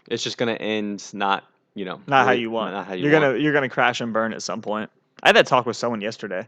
it's 0.08 0.22
just 0.24 0.38
gonna 0.38 0.54
end 0.54 1.04
not 1.12 1.44
you 1.74 1.84
know 1.84 2.00
Not 2.08 2.26
how 2.26 2.32
you 2.32 2.50
want. 2.50 2.74
Not 2.74 2.86
how 2.88 2.94
you 2.94 3.04
you're 3.04 3.12
want. 3.12 3.24
gonna 3.34 3.38
you're 3.38 3.52
gonna 3.52 3.68
crash 3.68 4.00
and 4.00 4.12
burn 4.12 4.32
at 4.32 4.42
some 4.42 4.60
point. 4.60 4.90
I 5.22 5.28
had 5.28 5.36
that 5.36 5.46
talk 5.46 5.66
with 5.66 5.76
someone 5.76 6.00
yesterday. 6.00 6.46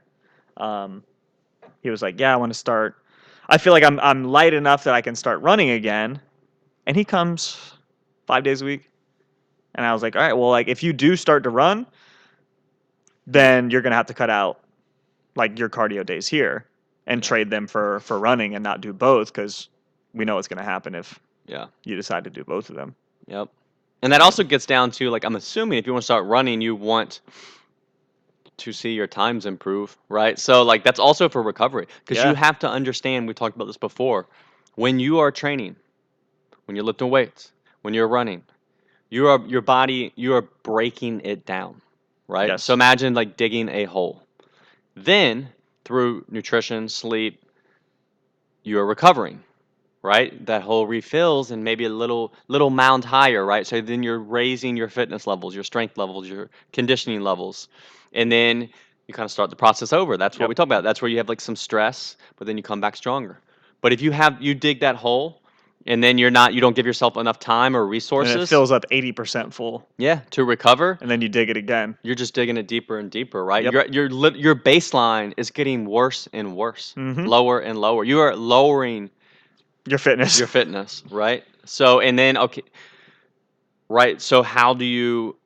Um, 0.59 1.03
he 1.83 1.91
was 1.91 2.03
like, 2.03 2.19
"Yeah, 2.21 2.33
I 2.33 2.37
want 2.37 2.53
to 2.53 2.59
start. 2.59 2.97
I 3.49 3.59
feel 3.59 3.73
like 3.73 3.85
I'm 3.85 3.99
I'm 4.01 4.25
light 4.25 4.53
enough 4.55 4.85
that 4.85 4.95
I 4.95 5.01
can 5.01 5.15
start 5.15 5.41
running 5.41 5.71
again." 5.71 6.21
And 6.87 6.97
he 6.97 7.05
comes 7.05 7.73
five 8.27 8.45
days 8.45 8.63
a 8.63 8.65
week, 8.65 8.91
and 9.75 9.87
I 9.87 9.93
was 9.93 10.03
like, 10.03 10.17
"All 10.17 10.23
right, 10.23 10.33
well, 10.33 10.51
like 10.51 10.69
if 10.69 10.83
you 10.83 10.93
do 10.93 11.17
start 11.17 11.43
to 11.45 11.51
run, 11.51 11.87
then 13.27 13.71
you're 13.71 13.83
gonna 13.83 13.97
have 13.97 14.07
to 14.07 14.15
cut 14.15 14.31
out 14.31 14.61
like 15.37 15.59
your 15.59 15.69
cardio 15.69 16.05
days 16.05 16.27
here 16.27 16.67
and 17.07 17.23
trade 17.23 17.51
them 17.51 17.67
for 17.67 18.01
for 18.01 18.19
running 18.19 18.55
and 18.55 18.63
not 18.63 18.81
do 18.81 18.93
both 18.93 19.33
because 19.33 19.69
we 20.15 20.25
know 20.25 20.35
what's 20.37 20.49
gonna 20.49 20.63
happen 20.65 20.95
if 20.95 21.19
Yeah. 21.47 21.67
you 21.85 21.97
decide 21.97 22.25
to 22.25 22.31
do 22.31 22.45
both 22.45 22.71
of 22.71 22.77
them." 22.77 22.95
Yep. 23.27 23.49
And 24.03 24.13
that 24.13 24.21
also 24.21 24.45
gets 24.45 24.65
down 24.67 24.91
to 24.93 25.11
like 25.11 25.25
I'm 25.25 25.37
assuming 25.37 25.79
if 25.79 25.87
you 25.87 25.93
want 25.93 26.03
to 26.03 26.07
start 26.07 26.25
running, 26.27 26.61
you 26.61 26.75
want 26.75 27.21
to 28.59 28.73
see 28.73 28.93
your 28.93 29.07
times 29.07 29.47
improve, 29.47 29.97
right? 30.09 30.39
So 30.39 30.63
like 30.63 30.85
that's 30.85 30.99
also 31.01 31.29
for 31.29 31.43
recovery 31.43 31.89
because 32.01 32.23
Yeah. 32.23 32.31
you 32.31 32.35
have 32.37 32.59
to 32.61 32.69
understand. 32.69 33.29
We 33.29 33.35
talked 33.35 33.57
about 33.57 33.67
this 33.67 33.77
before. 33.77 34.27
When 34.75 35.01
you 35.01 35.19
are 35.21 35.31
training, 35.31 35.77
when 36.67 36.77
you're 36.77 36.85
lifting 36.85 37.11
weights, 37.11 37.53
when 37.83 37.95
you're 37.95 38.09
running, 38.09 38.45
you 39.11 39.29
are 39.29 39.41
your 39.47 39.63
body. 39.63 40.13
You 40.15 40.35
are 40.35 40.43
breaking 40.63 41.23
it 41.25 41.47
down, 41.47 41.81
right? 42.29 42.49
Yes. 42.49 42.65
So 42.65 42.75
imagine 42.75 43.15
like 43.15 43.37
digging 43.37 43.69
a 43.69 43.85
hole. 43.85 44.23
Then 44.95 45.49
through 45.85 46.25
nutrition, 46.29 46.89
sleep, 46.89 47.43
you 48.63 48.79
are 48.79 48.87
recovering 48.87 49.43
right? 50.03 50.47
That 50.47 50.63
hole 50.63 50.87
refills 50.87 51.51
and 51.51 51.65
maybe 51.65 51.85
a 51.85 51.89
little 51.91 52.33
little 52.49 52.71
mound 52.71 53.05
higher, 53.05 53.45
right? 53.45 53.67
So 53.67 53.81
then 53.81 54.03
you're 54.03 54.19
raising 54.19 54.77
your 54.77 54.89
fitness 54.89 55.27
levels, 55.27 55.55
your 55.55 55.65
strength 55.65 55.99
levels, 55.99 56.29
your 56.29 56.51
conditioning 56.73 57.21
levels. 57.21 57.69
And 58.13 58.31
then 58.33 58.69
you 59.07 59.15
kind 59.15 59.25
of 59.25 59.31
start 59.31 59.51
the 59.51 59.57
process 59.57 59.93
over. 59.93 60.17
That's 60.17 60.37
what 60.39 60.45
Yep. 60.45 60.49
we 60.49 60.55
talk 60.55 60.65
about. 60.67 60.85
That's 60.85 61.01
where 61.03 61.11
you 61.11 61.19
have 61.19 61.29
like 61.29 61.41
some 61.41 61.57
stress, 61.57 62.17
but 62.37 62.47
then 62.47 62.57
you 62.57 62.63
come 62.63 62.81
back 62.81 62.97
stronger. 62.97 63.41
But 63.81 63.93
if 63.93 64.01
you 64.03 64.11
have 64.13 64.41
you 64.43 64.55
dig 64.55 64.81
that 64.81 64.97
hole 64.97 65.41
and 65.87 66.03
then 66.03 66.19
you're 66.19 66.31
not 66.31 66.53
you 66.53 66.61
don't 66.61 66.75
give 66.77 66.85
yourself 66.85 67.17
enough 67.17 67.39
time 67.39 67.77
or 67.77 67.83
And 67.83 67.91
resources, 67.91 68.35
it 68.37 68.49
fills 68.49 68.71
up 68.73 68.85
eighty 68.91 69.13
percent 69.13 69.55
full, 69.55 69.87
yeah, 69.97 70.21
to 70.33 70.45
recover, 70.45 70.99
and 71.01 71.11
then 71.11 71.21
you 71.23 71.29
dig 71.29 71.49
it 71.49 71.57
again. 71.57 71.97
you're 72.03 72.17
just 72.17 72.35
digging 72.35 72.57
it 72.57 72.67
deeper 72.67 72.99
and 72.99 73.11
deeper, 73.11 73.45
right? 73.45 73.65
Yep. 73.65 73.73
Your 73.93 74.09
your 74.09 74.37
your 74.37 74.55
baseline 74.57 75.33
is 75.37 75.51
getting 75.51 75.85
worse 75.87 76.29
and 76.33 76.57
worse, 76.57 76.93
Mhm. 76.97 77.27
lower 77.27 77.61
and 77.61 77.79
lower. 77.81 78.05
You 78.05 78.19
are 78.21 78.35
lowering 78.37 79.09
Your 79.87 79.99
fitness. 79.99 80.39
your 80.39 80.49
fitness, 80.49 81.03
right? 81.11 81.45
So 81.65 82.01
and 82.01 82.19
then 82.19 82.37
okay, 82.37 82.63
right? 83.89 84.21
So 84.21 84.43
how 84.43 84.75
do 84.75 84.85
you? 84.85 85.37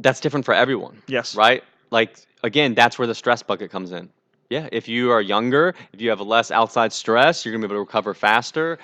That's 0.00 0.20
different 0.20 0.44
for 0.44 0.52
everyone, 0.54 1.00
yes. 1.06 1.34
right? 1.36 1.62
Like 1.92 2.16
again, 2.42 2.74
that's 2.74 2.98
where 2.98 3.06
the 3.06 3.14
stress 3.14 3.42
bucket 3.42 3.70
comes 3.70 3.92
in. 3.92 4.08
Yeah, 4.50 4.68
if 4.72 4.88
you 4.88 5.12
are 5.12 5.20
younger, 5.20 5.74
if 5.92 6.00
you 6.00 6.10
have 6.10 6.20
less 6.20 6.50
outside 6.50 6.92
stress, 6.92 7.44
you're 7.44 7.52
gonna 7.54 7.62
be 7.68 7.72
able 7.72 7.76
to 7.84 7.86
recover 7.86 8.14
faster. 8.14 8.78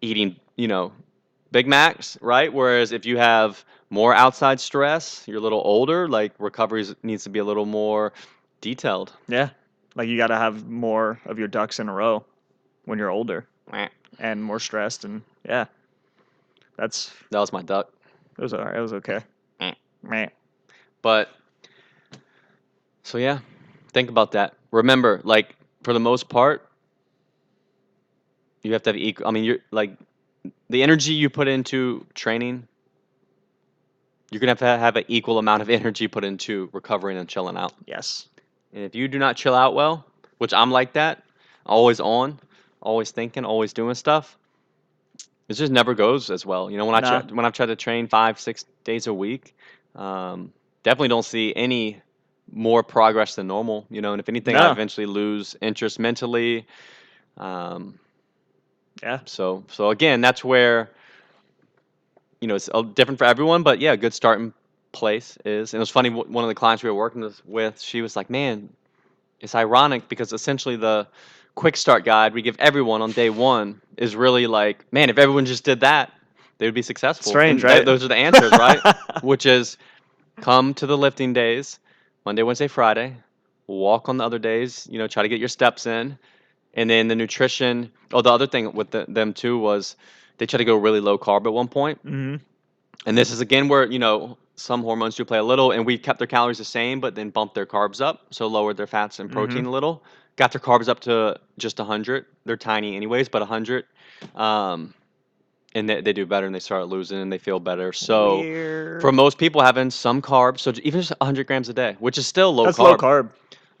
Eating, 0.00 0.34
you 0.56 0.66
know, 0.66 0.92
Big 1.52 1.68
Macs, 1.68 2.18
right? 2.20 2.52
Whereas 2.52 2.90
if 2.90 3.06
you 3.06 3.18
have 3.18 3.64
more 3.90 4.14
outside 4.14 4.58
stress, 4.58 5.22
you're 5.28 5.38
a 5.38 5.40
little 5.40 5.62
older. 5.64 6.08
Like 6.08 6.32
recovery 6.38 6.84
needs 7.04 7.22
to 7.24 7.30
be 7.30 7.38
a 7.38 7.44
little 7.44 7.66
more 7.66 8.12
detailed. 8.60 9.12
Yeah. 9.28 9.50
Like 9.94 10.08
you 10.08 10.16
got 10.16 10.28
to 10.28 10.36
have 10.36 10.66
more 10.66 11.20
of 11.26 11.38
your 11.38 11.48
ducks 11.48 11.78
in 11.78 11.88
a 11.88 11.92
row 11.92 12.24
when 12.86 12.98
you're 12.98 13.10
older 13.10 13.46
and 14.18 14.42
more 14.42 14.58
stressed, 14.58 15.04
and 15.04 15.22
yeah, 15.46 15.66
that's 16.76 17.12
That 17.30 17.40
was 17.40 17.52
my 17.52 17.62
duck. 17.62 17.92
it 18.38 18.42
was 18.42 18.54
alright. 18.54 18.74
It 18.76 18.80
was 18.80 18.94
okay. 18.94 19.20
But 21.02 21.28
so 23.02 23.18
yeah, 23.18 23.40
think 23.92 24.08
about 24.08 24.32
that. 24.32 24.54
Remember, 24.70 25.20
like 25.24 25.56
for 25.82 25.92
the 25.92 26.00
most 26.00 26.28
part, 26.28 26.68
you 28.62 28.72
have 28.72 28.82
to 28.84 28.90
have 28.90 28.96
equal. 28.96 29.26
I 29.26 29.30
mean, 29.30 29.44
you're 29.44 29.58
like 29.70 29.96
the 30.68 30.82
energy 30.82 31.14
you 31.14 31.30
put 31.30 31.48
into 31.48 32.06
training. 32.14 32.66
You're 34.30 34.40
gonna 34.40 34.52
have 34.52 34.58
to 34.60 34.66
have 34.66 34.96
an 34.96 35.04
equal 35.08 35.38
amount 35.38 35.62
of 35.62 35.70
energy 35.80 36.08
put 36.08 36.24
into 36.24 36.70
recovering 36.72 37.18
and 37.18 37.28
chilling 37.28 37.56
out. 37.56 37.72
Yes. 37.86 38.28
And 38.72 38.84
if 38.84 38.94
you 38.94 39.08
do 39.08 39.18
not 39.18 39.36
chill 39.36 39.54
out 39.54 39.74
well, 39.74 40.06
which 40.38 40.54
I'm 40.54 40.70
like 40.70 40.94
that, 40.94 41.22
always 41.66 42.00
on, 42.00 42.38
always 42.80 43.10
thinking, 43.10 43.44
always 43.44 43.74
doing 43.74 43.94
stuff, 43.94 44.38
it 45.48 45.54
just 45.54 45.72
never 45.72 45.94
goes 45.94 46.30
as 46.30 46.46
well. 46.46 46.70
You 46.70 46.78
know, 46.78 46.86
when 46.86 46.94
I 46.94 47.00
try, 47.00 47.20
when 47.20 47.44
I've 47.44 47.52
tried 47.52 47.66
to 47.66 47.76
train 47.76 48.08
five, 48.08 48.40
six 48.40 48.64
days 48.84 49.06
a 49.06 49.12
week, 49.12 49.54
um, 49.94 50.52
definitely 50.82 51.08
don't 51.08 51.24
see 51.24 51.52
any 51.54 52.00
more 52.52 52.82
progress 52.82 53.34
than 53.34 53.46
normal. 53.48 53.86
You 53.90 54.00
know, 54.02 54.12
and 54.12 54.20
if 54.20 54.28
anything, 54.28 54.56
I 54.56 54.70
eventually 54.70 55.06
lose 55.06 55.56
interest 55.60 55.98
mentally. 55.98 56.66
Um, 57.38 57.98
Yeah. 59.02 59.20
so, 59.24 59.64
so 59.68 59.90
again, 59.90 60.20
that's 60.20 60.44
where, 60.44 60.90
you 62.40 62.48
know, 62.48 62.54
it's 62.56 62.68
uh, 62.72 62.82
different 62.82 63.18
for 63.18 63.24
everyone. 63.24 63.62
But 63.62 63.80
yeah, 63.80 63.92
a 63.92 63.96
good 63.96 64.12
starting 64.14 64.52
place 64.92 65.38
is. 65.44 65.72
And 65.74 65.78
it 65.78 65.82
was 65.82 65.90
funny. 65.90 66.10
One 66.10 66.44
of 66.44 66.48
the 66.48 66.54
clients 66.54 66.82
we 66.82 66.90
were 66.90 66.96
working 66.96 67.28
with- 67.46 67.80
she 67.80 68.02
was 68.02 68.16
like, 68.16 68.28
"Man, 68.30 68.68
it's 69.40 69.54
ironic 69.54 70.08
because 70.08 70.32
essentially 70.32 70.76
the 70.76 71.06
quick 71.54 71.76
start 71.76 72.04
guide 72.04 72.32
we 72.34 72.42
give 72.42 72.56
everyone 72.58 73.02
on 73.02 73.12
day 73.12 73.28
one 73.30 73.80
is 73.96 74.14
really 74.16 74.46
like, 74.46 74.84
man, 74.92 75.10
if 75.10 75.18
everyone 75.18 75.44
just 75.44 75.64
did 75.64 75.80
that, 75.80 76.10
they 76.58 76.66
would 76.66 76.74
be 76.74 76.82
successful. 76.82 77.30
Strange, 77.30 77.62
And 77.62 77.68
th- 77.68 77.78
right? 77.78 77.84
those 77.84 78.04
are 78.04 78.08
the 78.08 78.16
answers, 78.16 78.52
right? 78.52 78.80
Which 79.22 79.46
is 79.46 79.76
come 80.40 80.74
to 80.74 80.86
the 80.86 80.96
lifting 80.96 81.32
days, 81.32 81.78
Monday, 82.24 82.42
Wednesday, 82.42 82.68
Friday, 82.68 83.16
walk 83.66 84.08
on 84.08 84.16
the 84.18 84.24
other 84.24 84.38
days, 84.38 84.86
you 84.90 84.98
know, 84.98 85.06
try 85.08 85.22
to 85.22 85.28
get 85.28 85.38
your 85.38 85.48
steps 85.48 85.86
in. 85.86 86.18
And 86.74 86.88
then 86.88 87.08
the 87.08 87.16
nutrition, 87.16 87.92
oh, 88.12 88.22
the 88.22 88.30
other 88.30 88.46
thing 88.46 88.72
with 88.72 88.90
the, 88.90 89.04
them 89.08 89.34
too 89.34 89.58
was 89.58 89.96
they 90.38 90.46
try 90.46 90.58
to 90.58 90.64
go 90.64 90.76
really 90.76 91.00
low 91.00 91.18
carb 91.18 91.46
at 91.46 91.52
one 91.52 91.68
point. 91.68 91.98
hmm 92.02 92.36
And 93.06 93.16
this 93.18 93.30
is 93.30 93.40
again 93.40 93.68
where, 93.68 93.84
you 93.86 93.98
know, 93.98 94.38
some 94.56 94.82
hormones 94.82 95.16
do 95.16 95.24
play 95.24 95.38
a 95.38 95.42
little, 95.42 95.72
and 95.72 95.84
we 95.84 95.98
kept 95.98 96.18
their 96.18 96.26
calories 96.26 96.58
the 96.58 96.64
same, 96.64 97.00
but 97.00 97.14
then 97.14 97.30
bumped 97.30 97.54
their 97.54 97.66
carbs 97.66 98.00
up, 98.00 98.26
so 98.30 98.46
lowered 98.46 98.76
their 98.76 98.86
fats 98.86 99.18
and 99.18 99.30
protein 99.30 99.64
a 99.66 99.70
little. 99.70 100.02
Got 100.36 100.52
their 100.52 100.60
carbs 100.60 100.88
up 100.88 101.00
to 101.00 101.38
just 101.58 101.78
100. 101.78 102.26
They're 102.44 102.56
tiny 102.56 102.96
anyways, 102.96 103.28
but 103.28 103.40
100. 103.42 103.84
Um, 104.34 104.94
and 105.74 105.88
they, 105.88 106.00
they 106.00 106.12
do 106.12 106.26
better 106.26 106.46
and 106.46 106.54
they 106.54 106.60
start 106.60 106.88
losing 106.88 107.18
and 107.18 107.32
they 107.32 107.38
feel 107.38 107.60
better. 107.60 107.92
So 107.92 108.40
Weird. 108.40 109.00
for 109.00 109.12
most 109.12 109.38
people, 109.38 109.62
having 109.62 109.90
some 109.90 110.20
carbs, 110.22 110.60
so 110.60 110.72
even 110.82 111.00
just 111.00 111.12
100 111.18 111.46
grams 111.46 111.68
a 111.68 111.74
day, 111.74 111.96
which 111.98 112.18
is 112.18 112.26
still 112.26 112.52
low 112.54 112.64
that's 112.66 112.78
carb, 112.78 112.84
low 112.84 112.96
carb, 112.96 113.28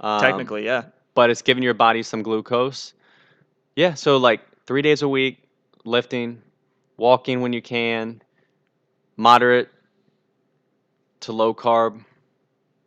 um, 0.00 0.20
technically. 0.20 0.64
Yeah. 0.64 0.84
but 1.14 1.30
it's 1.30 1.42
giving 1.42 1.62
your 1.62 1.74
body 1.74 2.02
some 2.02 2.22
glucose. 2.22 2.94
Yeah, 3.76 3.94
so 3.94 4.16
like 4.16 4.40
three 4.66 4.82
days 4.82 5.02
a 5.02 5.08
week, 5.08 5.38
lifting, 5.84 6.40
walking 6.96 7.40
when 7.40 7.52
you 7.52 7.62
can, 7.62 8.22
moderate 9.16 9.68
to 11.20 11.32
low 11.32 11.54
carb. 11.54 12.04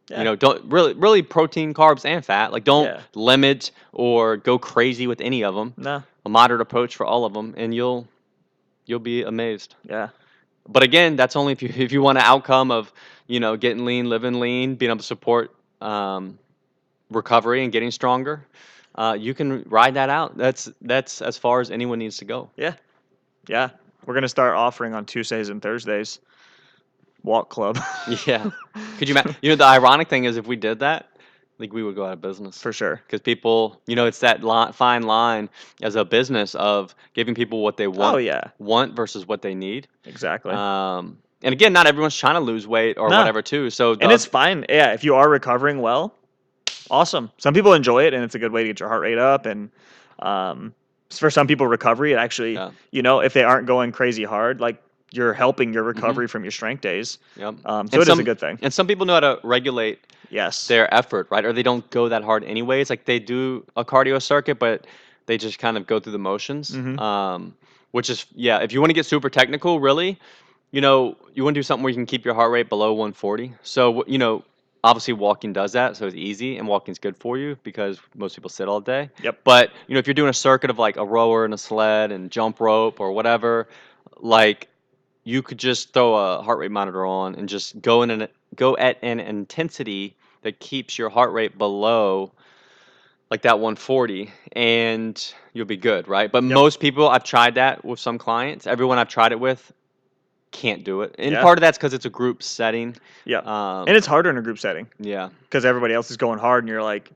Yeah. 0.10 0.20
You 0.20 0.24
know, 0.26 0.36
don't 0.36 0.64
really, 0.72 0.94
really 0.94 1.24
protein, 1.24 1.74
carbs, 1.74 2.06
and 2.06 2.24
fat. 2.24 2.52
Like, 2.52 2.64
don't 2.64 2.86
Yeah. 2.86 3.02
limit 3.16 3.72
or 3.92 4.38
go 4.38 4.60
crazy 4.60 5.08
with 5.08 5.20
any 5.20 5.44
of 5.44 5.56
them. 5.56 5.74
No. 5.78 6.04
A 6.26 6.30
moderate 6.30 6.62
approach 6.62 6.96
for 6.96 7.06
all 7.08 7.26
of 7.26 7.34
them, 7.34 7.56
and 7.58 7.74
you'll 7.74 8.08
you'll 8.86 9.00
be 9.00 9.24
amazed. 9.24 9.76
Yeah. 9.84 10.10
But 10.68 10.84
again, 10.84 11.16
that's 11.16 11.36
only 11.36 11.54
if 11.54 11.62
you 11.62 11.72
if 11.76 11.92
you 11.92 12.02
want 12.02 12.18
an 12.18 12.24
outcome 12.24 12.72
of 12.72 12.92
you 13.28 13.40
know 13.40 13.56
getting 13.56 13.86
lean, 13.86 14.10
living 14.10 14.40
lean, 14.40 14.76
being 14.76 14.90
able 14.90 15.00
to 15.00 15.04
support 15.04 15.56
um, 15.82 16.40
recovery 17.10 17.64
and 17.64 17.72
getting 17.72 17.92
stronger. 17.92 18.46
Uh, 18.96 19.16
you 19.20 19.34
can 19.34 19.64
ride 19.64 19.96
that 19.96 20.10
out. 20.10 20.38
That's 20.38 20.70
that's 20.82 21.22
as 21.22 21.38
far 21.38 21.62
as 21.62 21.70
anyone 21.70 22.00
needs 22.00 22.18
to 22.18 22.26
go. 22.26 22.50
Yeah. 22.56 22.76
Yeah. 23.48 23.70
We're 24.06 24.14
gonna 24.14 24.30
start 24.30 24.56
offering 24.56 24.94
on 24.94 25.06
Tuesdays 25.06 25.50
and 25.50 25.62
Thursdays. 25.62 26.20
Walk 27.24 27.50
club. 27.50 27.80
Yeah. 28.28 28.50
Could 28.98 29.10
you 29.10 29.14
imagine? 29.14 29.36
You 29.42 29.50
know, 29.50 29.56
the 29.56 29.66
ironic 29.66 30.10
thing 30.10 30.26
is, 30.26 30.38
if 30.38 30.46
we 30.48 30.56
did 30.56 30.80
that, 30.80 31.10
like 31.58 31.72
we 31.74 31.84
would 31.84 31.96
go 31.96 32.06
out 32.06 32.14
of 32.14 32.22
business 32.22 32.62
For 32.62 32.74
sure. 32.74 33.02
because 33.06 33.22
people, 33.22 33.82
you 33.88 33.96
know, 33.96 34.06
it's 34.06 34.20
that 34.20 34.44
li- 34.44 34.72
fine 34.74 35.04
line 35.04 35.50
as 35.82 35.96
a 35.96 36.04
business 36.04 36.54
of 36.56 36.94
giving 37.14 37.34
people 37.36 37.62
what 37.64 37.78
they 37.78 37.88
want 37.88 38.16
Oh 38.16 38.18
yeah. 38.18 38.50
want 38.60 38.96
versus 38.96 39.26
what 39.28 39.42
they 39.42 39.56
need. 39.56 39.88
Exactly. 40.06 40.52
Um, 40.54 41.18
and 41.44 41.54
again, 41.54 41.72
not 41.74 41.88
everyone's 41.88 42.16
trying 42.18 42.36
to 42.36 42.40
lose 42.42 42.68
weight 42.68 42.98
or 42.98 43.10
No. 43.10 43.20
whatever 43.20 43.42
too. 43.42 43.70
So 43.70 43.92
and 43.94 44.10
the- 44.10 44.14
it's 44.16 44.26
fine. 44.26 44.66
Yeah, 44.68 44.94
if 44.94 45.04
you 45.04 45.16
are 45.16 45.30
recovering 45.30 45.80
well, 45.82 46.14
awesome. 46.90 47.32
Some 47.38 47.54
people 47.54 47.74
enjoy 47.74 48.06
it, 48.06 48.14
and 48.14 48.24
it's 48.24 48.36
a 48.36 48.40
good 48.40 48.52
way 48.52 48.64
to 48.64 48.70
get 48.70 48.80
your 48.80 48.90
heart 48.90 49.02
rate 49.02 49.18
up. 49.18 49.46
And 49.46 49.70
um, 50.20 50.74
for 51.10 51.30
some 51.30 51.48
people, 51.48 51.68
recovery 51.68 52.14
it 52.14 52.18
actually, 52.18 52.54
Yeah. 52.54 52.72
you 52.92 53.02
know, 53.02 53.20
if 53.20 53.34
they 53.34 53.44
aren't 53.44 53.68
going 53.68 53.92
crazy 53.92 54.24
hard, 54.24 54.60
like 54.60 54.82
you're 55.12 55.34
helping 55.34 55.72
your 55.74 55.84
Mm-hmm. 55.84 56.00
recovery 56.02 56.28
from 56.28 56.44
your 56.44 56.52
strength 56.52 56.82
days. 56.82 57.20
Yep. 57.38 57.48
Um, 57.66 57.88
so 57.88 57.94
And 57.94 57.94
it 57.94 58.00
is 58.00 58.08
some- 58.08 58.20
a 58.20 58.24
good 58.24 58.40
thing. 58.40 58.60
And 58.62 58.74
some 58.74 58.88
people 58.88 59.06
know 59.06 59.14
how 59.14 59.20
to 59.22 59.40
regulate 59.44 60.00
Yes. 60.30 60.68
their 60.68 60.92
effort, 60.94 61.28
right? 61.32 61.46
Or 61.46 61.54
they 61.54 61.64
don't 61.64 61.90
go 61.90 62.10
that 62.10 62.24
hard 62.24 62.44
anyways. 62.44 62.90
Like 62.90 63.06
they 63.06 63.20
do 63.20 63.66
a 63.76 63.84
cardio 63.86 64.22
circuit, 64.22 64.60
but 64.60 64.86
they 65.26 65.38
just 65.38 65.60
kind 65.60 65.78
of 65.78 65.88
go 65.88 66.00
through 66.00 66.12
the 66.14 66.20
motions. 66.20 66.72
Mhm. 66.72 67.00
Um, 67.00 67.56
which 67.92 68.10
is 68.10 68.26
yeah. 68.36 68.60
If 68.60 68.74
you 68.74 68.82
want 68.82 68.90
to 68.90 68.94
get 68.94 69.06
super 69.06 69.30
technical, 69.30 69.80
really, 69.80 70.20
you 70.72 70.82
know, 70.82 71.16
you 71.34 71.44
want 71.44 71.54
to 71.56 71.60
do 71.60 71.64
something 71.64 71.84
where 71.84 71.92
you 71.92 71.96
can 71.96 72.06
keep 72.06 72.26
your 72.26 72.34
heart 72.34 72.52
rate 72.52 72.68
below 72.70 72.92
140. 72.94 73.54
So 73.64 74.04
you 74.06 74.18
know, 74.18 74.44
obviously 74.84 75.14
walking 75.14 75.54
does 75.54 75.72
that, 75.72 75.96
so 75.96 76.06
it's 76.06 76.16
easy, 76.16 76.58
and 76.58 76.68
walking's 76.68 77.00
good 77.00 77.16
for 77.18 77.38
you 77.38 77.58
because 77.64 78.00
most 78.14 78.36
people 78.36 78.50
sit 78.50 78.68
all 78.68 78.82
day. 78.82 79.10
Yep. 79.24 79.40
But 79.46 79.72
you 79.88 79.94
know, 79.94 80.00
if 80.00 80.08
you're 80.08 80.14
doing 80.14 80.30
a 80.30 80.34
circuit 80.34 80.70
of 80.70 80.78
like 80.78 80.98
a 80.98 81.06
rower 81.06 81.46
and 81.46 81.54
a 81.54 81.58
sled 81.58 82.12
and 82.12 82.30
jump 82.30 82.60
rope 82.60 83.00
or 83.00 83.12
whatever, 83.14 83.68
like 84.20 84.68
you 85.26 85.42
could 85.42 85.58
just 85.58 85.92
throw 85.92 86.16
a 86.16 86.42
heart 86.42 86.60
rate 86.60 86.72
monitor 86.72 87.06
on 87.06 87.36
and 87.36 87.50
just 87.50 87.82
go 87.82 88.02
in 88.04 88.12
an 88.12 88.28
go 88.56 88.78
at 88.78 88.98
an 89.02 89.20
intensity 89.20 90.16
that 90.44 90.60
keeps 90.60 90.98
your 90.98 91.10
heart 91.10 91.34
rate 91.34 91.58
below 91.58 92.32
like 93.32 93.42
that 93.42 93.56
140 93.60 94.32
and 94.54 95.34
you'll 95.54 95.66
be 95.66 95.76
good 95.76 96.08
right 96.08 96.32
but 96.32 96.44
Yep. 96.44 96.54
most 96.54 96.80
people 96.80 97.10
i've 97.10 97.24
tried 97.24 97.56
that 97.56 97.84
with 97.84 98.00
some 98.00 98.18
clients 98.18 98.66
everyone 98.68 98.98
i've 99.00 99.10
tried 99.10 99.32
it 99.34 99.40
with 99.40 99.74
can't 100.52 100.84
do 100.86 101.02
it 101.02 101.14
and 101.18 101.34
Yeah. 101.34 101.42
part 101.42 101.58
of 101.58 101.62
that's 101.62 101.78
because 101.78 101.94
it's 101.94 102.06
a 102.06 102.10
group 102.10 102.42
setting 102.44 102.96
Yeah. 103.26 103.40
um, 103.40 103.86
and 103.88 103.98
it's 103.98 104.08
harder 104.08 104.30
in 104.30 104.38
a 104.38 104.42
group 104.42 104.60
setting 104.60 104.88
yeah 105.00 105.30
because 105.42 105.66
everybody 105.66 105.94
else 105.94 106.12
is 106.12 106.18
going 106.18 106.40
hard, 106.40 106.64
and 106.64 106.70
you're 106.70 106.84
like, 106.84 107.10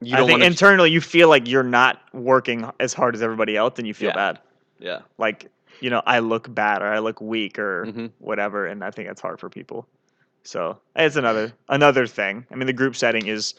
you 0.00 0.14
I 0.14 0.18
don't 0.18 0.26
think 0.28 0.42
internally 0.42 0.90
you 0.90 1.00
feel 1.00 1.28
like 1.28 1.48
you're 1.48 1.62
not 1.62 2.00
working 2.14 2.70
as 2.80 2.94
hard 2.94 3.14
as 3.14 3.22
everybody 3.22 3.56
else, 3.56 3.74
and 3.78 3.86
you 3.86 3.92
feel 3.94 4.10
Yeah. 4.10 4.14
bad. 4.14 4.38
yeah 4.78 4.98
Like, 5.18 5.50
you 5.80 5.90
know, 5.90 6.02
I 6.06 6.20
look 6.20 6.52
bad 6.52 6.82
or 6.82 6.86
I 6.86 6.98
look 6.98 7.20
weak 7.20 7.58
or 7.58 7.86
Mhm. 7.86 8.10
whatever, 8.18 8.66
and 8.66 8.82
I 8.84 8.90
think 8.90 9.08
that's 9.08 9.20
hard 9.20 9.40
for 9.40 9.48
people. 9.48 9.86
So 10.44 10.78
it's 10.94 11.16
another 11.16 11.52
another 11.68 12.06
thing. 12.06 12.46
I 12.50 12.54
mean, 12.54 12.66
the 12.66 12.72
group 12.72 12.96
setting 12.96 13.26
is 13.26 13.54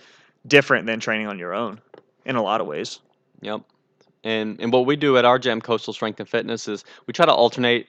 different 0.47 0.85
than 0.85 0.99
training 0.99 1.27
on 1.27 1.37
your 1.39 1.53
own 1.53 1.81
in 2.25 2.35
a 2.35 2.41
lot 2.43 2.61
of 2.61 2.67
ways. 2.67 2.99
Yep. 3.41 3.61
And 4.23 4.59
and 4.61 4.71
what 4.71 4.85
we 4.85 4.95
do 4.95 5.17
at 5.17 5.25
our 5.25 5.39
gym, 5.39 5.61
Coastal 5.61 5.93
Strength 5.93 6.19
and 6.19 6.29
Fitness, 6.29 6.67
is 6.67 6.83
we 7.05 7.13
try 7.13 7.25
to 7.25 7.33
alternate 7.33 7.87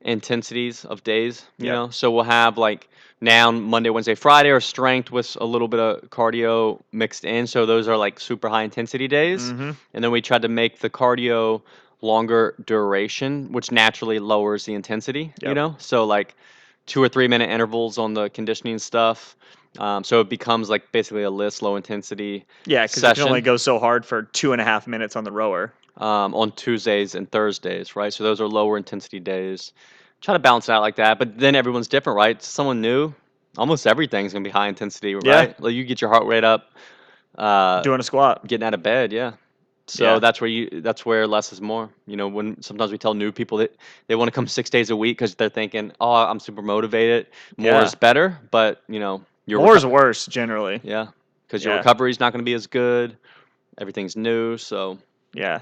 intensities 0.00 0.84
of 0.84 1.02
days. 1.04 1.44
You 1.58 1.66
Yep. 1.66 1.74
know, 1.74 1.88
so 1.90 2.10
we'll 2.10 2.24
have 2.24 2.58
like 2.58 2.88
now 3.20 3.50
Monday, 3.50 3.90
Wednesday, 3.90 4.14
Friday, 4.14 4.50
or 4.50 4.60
strength 4.60 5.10
with 5.10 5.36
a 5.40 5.44
little 5.44 5.68
bit 5.68 5.80
of 5.80 6.10
cardio 6.10 6.80
mixed 6.92 7.24
in. 7.24 7.46
So 7.46 7.66
those 7.66 7.88
are 7.88 7.96
like 7.96 8.20
super 8.20 8.48
high 8.48 8.62
intensity 8.62 9.08
days. 9.08 9.50
hmm 9.50 9.70
And 9.94 10.04
then 10.04 10.10
we 10.10 10.20
try 10.20 10.38
to 10.38 10.48
make 10.48 10.80
the 10.80 10.90
cardio 10.90 11.62
longer 12.02 12.54
duration, 12.66 13.52
which 13.52 13.70
naturally 13.72 14.18
lowers 14.18 14.64
the 14.64 14.74
intensity. 14.74 15.32
You 15.42 15.54
know, 15.54 15.76
so 15.78 16.04
like 16.04 16.34
two 16.86 17.02
or 17.02 17.08
three 17.08 17.28
minute 17.28 17.50
intervals 17.50 17.98
on 17.98 18.14
the 18.14 18.28
conditioning 18.30 18.78
stuff. 18.78 19.36
Um, 19.78 20.04
so 20.04 20.20
it 20.20 20.30
becomes 20.30 20.70
like 20.70 20.90
basically 20.92 21.24
a 21.24 21.30
list, 21.30 21.60
low 21.60 21.76
intensity 21.76 22.46
Yeah, 22.64 22.84
because 22.84 23.02
you 23.02 23.12
can 23.14 23.22
only 23.28 23.40
go 23.42 23.56
so 23.58 23.78
hard 23.78 24.06
for 24.06 24.22
two 24.22 24.52
and 24.52 24.60
a 24.60 24.64
half 24.64 24.86
minutes 24.86 25.16
on 25.16 25.24
the 25.24 25.32
rower. 25.32 25.74
um, 25.98 26.34
on 26.34 26.52
Tuesdays 26.52 27.14
and 27.14 27.30
Thursdays, 27.30 27.94
right? 27.96 28.12
So 28.12 28.24
those 28.24 28.40
are 28.40 28.46
lower 28.48 28.76
intensity 28.78 29.20
days. 29.20 29.72
Try 30.22 30.32
to 30.34 30.38
balance 30.38 30.68
it 30.68 30.72
out 30.72 30.80
like 30.80 30.96
that, 30.96 31.18
but 31.18 31.38
then 31.38 31.54
everyone's 31.54 31.88
different, 31.88 32.16
right? 32.16 32.42
Someone 32.42 32.80
new, 32.80 33.12
almost 33.58 33.86
everything's 33.86 34.32
gonna 34.32 34.44
be 34.44 34.50
high 34.50 34.68
intensity, 34.68 35.14
right? 35.14 35.24
Yeah. 35.24 35.52
Like 35.58 35.74
you 35.74 35.84
get 35.84 36.00
your 36.00 36.08
heart 36.10 36.24
rate 36.26 36.44
up, 36.44 36.70
uh, 37.36 37.82
doing 37.82 38.00
a 38.00 38.02
squat. 38.02 38.46
getting 38.46 38.66
out 38.66 38.72
of 38.74 38.82
bed, 38.82 39.12
yeah. 39.12 39.32
So 39.88 40.04
Yeah. 40.14 40.18
that's 40.18 40.40
where 40.40 40.48
you 40.50 40.80
that's 40.82 41.06
where 41.06 41.26
less 41.26 41.52
is 41.52 41.60
more. 41.60 41.88
You 42.06 42.16
know, 42.16 42.26
when 42.28 42.60
sometimes 42.62 42.90
we 42.90 42.98
tell 42.98 43.14
new 43.14 43.30
people 43.32 43.58
that 43.58 43.74
they 44.08 44.16
want 44.16 44.28
to 44.28 44.32
come 44.32 44.46
six 44.46 44.68
days 44.68 44.90
a 44.90 44.96
week 44.96 45.16
because 45.16 45.34
they're 45.36 45.48
thinking, 45.48 45.92
oh, 46.00 46.12
I'm 46.12 46.40
super 46.40 46.62
motivated, 46.62 47.28
more 47.56 47.74
Yeah. 47.74 47.82
is 47.84 47.94
better, 47.94 48.38
but 48.50 48.82
you 48.88 48.98
know, 48.98 49.22
your 49.46 49.60
More 49.60 49.74
reco- 49.74 49.76
is 49.76 49.86
worse 49.86 50.26
generally. 50.26 50.80
yeah, 50.82 51.06
because 51.46 51.64
your 51.64 51.74
Yeah. 51.74 51.78
recovery 51.78 52.10
is 52.10 52.18
not 52.18 52.32
going 52.32 52.40
to 52.40 52.44
be 52.44 52.54
as 52.54 52.66
good. 52.66 53.16
Everything's 53.78 54.16
new, 54.16 54.56
so 54.56 54.98
Yeah. 55.34 55.60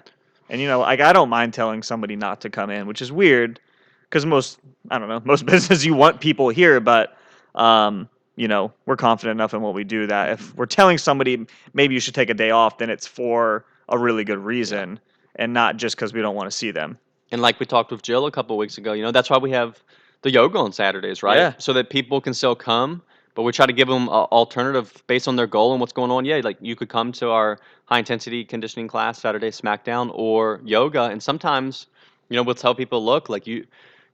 And 0.49 0.61
you 0.61 0.68
know, 0.68 0.81
like 0.81 1.01
I 1.01 1.12
don't 1.12 1.29
mind 1.31 1.53
telling 1.53 1.83
somebody 1.83 2.16
not 2.16 2.41
to 2.43 2.51
come 2.51 2.70
in, 2.70 2.87
which 2.87 3.03
is 3.03 3.11
weird 3.12 3.61
because 4.09 4.25
most 4.25 4.59
I 4.91 4.99
don't 4.99 5.09
know, 5.09 5.20
most 5.25 5.45
business 5.45 5.85
you 5.85 5.95
want 5.95 6.20
people 6.20 6.49
here, 6.49 6.81
but 6.81 7.16
um, 7.55 8.09
you 8.37 8.49
know, 8.49 8.72
we're 8.87 8.97
confident 8.97 9.37
enough 9.37 9.53
in 9.55 9.61
what 9.61 9.75
we 9.75 9.85
do 9.85 10.07
that 10.07 10.31
if 10.31 10.55
we're 10.57 10.66
telling 10.66 10.97
somebody 10.99 11.47
maybe 11.75 11.95
you 11.95 12.01
should 12.01 12.14
take 12.14 12.31
a 12.31 12.35
day 12.35 12.51
off, 12.51 12.79
then 12.79 12.89
it's 12.91 13.07
for 13.07 13.64
a 13.89 13.99
really 13.99 14.24
good 14.24 14.39
reason 14.39 14.99
and 15.37 15.53
not 15.53 15.76
just 15.76 15.97
because 15.97 16.12
we 16.12 16.20
don't 16.20 16.35
want 16.35 16.51
to 16.51 16.57
see 16.57 16.70
them. 16.70 16.99
And 17.32 17.43
like 17.43 17.59
we 17.59 17.66
talked 17.66 17.91
with 17.91 18.03
Jill 18.03 18.26
a 18.26 18.30
couple 18.30 18.57
weeks 18.57 18.78
ago, 18.78 18.93
you 18.93 19.03
know, 19.03 19.11
that's 19.11 19.30
why 19.30 19.39
we 19.39 19.51
have 19.51 19.82
the 20.22 20.30
yoga 20.30 20.59
on 20.59 20.72
Saturdays, 20.72 21.22
right? 21.22 21.37
Yeah. 21.37 21.53
So 21.59 21.72
that 21.72 21.91
people 21.91 22.20
can 22.20 22.32
still 22.32 22.55
come, 22.55 23.03
but 23.35 23.43
we 23.43 23.53
try 23.53 23.66
to 23.66 23.72
give 23.72 23.89
them 23.89 24.09
an 24.09 24.26
alternative 24.30 25.03
based 25.07 25.26
on 25.26 25.37
their 25.37 25.47
goal 25.47 25.72
and 25.72 25.80
what's 25.80 25.93
going 25.93 26.11
on. 26.11 26.24
Yeah, 26.24 26.41
like 26.45 26.57
you 26.61 26.76
could 26.76 26.89
come 26.89 27.12
to 27.12 27.30
our 27.30 27.59
high 27.87 27.99
intensity 27.99 28.45
conditioning 28.45 28.89
class 28.89 29.20
Saturday 29.20 29.51
SmackDown 29.51 30.11
or 30.14 30.61
yoga, 30.64 31.05
and 31.05 31.22
sometimes, 31.22 31.87
you 32.28 32.37
know, 32.37 32.43
we'll 32.43 32.55
tell 32.55 32.74
people, 32.74 33.05
look, 33.05 33.28
like 33.28 33.47
you, 33.47 33.66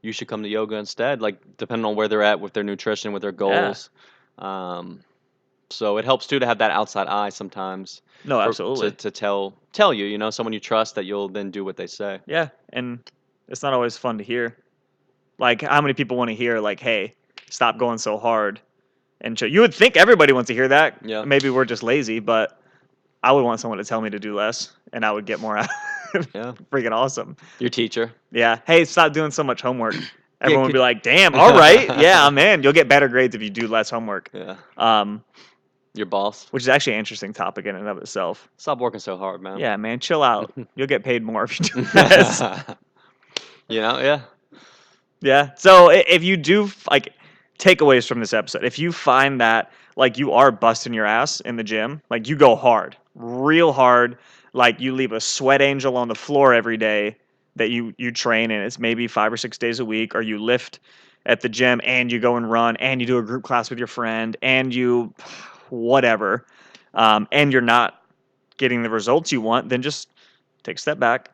you 0.03 0.13
should 0.13 0.29
come 0.29 0.43
to 0.43 0.49
yoga 0.49 0.77
instead, 0.77 1.21
like 1.21 1.37
depending 1.59 1.85
on 1.85 1.95
where 1.95 2.09
they're 2.09 2.23
at 2.23 2.41
with 2.41 2.55
their 2.55 2.65
nutrition, 2.65 3.13
with 3.13 3.23
their 3.23 3.33
goals. 3.33 3.91
Um, 4.39 5.01
so 5.71 5.97
it 5.99 6.05
helps 6.05 6.27
too 6.27 6.39
to 6.39 6.47
have 6.47 6.59
that 6.59 6.71
outside 6.71 7.07
eye 7.07 7.29
sometimes. 7.31 8.03
No, 8.25 8.39
for- 8.41 8.49
absolutely. 8.49 8.91
To, 8.91 8.97
to 8.97 9.11
tell 9.11 9.55
tell 9.73 9.95
you, 9.95 10.05
you 10.07 10.19
know, 10.19 10.31
someone 10.31 10.53
you 10.53 10.61
trust 10.61 10.95
that 10.97 11.05
you'll 11.05 11.29
then 11.29 11.51
do 11.51 11.65
what 11.65 11.77
they 11.77 11.87
say. 11.87 12.21
Yeah, 12.27 12.49
and 12.73 12.99
it's 13.49 13.63
not 13.63 13.73
always 13.73 13.97
fun 13.97 14.19
to 14.19 14.25
hear. 14.25 14.57
Like, 15.39 15.63
how 15.63 15.81
many 15.81 15.95
people 15.95 16.17
want 16.17 16.29
to 16.29 16.35
hear, 16.35 16.61
like, 16.61 16.81
"Hey, 16.81 17.15
stop 17.49 17.79
going 17.79 17.99
so 17.99 18.19
hard"? 18.19 18.61
And 19.23 19.37
ch- 19.37 19.43
you 19.43 19.61
would 19.61 19.75
think 19.75 19.97
everybody 19.97 20.33
wants 20.33 20.49
to 20.49 20.55
hear 20.55 20.69
that. 20.69 20.99
Yeah. 21.05 21.25
Maybe 21.25 21.51
we're 21.51 21.65
just 21.65 21.83
lazy, 21.83 22.21
but 22.21 22.61
I 23.23 23.33
would 23.33 23.45
want 23.45 23.61
someone 23.61 23.79
to 23.79 23.85
tell 23.85 24.01
me 24.01 24.11
to 24.11 24.19
do 24.19 24.35
less, 24.35 24.73
and 24.93 25.05
I 25.05 25.13
would 25.13 25.25
get 25.27 25.41
more 25.41 25.57
out. 25.59 25.69
Yeah. 26.35 26.53
Freaking 26.71 26.93
awesome. 26.93 27.37
Your 27.59 27.71
teacher. 27.71 28.13
Yeah. 28.33 28.59
Hey, 28.67 28.85
stop 28.85 29.13
doing 29.13 29.31
so 29.31 29.43
much 29.45 29.61
homework. 29.63 29.95
Everyone 30.43 30.63
would 30.65 30.69
could- 30.69 30.75
be 30.75 30.81
like, 30.81 31.03
"Damn, 31.03 31.35
all 31.41 31.53
right, 31.57 31.87
yeah, 32.01 32.27
I'm 32.27 32.37
in. 32.39 32.63
You'll 32.63 32.73
get 32.73 32.89
better 32.89 33.09
grades 33.09 33.35
if 33.35 33.43
you 33.43 33.51
do 33.51 33.69
less 33.69 33.89
homework." 33.91 34.31
Yeah. 34.33 34.57
Um, 34.77 35.23
Your 35.95 36.07
boss. 36.07 36.47
which 36.53 36.63
is 36.63 36.69
actually 36.69 36.93
an 36.95 37.01
interesting 37.01 37.33
topic 37.33 37.67
in 37.67 37.75
and 37.75 37.89
of 37.89 37.99
itself. 37.99 38.49
Stop 38.59 38.79
working 38.79 39.01
so 39.01 39.17
hard, 39.17 39.43
man. 39.43 39.59
Yeah, 39.59 39.77
man, 39.77 39.99
chill 39.99 40.23
out. 40.23 40.53
You'll 40.77 40.87
get 40.87 41.03
paid 41.03 41.23
more 41.23 41.45
if 41.45 41.59
you 41.59 41.67
do 41.67 41.81
less. 41.95 42.41
you 43.69 43.81
know, 43.81 43.99
yeah. 43.99 44.21
Yeah. 45.21 45.51
So 45.57 45.91
i- 45.91 46.05
if 46.09 46.23
you 46.23 46.37
do 46.37 46.65
f- 46.65 46.87
like 46.91 47.13
takeaways 47.59 48.07
from 48.07 48.21
this 48.21 48.33
episode, 48.33 48.65
if 48.65 48.79
you 48.79 48.93
find 48.93 49.41
that 49.41 49.73
like 49.97 50.17
you 50.17 50.33
are 50.33 50.51
busting 50.51 50.95
your 50.95 51.07
ass 51.07 51.41
in 51.41 51.57
the 51.57 51.65
gym, 51.65 52.01
like 52.11 52.29
you 52.29 52.37
go 52.37 52.55
hard, 52.57 52.97
real 53.15 53.73
hard, 53.73 54.17
like 54.53 54.81
you 54.81 54.95
leave 54.95 55.13
a 55.13 55.21
sweat 55.21 55.61
angel 55.61 55.97
on 55.97 56.09
the 56.09 56.15
floor 56.15 56.55
every 56.55 56.77
day 56.77 57.17
that 57.57 57.71
you 57.71 57.93
you 57.99 58.11
train 58.13 58.51
and 58.51 58.65
it's 58.65 58.79
maybe 58.79 59.07
5 59.09 59.33
or 59.33 59.37
6 59.37 59.59
days 59.59 59.81
a 59.81 59.85
week 59.85 60.15
or 60.15 60.23
you 60.23 60.39
lift 60.39 60.79
at 61.27 61.41
the 61.43 61.49
gym 61.49 61.81
and 61.85 62.11
you 62.11 62.19
go 62.19 62.37
and 62.37 62.51
run 62.51 62.77
and 62.77 63.01
you 63.01 63.07
do 63.07 63.19
a 63.19 63.23
group 63.23 63.43
class 63.43 63.69
with 63.69 63.79
your 63.79 63.89
friend 63.89 64.37
and 64.41 64.73
you 64.75 65.13
whatever 65.71 66.47
um, 66.95 67.29
and 67.33 67.53
you're 67.53 67.63
not 67.63 68.03
getting 68.57 68.83
the 68.83 68.91
results 68.91 69.33
you 69.33 69.41
want 69.41 69.69
then 69.69 69.83
just 69.83 70.09
take 70.63 70.77
a 70.77 70.81
step 70.81 70.99
back. 70.99 71.31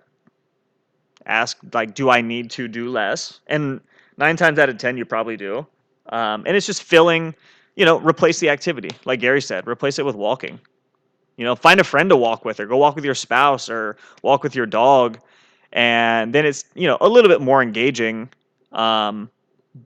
Ask 1.26 1.58
like 1.72 1.94
do 1.94 2.08
i 2.10 2.20
need 2.20 2.50
to 2.52 2.68
do 2.68 2.88
less? 2.88 3.40
And 3.48 3.80
nine 4.16 4.36
times 4.36 4.58
out 4.58 4.68
of 4.68 4.78
ten 4.78 4.96
you 4.96 5.04
probably 5.04 5.36
do. 5.36 5.66
Um, 6.10 6.44
and 6.46 6.56
it's 6.56 6.66
just 6.66 6.82
filling 6.82 7.34
you 7.74 7.84
know 7.84 7.98
replace 7.98 8.38
the 8.38 8.48
activity 8.48 8.90
like 9.04 9.20
gary 9.20 9.42
said 9.42 9.66
replace 9.66 9.98
it 9.98 10.04
with 10.04 10.14
walking. 10.14 10.60
You 11.36 11.44
know 11.44 11.56
find 11.56 11.80
a 11.80 11.84
friend 11.84 12.08
to 12.10 12.16
walk 12.16 12.44
with 12.44 12.60
or 12.60 12.66
go 12.66 12.76
walk 12.76 12.94
with 12.94 13.04
your 13.04 13.14
spouse 13.14 13.68
or 13.68 13.96
walk 14.22 14.42
with 14.42 14.54
your 14.54 14.66
dog. 14.66 15.18
And 15.72 16.32
then 16.32 16.46
it's 16.46 16.64
you 16.74 16.86
know 16.86 16.96
a 17.00 17.08
little 17.08 17.28
bit 17.28 17.40
more 17.40 17.60
engaging 17.60 18.28
um, 18.72 19.30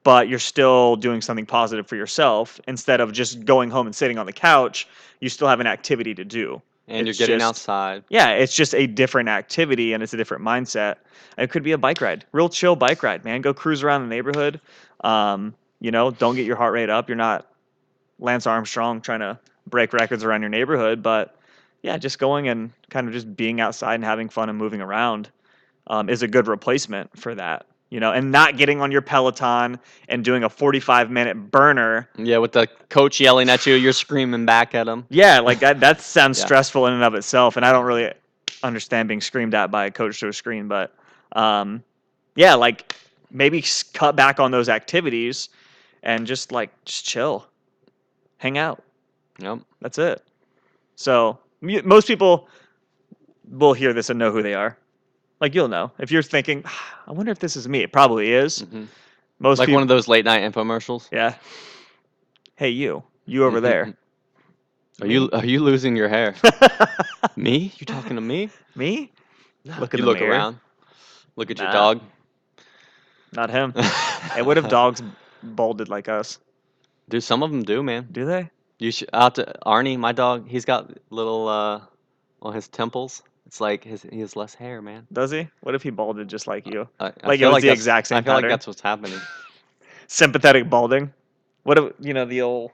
but 0.05 0.28
you're 0.28 0.38
still 0.38 0.97
doing 0.97 1.20
something 1.20 1.47
positive 1.47 1.86
for 1.86 1.97
yourself 1.97 2.61
instead 2.68 3.01
of 3.01 3.12
just 3.12 3.45
going 3.45 3.70
home 3.70 3.86
and 3.86 3.95
sitting 3.95 4.18
on 4.18 4.26
the 4.26 4.32
couch 4.32 4.86
you 5.20 5.28
still 5.28 5.49
have 5.49 5.61
an 5.61 5.66
activity 5.66 6.14
to 6.14 6.24
do 6.24 6.61
And 6.88 7.07
It's 7.09 7.18
you're 7.18 7.26
getting 7.26 7.41
just- 7.41 7.49
outside. 7.49 8.05
yeah, 8.09 8.30
it's 8.30 8.55
just 8.55 8.74
a 8.74 8.86
different 8.86 9.28
activity 9.28 9.93
and 9.93 10.03
it's 10.03 10.12
a 10.14 10.16
different 10.16 10.43
mindset. 10.45 10.97
It 11.38 11.51
could 11.51 11.62
be 11.62 11.72
a 11.72 11.78
bike 11.78 12.01
ride, 12.01 12.24
real 12.32 12.49
chill 12.49 12.74
bike 12.76 13.03
ride, 13.03 13.24
man. 13.24 13.41
Go 13.43 13.53
cruise 13.55 13.82
around 13.82 14.03
the 14.03 14.09
neighborhood. 14.09 14.61
Um, 15.05 15.55
you 15.80 15.91
know, 15.93 16.11
don't 16.11 16.34
get 16.36 16.47
your 16.47 16.57
heart 16.57 16.72
rate 16.72 16.91
up. 16.91 17.09
You're 17.09 17.16
not 17.16 17.47
Lance 18.18 18.47
Armstrong 18.47 19.01
trying 19.01 19.20
to 19.20 19.38
break 19.66 19.93
records 19.93 20.24
around 20.24 20.41
your 20.43 20.51
neighborhood, 20.51 21.03
but 21.03 21.36
yeah, 21.82 21.97
just 21.97 22.18
going 22.18 22.49
and 22.49 22.70
kind 22.91 23.07
of 23.07 23.12
just 23.14 23.34
being 23.36 23.61
outside 23.61 23.95
and 23.95 24.05
having 24.05 24.28
fun 24.28 24.49
and 24.49 24.59
moving 24.59 24.80
around 24.80 25.30
um, 25.86 26.09
is 26.11 26.22
a 26.22 26.28
good 26.28 26.47
replacement 26.49 27.16
for 27.18 27.34
that. 27.34 27.66
You 27.91 27.99
know, 28.01 28.12
and 28.12 28.30
not 28.30 28.57
getting 28.57 28.80
on 28.80 28.91
your 28.93 29.03
Peloton 29.03 29.78
and 30.09 30.24
doing 30.24 30.45
a 30.45 30.49
45 30.49 31.11
minute 31.11 31.51
burner. 31.51 32.09
Yeah, 32.16 32.38
with 32.38 32.53
the 32.53 32.68
coach 32.88 33.20
yelling 33.20 33.49
at 33.51 33.66
you, 33.66 33.74
you're 33.74 33.93
screaming 33.93 34.47
back 34.47 34.74
at 34.74 34.86
him. 34.88 35.05
Yeah, 35.11 35.41
like 35.41 35.59
that, 35.61 35.80
that 35.80 36.01
sounds 36.16 36.38
Yeah. 36.38 36.45
stressful 36.47 36.86
in 36.86 36.95
and 36.95 37.03
of 37.03 37.14
itself. 37.14 37.57
And 37.57 37.66
I 37.66 37.72
don't 37.72 37.84
really 37.84 38.12
understand 38.62 39.09
being 39.09 39.20
screamed 39.20 39.55
at 39.55 39.70
by 39.70 39.86
a 39.86 39.91
coach 39.91 40.20
to 40.20 40.28
a 40.28 40.32
screen, 40.32 40.68
but 40.68 40.95
um, 41.32 41.82
yeah, 42.36 42.55
like 42.55 42.95
maybe 43.30 43.64
cut 43.93 44.16
back 44.16 44.38
on 44.41 44.51
those 44.51 44.68
activities 44.68 45.49
and 46.03 46.26
just 46.26 46.53
like 46.53 46.70
just 46.84 47.05
chill, 47.05 47.47
hang 48.38 48.57
out. 48.57 48.82
Yep. 49.38 49.61
That's 49.80 49.99
it. 49.99 50.22
So 50.97 51.38
most 51.61 52.07
people 52.07 52.49
will 53.49 53.72
hear 53.72 53.93
this 53.93 54.11
and 54.11 54.18
know 54.18 54.30
who 54.30 54.43
they 54.43 54.55
are. 54.55 54.76
Like 55.41 55.55
you'll 55.55 55.68
know 55.68 55.91
if 55.99 56.11
you're 56.11 56.22
thinking, 56.22 56.62
"Ah, 56.66 57.03
I 57.09 57.12
wonder 57.12 57.32
if 57.32 57.38
this 57.38 57.57
is 57.57 57.66
me. 57.68 57.80
It 57.80 57.93
probably 57.93 58.32
is. 58.32 58.61
hmm 58.61 58.84
Most 59.38 59.59
Like 59.59 59.66
people, 59.68 59.74
one 59.76 59.82
of 59.82 59.88
those 59.88 60.07
late 60.09 60.24
night 60.24 60.43
infomercials. 60.43 61.09
yeah. 61.11 61.34
Hey, 62.57 62.68
you, 62.70 63.03
you 63.24 63.45
over 63.47 63.59
Mhm. 63.59 63.62
there. 63.62 63.95
Are 65.01 65.07
you 65.07 65.30
are 65.32 65.47
you 65.47 65.61
losing 65.61 65.97
your 65.97 66.09
hair? 66.09 66.34
me? 67.36 67.72
You 67.78 67.86
talking 67.86 68.16
to 68.16 68.20
me? 68.20 68.51
me? 68.74 69.11
Look 69.78 69.95
in 69.95 70.01
you 70.01 70.07
look 70.07 70.18
mirror. 70.18 70.30
around. 70.30 70.61
Look 71.36 71.51
at 71.51 71.59
your 71.59 71.70
dog. 71.72 72.01
Not 73.32 73.51
him. 73.51 73.72
Hey, 74.34 74.43
what 74.43 74.59
if 74.59 74.68
dogs 74.68 75.03
bolded 75.43 75.88
like 75.88 76.09
us? 76.09 76.38
Do 77.09 77.20
some 77.20 77.43
of 77.43 77.51
them 77.51 77.62
do, 77.62 77.82
man. 77.82 78.07
Do 78.12 78.26
they? 78.26 78.51
You 78.78 78.91
should 78.93 79.09
out 79.12 79.34
to 79.36 79.55
Arnie, 79.66 79.99
my 79.99 80.12
dog. 80.12 80.47
He's 80.49 80.64
got 80.66 80.91
little 81.11 81.49
uh 81.49 81.80
on 82.43 82.55
his 82.55 82.68
temples. 82.68 83.22
It's 83.51 83.61
like 83.61 83.82
his 83.82 84.07
he 84.12 84.20
has 84.20 84.36
less 84.36 84.55
hair, 84.55 84.80
man. 84.80 85.09
Does 85.12 85.32
he? 85.32 85.48
What 85.62 85.74
if 85.74 85.82
he 85.82 85.90
balded 85.90 86.28
just 86.28 86.46
like 86.46 86.68
you? 86.68 86.88
I, 87.01 87.07
I 87.07 87.26
Like, 87.26 87.40
it 87.40 87.48
was 87.48 87.62
the 87.64 87.72
exact 87.72 88.07
same 88.07 88.18
I 88.18 88.22
feel 88.22 88.34
pattern. 88.34 88.42
like 88.44 88.53
that's 88.53 88.64
what's 88.68 88.80
happening. 88.80 89.18
Sympathetic 90.07 90.70
balding. 90.70 91.12
What 91.64 91.76
if 91.76 91.92
you 91.98 92.14
know 92.14 92.24
the 92.26 92.42
old 92.42 92.70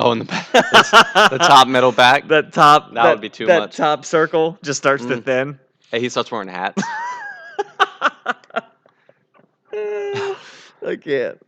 Oh, 0.00 0.10
in 0.10 0.18
the 0.18 0.24
back, 0.24 0.50
the 0.50 1.38
top 1.38 1.68
middle 1.68 1.92
back. 1.92 2.26
that 2.28 2.52
top 2.52 2.92
That 2.94 3.08
would 3.12 3.20
be 3.20 3.28
too 3.28 3.46
that 3.46 3.58
much. 3.60 3.76
top 3.76 4.04
circle 4.04 4.58
just 4.64 4.78
starts 4.78 5.04
to 5.06 5.18
Mm. 5.18 5.24
thin. 5.24 5.58
Hey, 5.92 6.00
he 6.00 6.08
starts 6.08 6.32
wearing 6.32 6.48
hats. 6.48 6.82
I 9.72 10.96
can't. 11.00 11.38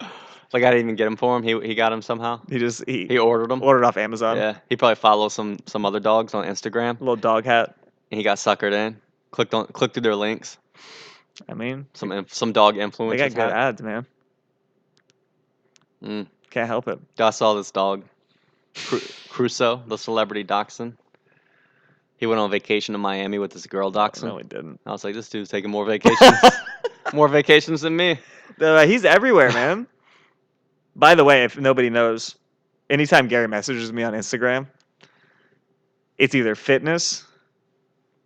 like 0.53 0.63
I 0.63 0.71
didn't 0.71 0.85
even 0.87 0.95
get 0.95 1.09
him 1.09 1.17
for 1.17 1.37
him. 1.37 1.43
He 1.43 1.59
he 1.67 1.75
got 1.75 1.93
him 1.93 2.01
somehow. 2.01 2.41
He 2.49 2.61
just 2.61 2.85
he, 2.87 3.07
He 3.09 3.19
ordered 3.19 3.51
them. 3.51 3.61
ordered 3.61 3.83
off 3.85 3.97
Amazon. 3.97 4.37
Yeah, 4.37 4.59
he 4.69 4.77
probably 4.77 4.95
follows 4.95 5.35
some 5.35 5.59
some 5.67 5.85
other 5.85 5.99
dogs 5.99 6.33
on 6.33 6.45
Instagram, 6.47 7.01
Little 7.01 7.17
dog 7.17 7.45
hat. 7.45 7.75
And 8.13 8.19
he 8.19 8.23
got 8.23 8.37
suckered 8.37 8.73
in. 8.73 9.01
Clicked 9.33 9.55
on 9.55 9.67
clicked 9.69 9.95
through 9.95 10.03
their 10.03 10.15
links. 10.15 10.59
I 11.49 11.55
mean, 11.55 11.87
Some 11.95 12.13
inf- 12.13 12.33
some 12.33 12.53
dog 12.53 12.77
influence. 12.77 13.19
they 13.19 13.29
got 13.31 13.35
good 13.35 13.53
ads, 13.53 13.83
man. 13.83 14.07
Mm. 16.05 16.27
Can't 16.51 16.67
help 16.67 16.87
it. 16.89 16.99
I 17.19 17.31
saw 17.31 17.55
this 17.55 17.71
dog, 17.71 18.05
Cru- 18.77 19.01
Crusoe, 19.31 19.83
the 19.87 19.97
celebrity 19.97 20.43
dachshund. 20.43 20.99
He 22.19 22.27
went 22.27 22.39
on 22.39 22.51
vacation 22.51 22.93
to 22.93 22.99
Miami 22.99 23.39
with 23.39 23.53
this 23.53 23.67
girl 23.67 23.91
dachshund. 23.91 24.29
No, 24.31 24.37
he 24.37 24.45
didn't. 24.45 24.79
I 24.85 24.93
was 24.93 25.03
like, 25.05 25.15
this 25.15 25.31
dude's 25.31 25.49
taking 25.49 25.71
more 25.71 25.87
vacations, 25.87 26.39
more 27.15 27.29
vacations 27.29 27.81
than 27.81 27.97
me. 27.97 28.19
Uh, 28.61 28.85
he's 28.87 29.07
everywhere, 29.07 29.51
man. 29.53 29.87
By 30.95 31.15
the 31.15 31.25
way, 31.25 31.45
if 31.45 31.57
nobody 31.57 31.89
knows, 31.89 32.37
anytime 32.91 33.27
Gary 33.29 33.49
messages 33.49 33.91
me 33.91 34.03
on 34.03 34.13
Instagram, 34.13 34.67
it's 36.19 36.35
either 36.35 36.55
fitness, 36.55 37.25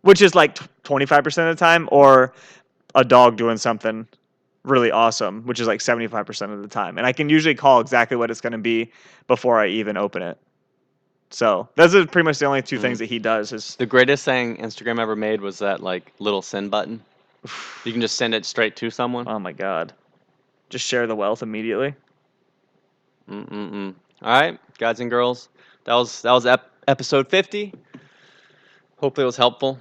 which 0.01 0.21
is 0.21 0.35
like 0.35 0.57
twenty 0.83 1.05
five 1.05 1.23
percent 1.23 1.49
of 1.49 1.57
the 1.57 1.59
time, 1.59 1.87
or 1.91 2.33
a 2.95 3.03
dog 3.03 3.37
doing 3.37 3.57
something 3.57 4.07
really 4.63 4.91
awesome, 4.91 5.43
which 5.43 5.59
is 5.59 5.67
like 5.67 5.81
seventy 5.81 6.07
five 6.07 6.25
percent 6.25 6.51
of 6.51 6.61
the 6.61 6.67
time. 6.67 6.97
And 6.97 7.07
I 7.07 7.13
can 7.13 7.29
usually 7.29 7.55
call 7.55 7.79
exactly 7.79 8.17
what 8.17 8.31
it's 8.31 8.41
going 8.41 8.51
to 8.51 8.57
be 8.57 8.91
before 9.27 9.59
I 9.59 9.67
even 9.67 9.97
open 9.97 10.21
it. 10.21 10.37
So 11.29 11.67
those 11.75 11.93
are 11.93 12.05
pretty 12.05 12.25
much 12.25 12.39
the 12.39 12.45
only 12.45 12.61
two 12.61 12.75
mm-hmm. 12.75 12.83
things 12.83 12.99
that 12.99 13.05
he 13.05 13.19
does. 13.19 13.51
Is 13.51 13.75
The 13.75 13.85
greatest 13.85 14.23
thing 14.23 14.57
Instagram 14.57 14.99
ever 14.99 15.15
made 15.15 15.41
was 15.41 15.59
that 15.59 15.81
like 15.81 16.13
little 16.19 16.41
send 16.41 16.71
button. 16.71 17.01
You 17.85 17.93
can 17.93 18.01
just 18.01 18.17
send 18.17 18.35
it 18.35 18.45
straight 18.45 18.75
to 18.77 18.89
someone. 18.89 19.25
oh 19.27 19.39
my 19.39 19.53
god, 19.53 19.93
just 20.69 20.85
share 20.85 21.07
the 21.07 21.15
wealth 21.15 21.41
immediately. 21.41 21.95
Mm-mm-mm. 23.29 23.93
All 24.21 24.41
right, 24.41 24.59
guys 24.77 24.99
and 24.99 25.09
girls, 25.09 25.47
that 25.85 25.93
was 25.93 26.21
that 26.23 26.31
was 26.31 26.45
ep- 26.45 26.69
episode 26.87 27.29
fifty. 27.29 27.73
Hopefully, 28.97 29.23
it 29.23 29.27
was 29.27 29.37
helpful. 29.37 29.79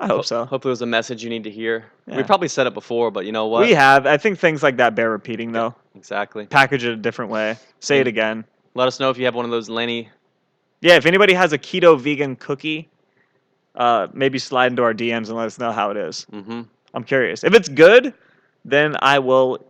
I 0.00 0.06
hope 0.06 0.24
so. 0.24 0.44
Hopefully, 0.46 0.70
it 0.70 0.72
was 0.72 0.82
a 0.82 0.86
message 0.86 1.22
you 1.22 1.28
need 1.30 1.44
to 1.44 1.50
hear. 1.50 1.84
We 2.06 2.22
probably 2.22 2.48
said 2.48 2.66
it 2.66 2.74
before, 2.74 3.10
but 3.10 3.26
you 3.26 3.32
know 3.32 3.46
what? 3.46 3.66
We 3.66 3.72
have. 3.74 4.06
I 4.06 4.16
think 4.16 4.38
things 4.38 4.62
like 4.62 4.78
that 4.78 4.94
bear 4.94 5.10
repeating 5.10 5.52
though. 5.52 5.74
exactly. 5.94 6.46
package 6.46 6.84
it 6.84 6.92
a 6.92 6.96
different 6.96 7.30
way. 7.30 7.56
Say 7.80 8.00
it 8.00 8.06
Mm. 8.06 8.08
again. 8.08 8.44
Let 8.74 8.88
us 8.88 8.98
know 8.98 9.10
if 9.10 9.18
you 9.18 9.24
have 9.26 9.34
one 9.34 9.44
of 9.44 9.50
those 9.50 9.68
Lenny. 9.68 10.08
Yeah, 10.80 10.96
if 10.96 11.04
anybody 11.04 11.34
has 11.34 11.52
a 11.52 11.58
keto 11.58 12.00
vegan 12.00 12.36
cookie, 12.36 12.88
uh, 13.74 14.08
maybe 14.14 14.38
slide 14.38 14.72
into 14.72 14.82
our 14.82 14.94
DMs 14.94 15.28
and 15.28 15.36
let 15.36 15.46
us 15.46 15.58
know 15.58 15.70
how 15.72 15.90
it 15.90 15.96
is. 15.98 16.26
Mm-hmm. 16.32 16.62
I'm 16.94 17.04
curious. 17.04 17.44
If 17.44 17.52
it's 17.54 17.68
good, 17.68 18.14
then 18.64 18.96
I 19.00 19.18
will 19.18 19.64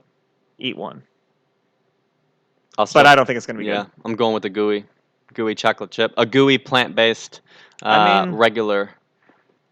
eat 0.58 0.76
one. 0.76 1.02
I'll 2.78 2.86
But 2.92 3.06
I 3.06 3.14
don't 3.16 3.26
think 3.26 3.36
it's 3.36 3.46
gonna 3.46 3.58
be 3.58 3.64
Yeah, 3.66 3.82
good. 3.84 3.90
I'm 4.04 4.14
going 4.14 4.32
with 4.34 4.42
the 4.44 4.50
gooey, 4.50 4.84
gooey 5.34 5.54
chocolate 5.56 5.90
chip. 5.90 6.12
A 6.16 6.24
gooey 6.24 6.56
plant-based, 6.58 7.40
uh, 7.82 7.88
I 7.88 8.24
mean- 8.26 8.34
regular 8.36 8.90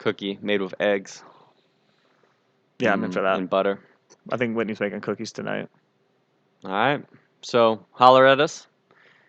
cookie 0.08 0.38
made 0.40 0.62
with 0.62 0.74
eggs. 0.80 1.22
Yeah, 2.78 2.94
I'm 2.94 3.04
in 3.04 3.12
for 3.12 3.20
that. 3.20 3.36
And 3.36 3.50
butter. 3.50 3.78
I 4.30 4.38
think 4.38 4.56
Whitney's 4.56 4.80
making 4.80 5.02
cookies 5.02 5.32
tonight. 5.32 5.68
All 6.64 6.70
right. 6.70 7.04
So 7.42 7.84
holler 7.90 8.26
at 8.26 8.40
us, 8.40 8.66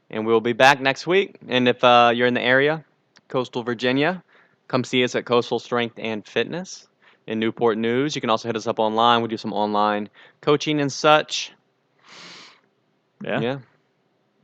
and 0.10 0.26
we'll 0.26 0.40
be 0.40 0.54
back 0.54 0.80
next 0.80 1.06
week. 1.06 1.38
And 1.50 1.68
if 1.68 1.84
uh, 1.84 2.14
you're 2.16 2.28
in 2.28 2.34
the 2.34 2.42
area, 2.42 2.86
coastal 3.28 3.62
Virginia, 3.62 4.24
come 4.70 4.86
see 4.86 5.04
us 5.04 5.16
at 5.16 5.26
Coastal 5.26 5.60
Strength 5.60 6.00
and 6.00 6.26
Fitness 6.26 6.88
in 7.28 7.40
Newport 7.40 7.78
News. 7.78 8.16
You 8.16 8.22
can 8.22 8.30
also 8.30 8.48
hit 8.48 8.56
us 8.56 8.66
up 8.66 8.80
online. 8.80 9.22
We 9.22 9.28
do 9.28 9.36
some 9.36 9.52
online 9.52 10.08
coaching 10.40 10.80
and 10.80 10.92
such. 10.92 11.52
Yeah. 13.22 13.42
Yeah. 13.42 13.60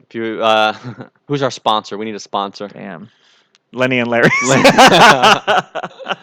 If 0.01 0.15
you, 0.15 0.43
uh, 0.43 0.73
who's 1.27 1.41
our 1.41 1.51
sponsor? 1.51 1.97
We 1.97 2.03
need 2.03 2.15
a 2.15 2.19
sponsor. 2.19 2.67
Damn. 2.67 3.09
Lenny 3.75 3.99
and 3.99 4.09
Larry. 4.09 4.29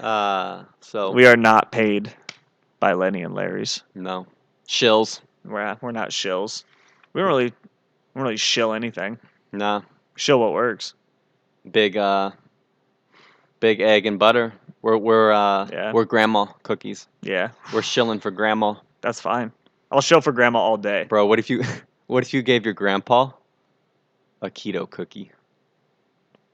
Uh, 0.00 0.64
so 0.80 1.10
we 1.10 1.26
are 1.26 1.36
not 1.36 1.72
paid 1.72 2.12
by 2.80 2.92
Lenny 2.92 3.22
and 3.22 3.34
Larry's. 3.34 3.82
no 3.94 4.26
shills. 4.68 5.20
We're 5.44 5.76
we're 5.80 5.92
not 5.92 6.10
shills. 6.10 6.64
We 7.12 7.20
don't 7.20 7.28
really 7.28 7.46
we 7.46 7.52
don't 8.14 8.22
really 8.24 8.36
shill 8.36 8.72
anything. 8.72 9.18
Nah. 9.52 9.82
Shill 10.16 10.40
what 10.40 10.52
works. 10.52 10.94
Big 11.70 11.96
uh, 11.96 12.30
big 13.60 13.80
egg 13.80 14.06
and 14.06 14.18
butter. 14.18 14.52
We're 14.82 14.96
we're 14.98 15.32
uh, 15.32 15.68
Yeah. 15.72 15.92
we're 15.92 16.04
grandma 16.04 16.46
cookies. 16.62 17.08
Yeah, 17.22 17.50
We're 17.72 17.82
shilling 17.82 18.20
for 18.20 18.30
grandma. 18.30 18.74
that's 19.00 19.20
fine. 19.20 19.52
I'll 19.90 20.00
shill 20.00 20.20
for 20.20 20.32
grandma 20.32 20.58
all 20.60 20.76
day. 20.76 21.04
Bro, 21.08 21.26
what 21.26 21.38
if 21.38 21.48
you 21.50 21.62
what 22.06 22.22
if 22.22 22.32
you 22.34 22.42
gave 22.42 22.64
your 22.64 22.74
grandpa 22.74 23.30
a 24.42 24.50
keto 24.50 24.88
cookie? 24.88 25.32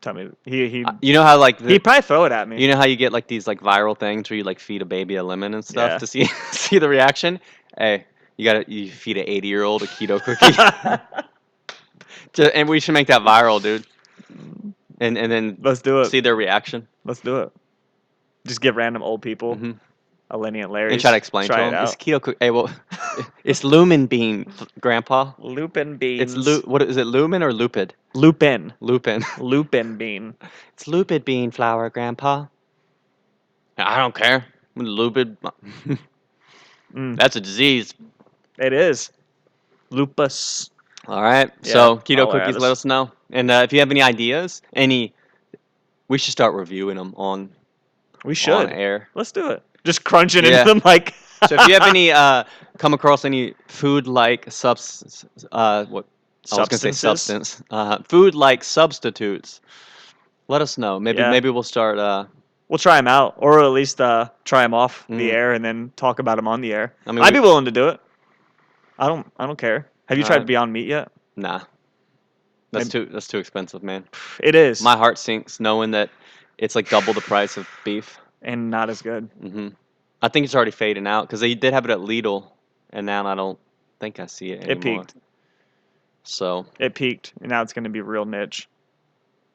Tell 0.04 0.12
me, 0.12 0.28
he 0.44 0.68
he 0.68 0.84
Uh, 0.84 0.92
You 1.00 1.14
know 1.14 1.22
how 1.22 1.38
like 1.38 1.56
the, 1.58 1.70
he'd 1.70 1.82
probably 1.82 2.02
throw 2.02 2.26
it 2.26 2.32
at 2.32 2.46
me. 2.46 2.60
you 2.60 2.68
know 2.68 2.76
how 2.76 2.84
you 2.84 2.94
get 2.94 3.10
like 3.10 3.26
these 3.26 3.46
like 3.46 3.60
viral 3.62 3.98
things 3.98 4.28
where 4.28 4.36
you 4.36 4.44
like 4.44 4.60
feed 4.60 4.82
a 4.82 4.84
baby 4.84 5.16
a 5.16 5.24
lemon 5.24 5.54
and 5.54 5.64
stuff 5.64 5.92
Yeah. 5.92 5.98
to 5.98 6.06
see 6.06 6.24
see 6.52 6.78
the 6.78 6.88
reaction? 6.90 7.40
Hey, 7.78 8.04
you 8.36 8.44
got 8.44 8.66
to 8.66 8.70
you 8.70 8.90
feed 8.90 9.16
an 9.16 9.24
80-year-old 9.26 9.82
a 9.82 9.86
keto 9.86 10.20
cookie. 10.22 10.52
Ju- 12.34 12.50
and 12.54 12.68
we 12.68 12.80
should 12.80 12.92
make 12.92 13.06
that 13.06 13.22
viral, 13.22 13.62
dude. 13.62 13.86
And 15.00 15.16
and 15.16 15.32
then 15.32 15.56
Let's 15.62 15.80
do 15.80 16.00
it. 16.02 16.06
see 16.06 16.20
their 16.20 16.36
reaction. 16.36 16.86
Let's 17.04 17.20
do 17.20 17.38
it. 17.40 17.50
Just 18.46 18.60
give 18.60 18.76
random 18.76 19.02
old 19.02 19.22
people 19.22 19.56
Mhm. 19.56 19.78
A 20.30 20.38
Lenny 20.38 20.60
and 20.60 20.72
Larry. 20.72 20.92
And 20.92 21.00
try 21.00 21.10
to 21.12 21.16
explain 21.16 21.46
try 21.46 21.70
to 21.70 21.80
it. 21.80 21.82
It's 21.82 21.96
keto. 21.96 22.34
Hey, 22.40 22.50
well, 22.50 22.70
it's 23.44 23.62
lumen 23.64 24.06
bean, 24.06 24.46
grandpa. 24.80 25.32
Lupin 25.38 25.96
beans. 25.96 26.34
It's 26.34 26.46
lu- 26.46 26.62
what 26.62 26.82
is 26.82 26.96
it? 26.96 27.06
Lumen 27.06 27.42
or 27.42 27.52
lupid? 27.52 27.94
lupin. 28.14 28.72
Lupin. 28.80 29.24
Lupin 29.38 29.96
bean. 29.96 30.34
It's 30.72 30.86
lupid 30.86 31.24
bean 31.24 31.50
flour, 31.50 31.90
Grandpa. 31.90 32.46
I 33.76 33.98
don't 33.98 34.14
care. 34.14 34.46
Lupid. 34.76 35.36
Mm, 36.94 37.16
That's 37.16 37.34
a 37.34 37.40
disease. 37.40 37.92
it 38.56 38.72
is. 38.72 39.10
Lupus. 39.90 40.70
All 41.08 41.22
right. 41.22 41.50
Yeah, 41.64 41.72
so 41.72 41.96
keto 41.98 42.30
cookies, 42.30 42.56
let 42.56 42.70
us 42.70 42.84
know. 42.84 43.10
And 43.32 43.50
uh, 43.50 43.62
if 43.64 43.72
you 43.72 43.80
have 43.80 43.90
any 43.90 44.00
ideas, 44.00 44.62
any, 44.74 45.12
we 46.06 46.18
should 46.18 46.30
start 46.30 46.54
reviewing 46.54 46.96
them 46.96 47.12
on 47.16 47.50
We 48.24 48.30
on 48.30 48.34
should. 48.34 48.68
air. 48.70 49.08
Let's 49.14 49.32
do 49.32 49.50
it. 49.50 49.62
Just 49.84 50.04
crunching 50.04 50.44
Yeah. 50.44 50.60
into 50.60 50.74
them 50.74 50.82
like. 50.84 51.14
So 51.48 51.56
if 51.56 51.68
you 51.68 51.74
have 51.74 51.82
any, 51.88 52.10
uh, 52.22 52.44
come 52.78 52.94
across 52.94 53.24
any 53.24 53.54
food-like 53.68 54.50
substance, 54.50 55.24
uh, 55.52 55.84
what 55.86 56.06
I 56.52 56.56
was 56.56 56.68
gonna 56.68 56.78
say 56.78 56.90
Substances? 56.92 57.48
substance, 57.48 57.62
uh, 57.70 57.98
food-like 58.08 58.64
substitutes, 58.64 59.60
let 60.48 60.62
us 60.62 60.78
know. 60.78 60.98
Maybe 60.98 61.18
Yeah. 61.18 61.30
maybe 61.30 61.50
we'll 61.50 61.62
start 61.62 61.98
uh, 61.98 62.24
We'll 62.68 62.78
try 62.78 62.96
them 62.96 63.08
out, 63.08 63.34
or 63.36 63.62
at 63.62 63.68
least 63.68 64.00
uh, 64.00 64.30
try 64.46 64.62
them 64.62 64.72
off 64.72 65.04
the 65.08 65.28
Mm. 65.28 65.32
air 65.32 65.52
and 65.52 65.62
then 65.62 65.92
talk 65.96 66.18
about 66.18 66.36
them 66.36 66.48
on 66.48 66.62
the 66.62 66.72
air. 66.72 66.94
I 67.06 67.12
mean, 67.12 67.22
I'd 67.22 67.34
we- 67.34 67.40
be 67.40 67.42
willing 67.44 67.66
to 67.66 67.70
do 67.70 67.88
it. 67.88 68.00
I 68.98 69.06
don't. 69.06 69.30
I 69.38 69.46
don't 69.46 69.58
care. 69.58 69.86
Have 70.06 70.16
you 70.16 70.24
tried 70.24 70.36
Alright. 70.36 70.46
Beyond 70.46 70.72
Meat 70.72 70.86
yet? 70.86 71.12
Nah. 71.36 71.60
That's 72.72 72.86
Maybe- 72.92 73.06
too 73.06 73.12
that's 73.12 73.28
too 73.28 73.38
expensive, 73.38 73.82
man. 73.82 74.04
It 74.40 74.54
is, 74.54 74.80
My 74.82 74.96
heart 74.96 75.18
sinks 75.18 75.60
knowing 75.60 75.90
that 75.90 76.08
it's 76.56 76.74
like 76.74 76.88
double 76.88 77.12
the 77.12 77.20
price 77.20 77.56
of 77.58 77.68
beef. 77.84 78.18
And 78.44 78.70
not 78.70 78.90
as 78.90 79.02
good. 79.02 79.28
hmm 79.40 79.68
I 80.22 80.28
think 80.28 80.44
it's 80.44 80.54
already 80.54 80.70
fading 80.70 81.06
out 81.06 81.22
because 81.26 81.40
they 81.40 81.54
did 81.54 81.74
have 81.74 81.84
it 81.84 81.90
at 81.90 81.98
Lidl, 81.98 82.50
and 82.90 83.04
now 83.04 83.26
I 83.26 83.34
don't 83.34 83.58
think 84.00 84.20
I 84.20 84.26
see 84.26 84.52
it 84.52 84.62
anymore. 84.64 85.02
It 85.02 85.06
peaked. 85.08 85.14
So 86.22 86.64
It 86.78 86.94
peaked, 86.94 87.34
and 87.40 87.50
now 87.50 87.60
it's 87.62 87.72
going 87.74 87.84
to 87.84 87.90
be 87.90 88.00
real 88.00 88.24
niche. 88.24 88.68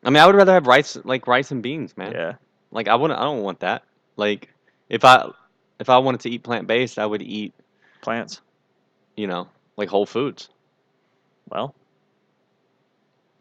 I 0.03 0.09
mean, 0.11 0.21
I 0.21 0.27
would 0.27 0.35
rather 0.35 0.53
have 0.53 0.67
rice 0.67 0.95
like 1.03 1.25
rice 1.27 1.51
and 1.51 1.63
beans, 1.63 1.97
man. 1.97 2.11
Yeah. 2.11 2.33
Like 2.71 2.87
I 2.87 2.95
wouldn't. 2.95 3.19
I 3.19 3.23
don't 3.23 3.41
want 3.41 3.61
that. 3.61 3.83
Like 4.15 4.49
if 4.89 5.03
I 5.03 5.29
if 5.79 5.89
I 5.89 5.97
wanted 5.97 6.21
to 6.21 6.29
eat 6.29 6.43
plant 6.43 6.67
based, 6.67 6.99
I 6.99 7.05
would 7.05 7.21
eat 7.23 7.53
Plants. 8.01 8.41
you 9.17 9.27
know 9.27 9.47
like 9.75 9.89
Whole 9.89 10.05
Foods. 10.05 10.49
Well, 11.49 11.73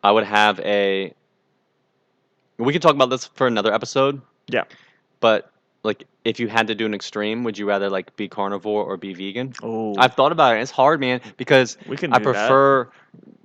I 0.03 0.11
would 0.13 0.25
have 0.25 0.61
a. 0.61 1.13
We 2.57 2.73
can 2.73 2.81
talk 2.81 2.95
about 2.95 3.11
this 3.11 3.27
for 3.27 3.47
another 3.47 3.73
episode. 3.73 4.21
Yeah. 4.49 4.65
But 5.21 5.51
like, 5.83 6.05
if 6.25 6.39
you 6.41 6.49
had 6.49 6.67
to 6.69 6.75
do 6.75 6.87
an 6.87 6.95
extreme, 6.95 7.45
would 7.45 7.57
you 7.59 7.67
rather 7.67 7.89
like 7.91 8.15
be 8.17 8.29
carnivore 8.29 8.85
or 8.85 8.97
be 8.97 9.15
vegan? 9.15 9.55
oh, 9.63 9.95
I've 9.99 10.15
thought 10.15 10.33
about 10.33 10.57
it. 10.57 10.61
It's 10.61 10.71
hard, 10.71 11.01
man, 11.01 11.21
because 11.37 11.77
we 11.87 11.97
can. 11.97 12.11
Do 12.11 12.17
I 12.17 12.19
that. 12.19 12.25
prefer 12.25 12.89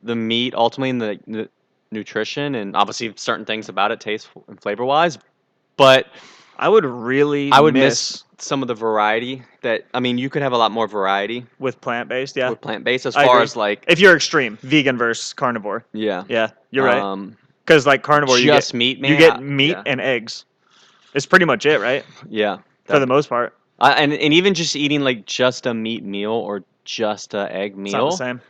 the 0.04 0.16
meat 0.16 0.54
ultimately 0.56 0.90
in 0.90 0.98
the 0.98 1.20
nu- 1.26 1.48
nutrition 1.92 2.56
and 2.56 2.76
obviously 2.76 3.14
certain 3.16 3.46
things 3.46 3.70
about 3.70 3.92
it, 3.92 4.00
taste 4.00 4.30
and 4.48 4.60
flavor 4.62 4.84
wise. 4.86 5.18
But 5.78 6.08
I 6.58 6.70
would 6.70 6.86
really. 6.86 7.52
I 7.52 7.60
would 7.60 7.74
miss, 7.74 8.24
some 8.40 8.62
of 8.62 8.68
the 8.68 8.74
variety 8.76 9.42
that 9.62 9.86
I 9.94 10.00
mean, 10.02 10.18
you 10.18 10.30
could 10.30 10.42
have 10.42 10.52
a 10.52 10.58
lot 10.58 10.72
more 10.72 10.88
variety 10.88 11.46
with 11.60 11.80
plant 11.80 12.10
based. 12.10 12.36
Yeah. 12.36 12.50
with 12.50 12.60
plant 12.62 12.84
based 12.84 13.06
as 13.06 13.16
I 13.16 13.26
far 13.26 13.36
agree. 13.38 13.44
as 13.44 13.56
like 13.56 13.86
If 13.88 14.00
you're 14.00 14.16
extreme, 14.16 14.58
vegan 14.62 14.98
versus 14.98 15.34
carnivore. 15.34 15.86
yeah. 15.94 16.24
Yeah, 16.28 16.50
you're 16.72 16.86
right. 16.86 16.98
Um, 17.02 17.38
Because 17.66 17.88
like 17.88 18.04
carnivore, 18.04 18.38
you 18.38 18.46
get 18.48 18.56
just 18.56 18.74
meat, 18.74 19.00
man. 19.00 19.12
you 19.12 19.18
get 19.18 19.38
I- 19.38 19.40
meat 19.40 19.70
Yeah. 19.70 19.84
and 19.86 20.02
eggs. 20.02 20.44
It's 21.14 21.26
pretty 21.26 21.46
much 21.46 21.66
it, 21.66 21.80
right? 21.80 22.06
yeah. 22.30 22.60
For 22.86 23.00
the 23.00 23.08
most 23.08 23.30
part, 23.30 23.56
I, 23.80 23.94
and 23.94 24.12
and 24.14 24.34
even 24.34 24.54
just 24.54 24.76
eating 24.76 25.02
like 25.02 25.26
just 25.26 25.66
a 25.66 25.74
meat 25.74 26.04
meal 26.04 26.32
or 26.32 26.64
just 26.86 27.34
a 27.34 27.50
egg 27.54 27.72
it's 27.78 27.92
not 27.94 27.98
meal, 28.00 28.10
the 28.10 28.18
same. 28.18 28.42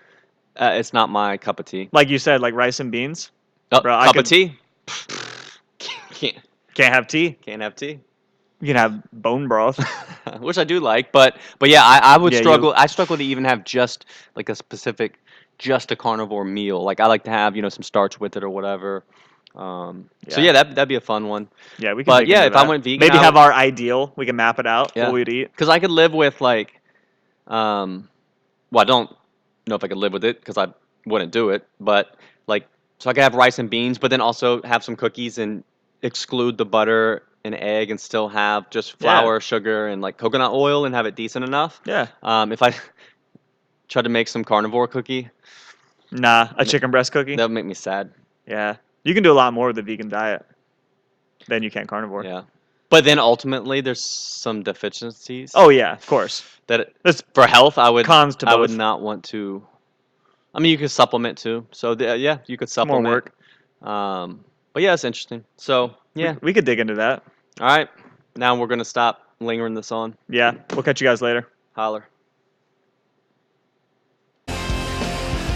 uh, 0.57 0.71
it's 0.73 0.91
not 0.93 1.09
my 1.09 1.37
cup 1.37 1.59
of 1.59 1.65
tea. 1.67 1.87
Like 1.91 2.09
you 2.09 2.17
said, 2.17 2.41
like 2.41 2.53
rice 2.55 2.79
and 2.79 2.91
beans. 2.91 3.29
Oh, 3.71 3.81
Bro, 3.81 3.95
I 3.95 4.05
cup 4.05 4.15
could- 4.15 4.25
of 4.25 4.29
tea? 4.29 4.57
can't 6.09 6.37
Can't 6.73 6.93
have 6.93 7.07
tea. 7.07 7.31
can't 7.45 7.61
have 7.61 7.75
tea. 7.75 7.99
You 8.59 8.67
can 8.67 8.75
have 8.77 9.03
bone 9.11 9.47
broth. 9.47 9.77
Which 10.39 10.57
I 10.57 10.63
do 10.63 10.79
like, 10.79 11.11
but 11.11 11.37
but 11.59 11.69
yeah, 11.69 11.83
I, 11.83 11.99
I 12.15 12.17
would 12.17 12.33
Yeah, 12.33 12.39
you- 12.39 12.43
struggle. 12.43 12.73
I 12.75 12.87
struggle 12.87 13.17
to 13.17 13.23
even 13.23 13.43
have 13.45 13.63
just 13.65 14.05
like 14.35 14.49
a 14.49 14.55
specific, 14.55 15.19
just 15.57 15.91
a 15.91 15.95
carnivore 15.95 16.45
meal. 16.45 16.81
Like 16.83 16.99
I 16.99 17.05
like 17.07 17.23
to 17.25 17.31
have 17.31 17.55
you 17.55 17.61
know 17.61 17.69
some 17.69 17.83
starch 17.83 18.19
with 18.19 18.35
it 18.37 18.43
or 18.43 18.49
whatever. 18.49 19.03
Um, 19.55 20.09
So 20.29 20.39
Yeah. 20.41 20.47
yeah, 20.47 20.51
that 20.53 20.75
that'd 20.75 20.89
be 20.89 20.95
a 20.95 21.01
fun 21.01 21.27
one. 21.27 21.47
Yeah, 21.77 21.93
we 21.93 22.03
can. 22.03 22.11
But 22.11 22.27
yeah, 22.27 22.45
if 22.45 22.55
I 22.55 22.67
went 22.67 22.83
vegan, 22.83 22.99
maybe 22.99 23.17
have 23.17 23.35
our 23.37 23.53
ideal. 23.53 24.11
We 24.15 24.25
can 24.25 24.35
map 24.35 24.59
it 24.59 24.65
out. 24.67 24.93
Yeah. 24.95 25.05
What 25.05 25.13
we'd 25.13 25.29
eat. 25.29 25.51
Because 25.51 25.69
I 25.69 25.79
could 25.79 25.91
live 25.91 26.13
with 26.13 26.41
like, 26.41 26.79
um, 27.47 28.09
well, 28.71 28.81
I 28.81 28.85
don't 28.85 29.09
know 29.67 29.75
if 29.75 29.83
I 29.83 29.87
could 29.87 29.97
live 29.97 30.13
with 30.13 30.23
it 30.23 30.39
because 30.39 30.57
I 30.57 30.67
wouldn't 31.05 31.31
do 31.31 31.49
it. 31.49 31.67
But 31.79 32.15
like, 32.47 32.65
so 32.97 33.09
I 33.09 33.13
could 33.13 33.23
have 33.23 33.35
rice 33.35 33.59
and 33.59 33.69
beans, 33.69 33.97
but 33.99 34.09
then 34.09 34.21
also 34.21 34.61
have 34.63 34.83
some 34.83 34.95
cookies 34.95 35.37
and 35.37 35.63
exclude 36.01 36.57
the 36.57 36.65
butter 36.65 37.23
and 37.45 37.53
egg 37.53 37.91
and 37.91 37.99
still 37.99 38.29
have 38.29 38.69
just 38.71 38.91
Yeah. 38.99 39.19
flour, 39.21 39.39
sugar, 39.39 39.87
and 39.87 40.01
like 40.01 40.17
coconut 40.17 40.51
oil 40.51 40.85
and 40.85 40.95
have 40.95 41.05
it 41.05 41.15
decent 41.15 41.45
enough. 41.45 41.79
Yeah. 41.85 42.07
Um, 42.23 42.51
if 42.51 42.63
I 42.63 42.73
tried 43.87 44.03
to 44.03 44.09
make 44.09 44.27
some 44.29 44.43
carnivore 44.43 44.87
cookie, 44.87 45.29
Nah, 46.11 46.47
a 46.57 46.65
chicken 46.65 46.89
breast 46.91 47.11
cookie. 47.11 47.35
that 47.35 47.43
would 47.43 47.51
make 47.53 47.65
me 47.65 47.73
sad. 47.73 48.11
Yeah, 48.47 48.75
you 49.03 49.13
can 49.13 49.23
do 49.23 49.31
a 49.31 49.33
lot 49.33 49.53
more 49.53 49.67
with 49.67 49.77
a 49.77 49.81
vegan 49.81 50.09
diet 50.09 50.45
than 51.47 51.63
you 51.63 51.71
can 51.71 51.87
carnivore. 51.87 52.23
Yeah. 52.23 52.43
But 52.89 53.03
then 53.05 53.17
ultimately, 53.19 53.81
there's 53.81 54.01
some 54.03 54.61
deficiencies. 54.63 55.51
Oh 55.55 55.69
yeah, 55.69 55.93
of 55.93 56.05
course. 56.05 56.43
that 56.67 56.93
There's 57.03 57.21
for 57.33 57.47
health, 57.47 57.77
I 57.77 57.89
would 57.89 58.05
cons 58.05 58.35
to 58.37 58.47
I 58.47 58.51
both. 58.53 58.59
would 58.69 58.77
not 58.77 59.01
want 59.01 59.23
to. 59.25 59.65
I 60.53 60.59
mean, 60.59 60.71
you 60.71 60.77
could 60.77 60.91
supplement 60.91 61.37
too. 61.37 61.65
So 61.71 61.95
the, 61.95 62.15
yeah, 62.17 62.37
you 62.45 62.57
could 62.57 62.69
supplement. 62.69 63.03
More 63.03 63.13
work. 63.13 63.87
Um, 63.89 64.45
but 64.73 64.83
yeah, 64.83 64.93
it's 64.93 65.03
interesting. 65.03 65.43
So 65.57 65.95
We- 66.15 66.23
yeah, 66.23 66.35
we, 66.41 66.53
could 66.53 66.65
dig 66.65 66.79
into 66.79 66.93
that. 66.95 67.23
all 67.59 67.67
right. 67.67 67.89
Now 68.35 68.55
we're 68.55 68.67
gonna 68.67 68.85
stop 68.85 69.27
lingering 69.39 69.73
this 69.73 69.91
on. 69.91 70.15
Yeah, 70.29 70.53
we'll 70.71 70.83
catch 70.83 71.01
you 71.01 71.07
guys 71.07 71.21
later. 71.21 71.47
Holler. 71.75 72.07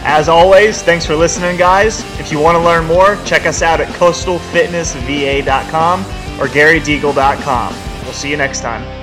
As 0.10 0.30
always, 0.30 0.82
thanks 0.82 1.06
for 1.06 1.18
listening, 1.18 1.58
guys. 1.58 2.00
If 2.18 2.32
you 2.32 2.40
want 2.40 2.56
to 2.56 2.64
learn 2.64 2.86
more, 2.86 3.18
check 3.26 3.46
us 3.46 3.62
out 3.62 3.82
at 3.82 3.90
coastalfitnessva.com 3.90 6.02
or 6.40 6.48
garydeagle.com. 6.48 7.76
We'll 8.04 8.14
see 8.14 8.32
you 8.32 8.38
next 8.38 8.62
time. 8.62 8.97